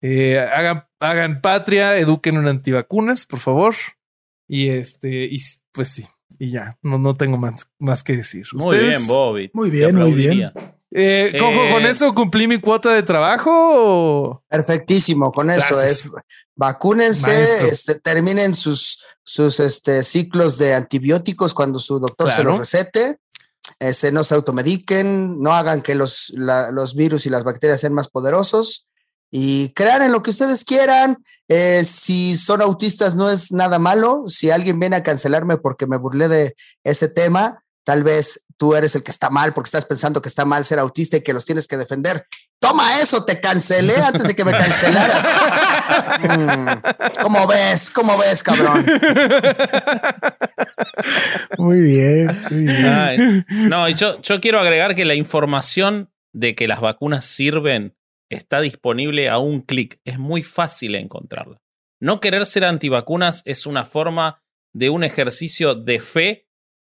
eh, 0.00 0.38
hagan, 1.00 1.40
patria, 1.40 1.98
eduquen 1.98 2.36
en 2.36 2.48
antivacunas, 2.48 3.26
por 3.26 3.40
favor. 3.40 3.74
Y 4.48 4.68
este, 4.68 5.24
y 5.26 5.38
pues 5.72 5.88
sí, 5.88 6.06
y 6.38 6.52
ya, 6.52 6.76
no, 6.82 6.98
no 6.98 7.16
tengo 7.16 7.36
más, 7.36 7.66
más 7.78 8.02
que 8.02 8.16
decir. 8.16 8.46
Muy 8.52 8.78
bien, 8.78 9.06
Bobby. 9.06 9.50
Muy 9.52 9.70
bien, 9.70 9.94
muy 9.96 10.12
bien. 10.12 10.52
Eh, 10.92 11.34
cojo, 11.38 11.50
Eh, 11.64 11.70
¿con 11.72 11.84
eso 11.84 12.14
cumplí 12.14 12.46
mi 12.48 12.58
cuota 12.58 12.92
de 12.94 13.02
trabajo? 13.02 14.42
Perfectísimo, 14.48 15.32
con 15.32 15.50
eso 15.50 15.74
Gracias. 15.76 16.04
es. 16.06 16.10
Vacúnense, 16.54 17.26
Maestro. 17.28 17.68
este, 17.68 17.94
terminen 17.96 18.54
sus, 18.54 19.02
sus 19.22 19.60
este, 19.60 20.02
ciclos 20.02 20.58
de 20.58 20.74
antibióticos 20.74 21.52
cuando 21.54 21.78
su 21.78 21.98
doctor 21.98 22.30
se 22.30 22.44
los 22.44 22.58
recete. 22.58 23.18
Este, 23.78 24.10
no 24.12 24.24
se 24.24 24.34
automediquen, 24.36 25.40
no 25.42 25.52
hagan 25.52 25.82
que 25.82 25.94
los, 25.94 26.30
la- 26.36 26.70
los 26.70 26.94
virus 26.94 27.26
y 27.26 27.30
las 27.30 27.44
bacterias 27.44 27.80
sean 27.80 27.92
más 27.92 28.08
poderosos 28.08 28.85
y 29.30 29.70
crean 29.70 30.02
en 30.02 30.12
lo 30.12 30.22
que 30.22 30.30
ustedes 30.30 30.64
quieran. 30.64 31.18
Eh, 31.48 31.84
si 31.84 32.36
son 32.36 32.62
autistas, 32.62 33.14
no 33.16 33.30
es 33.30 33.52
nada 33.52 33.78
malo. 33.78 34.22
Si 34.26 34.50
alguien 34.50 34.78
viene 34.78 34.96
a 34.96 35.02
cancelarme 35.02 35.56
porque 35.56 35.86
me 35.86 35.98
burlé 35.98 36.28
de 36.28 36.54
ese 36.84 37.08
tema, 37.08 37.62
tal 37.84 38.02
vez 38.02 38.44
tú 38.56 38.74
eres 38.74 38.94
el 38.94 39.02
que 39.02 39.10
está 39.10 39.30
mal 39.30 39.52
porque 39.52 39.68
estás 39.68 39.84
pensando 39.84 40.22
que 40.22 40.28
está 40.28 40.44
mal 40.44 40.64
ser 40.64 40.78
autista 40.78 41.16
y 41.16 41.20
que 41.20 41.32
los 41.32 41.44
tienes 41.44 41.66
que 41.66 41.76
defender. 41.76 42.26
Toma 42.58 43.00
eso, 43.00 43.24
te 43.24 43.40
cancelé 43.40 43.96
antes 43.96 44.26
de 44.26 44.34
que 44.34 44.44
me 44.44 44.52
cancelaras. 44.52 45.26
Mm, 46.16 46.68
¿Cómo 47.22 47.46
ves? 47.46 47.90
¿Cómo 47.90 48.18
ves, 48.18 48.42
cabrón? 48.42 48.84
Muy 51.58 51.80
bien, 51.80 52.26
muy 52.50 52.64
bien. 52.64 52.86
Ay, 52.86 53.44
no, 53.68 53.88
y 53.88 53.94
yo, 53.94 54.20
yo 54.22 54.40
quiero 54.40 54.58
agregar 54.58 54.94
que 54.94 55.04
la 55.04 55.14
información 55.14 56.10
de 56.32 56.54
que 56.54 56.68
las 56.68 56.80
vacunas 56.80 57.24
sirven 57.24 57.96
está 58.30 58.60
disponible 58.60 59.28
a 59.28 59.38
un 59.38 59.60
clic. 59.60 60.00
Es 60.04 60.18
muy 60.18 60.42
fácil 60.42 60.94
encontrarla. 60.94 61.60
No 62.00 62.20
querer 62.20 62.46
ser 62.46 62.64
antivacunas 62.64 63.42
es 63.44 63.66
una 63.66 63.84
forma 63.84 64.42
de 64.74 64.90
un 64.90 65.04
ejercicio 65.04 65.74
de 65.74 66.00
fe 66.00 66.48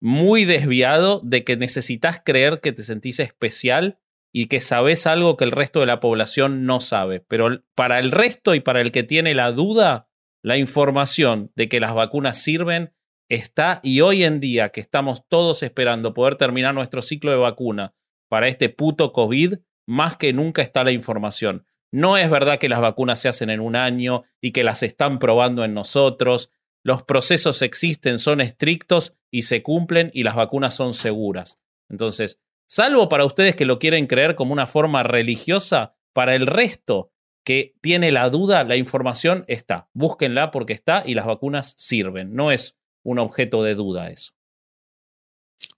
muy 0.02 0.44
desviado 0.44 1.20
de 1.24 1.44
que 1.44 1.56
necesitas 1.56 2.20
creer 2.24 2.60
que 2.60 2.72
te 2.72 2.82
sentís 2.82 3.20
especial 3.20 3.98
y 4.32 4.46
que 4.46 4.60
sabes 4.60 5.06
algo 5.06 5.36
que 5.36 5.44
el 5.44 5.50
resto 5.50 5.80
de 5.80 5.86
la 5.86 6.00
población 6.00 6.64
no 6.64 6.80
sabe. 6.80 7.20
Pero 7.20 7.62
para 7.74 7.98
el 7.98 8.10
resto 8.10 8.54
y 8.54 8.60
para 8.60 8.80
el 8.80 8.92
que 8.92 9.02
tiene 9.02 9.34
la 9.34 9.52
duda, 9.52 10.08
la 10.42 10.56
información 10.56 11.50
de 11.56 11.68
que 11.68 11.80
las 11.80 11.94
vacunas 11.94 12.42
sirven 12.42 12.94
está 13.28 13.80
y 13.82 14.00
hoy 14.00 14.24
en 14.24 14.40
día 14.40 14.70
que 14.70 14.80
estamos 14.80 15.26
todos 15.28 15.62
esperando 15.62 16.14
poder 16.14 16.36
terminar 16.36 16.74
nuestro 16.74 17.02
ciclo 17.02 17.30
de 17.30 17.36
vacuna 17.36 17.94
para 18.28 18.48
este 18.48 18.68
puto 18.68 19.12
COVID, 19.12 19.54
más 19.90 20.16
que 20.16 20.32
nunca 20.32 20.62
está 20.62 20.84
la 20.84 20.92
información. 20.92 21.66
No 21.92 22.16
es 22.16 22.30
verdad 22.30 22.60
que 22.60 22.68
las 22.68 22.80
vacunas 22.80 23.18
se 23.18 23.28
hacen 23.28 23.50
en 23.50 23.58
un 23.58 23.74
año 23.74 24.22
y 24.40 24.52
que 24.52 24.62
las 24.62 24.84
están 24.84 25.18
probando 25.18 25.64
en 25.64 25.74
nosotros. 25.74 26.50
Los 26.84 27.02
procesos 27.02 27.60
existen, 27.60 28.20
son 28.20 28.40
estrictos 28.40 29.16
y 29.32 29.42
se 29.42 29.64
cumplen 29.64 30.12
y 30.14 30.22
las 30.22 30.36
vacunas 30.36 30.76
son 30.76 30.94
seguras. 30.94 31.58
Entonces, 31.88 32.40
salvo 32.68 33.08
para 33.08 33.24
ustedes 33.24 33.56
que 33.56 33.64
lo 33.64 33.80
quieren 33.80 34.06
creer 34.06 34.36
como 34.36 34.52
una 34.52 34.66
forma 34.66 35.02
religiosa, 35.02 35.96
para 36.12 36.36
el 36.36 36.46
resto 36.46 37.10
que 37.44 37.74
tiene 37.80 38.12
la 38.12 38.30
duda, 38.30 38.62
la 38.62 38.76
información 38.76 39.44
está. 39.48 39.88
Búsquenla 39.92 40.52
porque 40.52 40.72
está 40.72 41.02
y 41.04 41.14
las 41.14 41.26
vacunas 41.26 41.74
sirven. 41.76 42.34
No 42.34 42.52
es 42.52 42.76
un 43.02 43.18
objeto 43.18 43.64
de 43.64 43.74
duda 43.74 44.10
eso. 44.10 44.34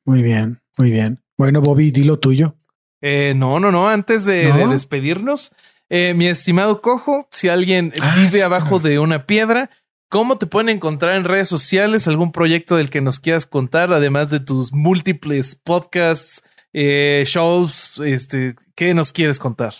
Muy 0.05 0.23
bien, 0.23 0.61
muy 0.77 0.91
bien. 0.91 1.23
Bueno, 1.39 1.63
Bobby, 1.63 1.91
di 1.91 2.05
lo 2.05 2.19
tuyo. 2.19 2.57
Eh, 3.03 3.35
no, 3.37 3.61
no, 3.61 3.70
no. 3.70 3.89
Antes 3.89 4.24
de, 4.24 4.49
¿No? 4.49 4.57
de 4.57 4.66
despedirnos, 4.69 5.53
eh, 5.91 6.15
mi 6.15 6.27
estimado 6.29 6.81
Cojo, 6.81 7.29
si 7.31 7.49
alguien 7.49 7.93
Ah, 8.01 8.15
vive 8.16 8.43
abajo 8.43 8.79
de 8.79 8.99
una 8.99 9.27
piedra, 9.27 9.69
¿cómo 10.09 10.39
te 10.39 10.47
pueden 10.47 10.70
encontrar 10.70 11.15
en 11.16 11.24
redes 11.24 11.49
sociales? 11.49 12.09
¿Algún 12.09 12.33
proyecto 12.33 12.77
del 12.77 12.89
que 12.89 13.01
nos 13.03 13.20
quieras 13.20 13.45
contar? 13.45 13.93
Además 13.93 14.31
de 14.31 14.41
tus 14.41 14.73
múltiples 14.73 15.57
podcasts, 15.57 16.43
eh, 16.73 17.24
shows, 17.27 17.99
este, 17.99 18.55
¿qué 18.74 18.95
nos 18.95 19.12
quieres 19.12 19.39
contar? 19.39 19.74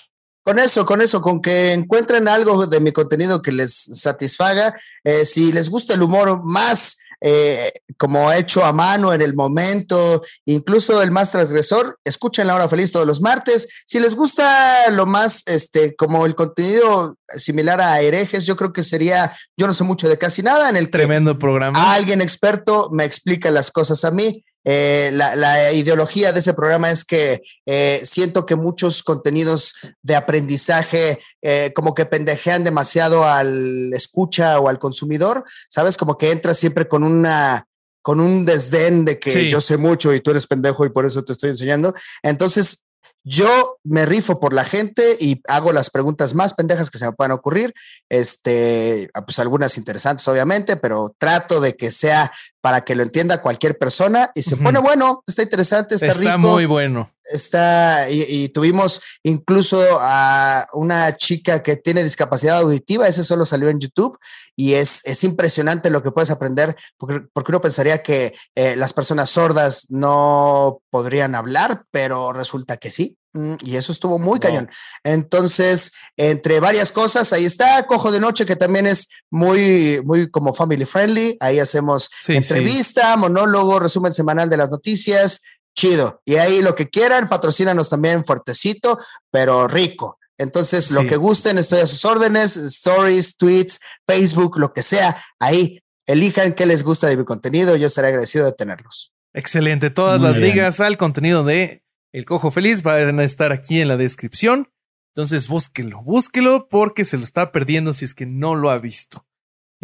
Con 0.45 0.59
eso, 0.59 0.85
con 0.85 1.01
eso, 1.01 1.23
con 1.23 1.41
que 1.41 1.73
encuentren 1.73 2.27
algo 2.27 2.67
de 2.67 2.81
mi 2.81 2.91
contenido 2.91 3.41
que 3.43 3.53
les 3.53 3.73
satisfaga. 3.95 4.75
Eh, 5.05 5.25
si 5.25 5.53
les 5.53 5.71
gusta 5.71 5.95
el 5.95 6.03
humor 6.03 6.41
más 6.43 6.99
eh, 7.25 7.73
como 7.97 8.33
hecho 8.33 8.65
a 8.65 8.73
mano 8.73 9.13
en 9.13 9.23
el 9.23 9.35
momento, 9.35 10.23
incluso 10.45 11.01
el 11.03 11.13
más 11.13 11.31
transgresor, 11.31 11.99
escuchen 12.05 12.49
la 12.49 12.57
hora 12.57 12.69
feliz 12.69 12.91
todos 12.91 13.07
los 13.07 13.21
martes. 13.21 13.85
Si 13.87 14.01
les 14.01 14.17
gusta 14.17 14.91
lo 14.91 15.07
más, 15.07 15.47
este, 15.47 15.95
como 15.95 16.27
el 16.27 16.35
contenido 16.35 17.17
similar 17.29 17.81
a 17.81 18.01
herejes, 18.01 18.45
yo 18.45 18.57
creo 18.57 18.73
que 18.73 18.83
sería, 18.83 19.33
yo 19.57 19.67
no 19.67 19.75
sé 19.75 19.85
mucho 19.85 20.09
de 20.09 20.19
casi 20.19 20.43
nada, 20.43 20.69
en 20.69 20.77
el 20.77 20.87
que 20.87 20.99
Tremendo 20.99 21.39
programa. 21.39 21.93
alguien 21.93 22.21
experto 22.21 22.91
me 22.93 23.05
explica 23.05 23.51
las 23.51 23.71
cosas 23.71 24.05
a 24.05 24.11
mí. 24.11 24.45
Eh, 24.65 25.11
la, 25.13 25.35
la 25.37 25.73
ideología 25.73 26.33
de 26.33 26.41
ese 26.41 26.55
programa 26.55 26.91
es 26.91 27.05
que 27.05 27.43
eh, 27.67 28.01
siento 28.05 28.47
que 28.47 28.57
muchos 28.57 29.03
contenidos 29.03 29.75
de 30.03 30.15
aprendizaje 30.15 31.19
eh, 31.43 31.73
como 31.75 31.95
que 31.95 32.07
pendejean 32.07 32.65
demasiado 32.65 33.27
al 33.27 33.93
escucha 33.93 34.61
o 34.61 34.69
al 34.69 34.79
consumidor, 34.79 35.45
¿sabes? 35.69 35.97
Como 35.97 36.17
que 36.17 36.31
entras 36.31 36.59
siempre 36.59 36.87
con 36.89 37.03
una 37.05 37.67
con 38.03 38.19
un 38.19 38.45
desdén 38.45 39.05
de 39.05 39.21
que 39.21 39.31
Sí. 39.31 39.49
yo 39.49 39.61
sé 39.61 39.77
mucho 39.77 40.13
y 40.13 40.21
tú 40.21 40.33
eres 40.33 40.49
pendejo 40.49 40.85
y 40.85 40.91
por 40.91 41.07
eso 41.07 41.23
te 41.23 41.33
estoy 41.33 41.51
enseñando. 41.51 41.95
Entonces, 42.25 42.82
yo 43.25 43.79
me 43.85 44.05
rifo 44.07 44.41
por 44.41 44.53
la 44.53 44.65
gente 44.65 45.17
y 45.21 45.41
hago 45.49 45.73
las 45.73 45.91
preguntas 45.91 46.35
más 46.35 46.55
pendejas 46.55 46.91
que 46.91 46.99
se 46.99 47.07
me 47.07 47.13
puedan 47.13 47.33
ocurrir. 47.33 47.73
Este, 48.09 49.09
ah, 49.15 49.25
pues 49.25 49.39
algunas 49.39 49.79
interesantes, 49.79 50.27
obviamente, 50.29 50.77
pero 50.77 51.15
trato 51.19 51.61
de 51.61 51.77
que 51.77 51.91
sea 51.91 52.33
para 52.61 52.81
que 52.81 52.95
lo 52.95 53.03
entienda 53.03 53.43
cualquier 53.43 53.79
persona 53.79 54.31
y 54.35 54.43
se 54.43 54.57
pone 54.57 54.81
bueno, 54.81 55.23
está 55.27 55.43
interesante, 55.43 55.95
está, 55.95 56.09
Está 56.09 56.19
rico 56.19 56.39
muy 56.39 56.67
bueno. 56.67 57.12
Está 57.25 58.11
y, 58.11 58.25
y 58.29 58.49
tuvimos 58.49 59.01
incluso 59.23 59.83
a 60.01 60.67
una 60.73 61.17
chica 61.17 61.63
que 61.63 61.77
tiene 61.77 62.03
discapacidad 62.03 62.59
auditiva, 62.59 63.09
ese 63.09 63.25
solo 63.25 63.45
salió 63.45 63.69
en 63.69 63.81
YouTube 63.81 64.19
y 64.57 64.75
es, 64.75 65.03
es 65.05 65.25
impresionante 65.25 65.91
lo 65.91 66.03
que 66.03 66.11
puedes 66.11 66.31
aprender 66.31 66.77
porque, 66.99 67.23
porque 67.33 67.53
uno 67.53 67.61
pensaría 67.61 68.03
que 68.03 68.33
eh, 68.55 68.77
las 68.77 68.93
personas 68.93 69.31
sordas 69.31 69.87
no 69.91 70.83
podrían 70.91 71.35
hablar, 71.35 71.85
pero 71.91 72.33
resulta 72.33 72.77
que 72.77 72.91
sí. 72.91 73.17
Mm, 73.35 73.55
Y 73.65 73.77
eso 73.77 73.93
estuvo 73.93 74.19
muy 74.19 74.39
cañón. 74.39 74.69
Entonces, 75.05 75.93
entre 76.19 76.61
varias 76.61 76.93
cosas, 76.93 77.33
ahí 77.33 77.47
está 77.47 77.87
Cojo 77.87 78.13
de 78.13 78.21
Noche, 78.21 78.45
que 78.45 78.57
también 78.57 78.87
es 78.87 79.09
muy, 79.31 80.03
muy 80.05 80.31
como 80.31 80.53
family 80.53 80.85
friendly. 80.85 81.37
Ahí 81.41 81.59
hacemos 81.59 82.11
Sí, 82.21 82.37
entrevista, 82.37 83.17
monólogo, 83.17 83.79
resumen 83.79 84.13
semanal 84.13 84.51
de 84.51 84.59
las 84.59 84.71
noticias, 84.71 85.41
chido. 85.75 86.21
Y 86.25 86.37
ahí 86.37 86.63
lo 86.63 86.75
que 86.75 86.89
quieran, 86.89 87.29
patrocínanos 87.29 87.91
también 87.91 88.25
fuertecito, 88.25 88.99
pero 89.31 89.69
rico. 89.69 90.19
Entonces, 90.39 90.91
lo 90.91 91.07
que 91.07 91.17
gusten, 91.17 91.59
estoy 91.59 91.81
a 91.81 91.87
sus 91.87 92.05
órdenes, 92.05 92.57
stories, 92.57 93.37
tweets, 93.37 93.79
Facebook, 94.07 94.59
lo 94.59 94.73
que 94.73 94.83
sea, 94.83 95.23
ahí 95.39 95.79
elijan 96.07 96.53
qué 96.55 96.67
les 96.67 96.83
gusta 96.83 97.07
de 97.07 97.17
mi 97.17 97.25
contenido, 97.25 97.77
yo 97.77 97.87
estaré 97.87 98.09
agradecido 98.09 98.45
de 98.45 98.53
tenerlos. 98.53 99.13
Excelente. 99.35 99.91
Todas 99.91 100.21
Muy 100.21 100.31
las 100.31 100.39
bien. 100.39 100.51
ligas 100.51 100.81
al 100.81 100.97
contenido 100.97 101.45
de 101.45 101.85
El 102.13 102.25
Cojo 102.25 102.51
Feliz 102.51 102.83
van 102.83 103.19
a 103.19 103.25
estar 103.25 103.53
aquí 103.53 103.81
en 103.81 103.89
la 103.89 103.97
descripción. 103.97 104.69
Entonces 105.15 105.47
búsquelo, 105.49 106.03
búsquelo 106.03 106.69
porque 106.69 107.05
se 107.05 107.19
lo 107.19 107.25
está 107.25 107.53
perdiendo 107.53 107.93
si 107.93 108.05
es 108.05 108.15
que 108.15 108.27
no 108.27 108.55
lo 108.55 108.71
ha 108.71 108.79
visto. 108.79 109.27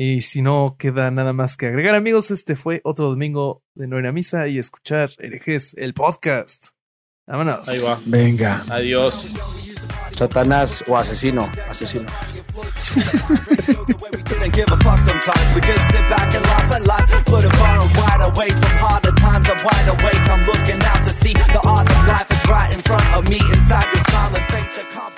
Y 0.00 0.22
si 0.22 0.42
no 0.42 0.76
queda 0.78 1.10
nada 1.10 1.32
más 1.32 1.56
que 1.56 1.66
agregar, 1.66 1.96
amigos, 1.96 2.30
este 2.30 2.54
fue 2.54 2.80
otro 2.84 3.08
domingo 3.08 3.64
de 3.74 3.88
no 3.88 3.98
ir 3.98 4.06
a 4.06 4.12
misa 4.12 4.46
y 4.46 4.56
escuchar 4.56 5.10
herejes, 5.18 5.74
el 5.76 5.92
podcast. 5.92 6.68
Vámonos. 7.26 7.68
Ahí 7.68 7.80
va. 7.80 7.98
Venga. 8.06 8.64
Adiós. 8.70 9.28
Satanás 10.16 10.84
o 10.86 10.96
asesino, 10.96 11.50
asesino. 11.68 12.08
couldn't 14.24 14.54
give 14.54 14.70
a 14.70 14.76
fuck 14.76 15.00
sometimes. 15.00 15.54
We 15.56 15.60
just 15.62 15.90
sit 15.90 16.08
back 16.08 16.32
and 16.32 16.44
laugh 16.46 16.70
at 16.70 16.86
life. 16.86 17.24
Floating 17.26 17.50
far 17.58 17.80
and 17.82 17.90
wide 17.96 18.22
away 18.22 18.50
from 18.50 18.78
harder 18.78 19.12
times. 19.18 19.48
I'm 19.50 19.58
wide 19.64 19.88
awake. 19.88 20.30
I'm 20.30 20.46
looking 20.46 20.80
out 20.84 21.04
to 21.06 21.10
see 21.10 21.32
the 21.32 21.60
art 21.66 21.90
of 21.90 22.06
life 22.06 22.30
is 22.30 22.48
right 22.48 22.72
in 22.72 22.80
front 22.82 23.16
of 23.16 23.28
me. 23.28 23.40
Inside 23.52 23.88
this 23.92 24.04
smiling 24.04 24.44
face, 24.46 24.78
I 24.78 25.17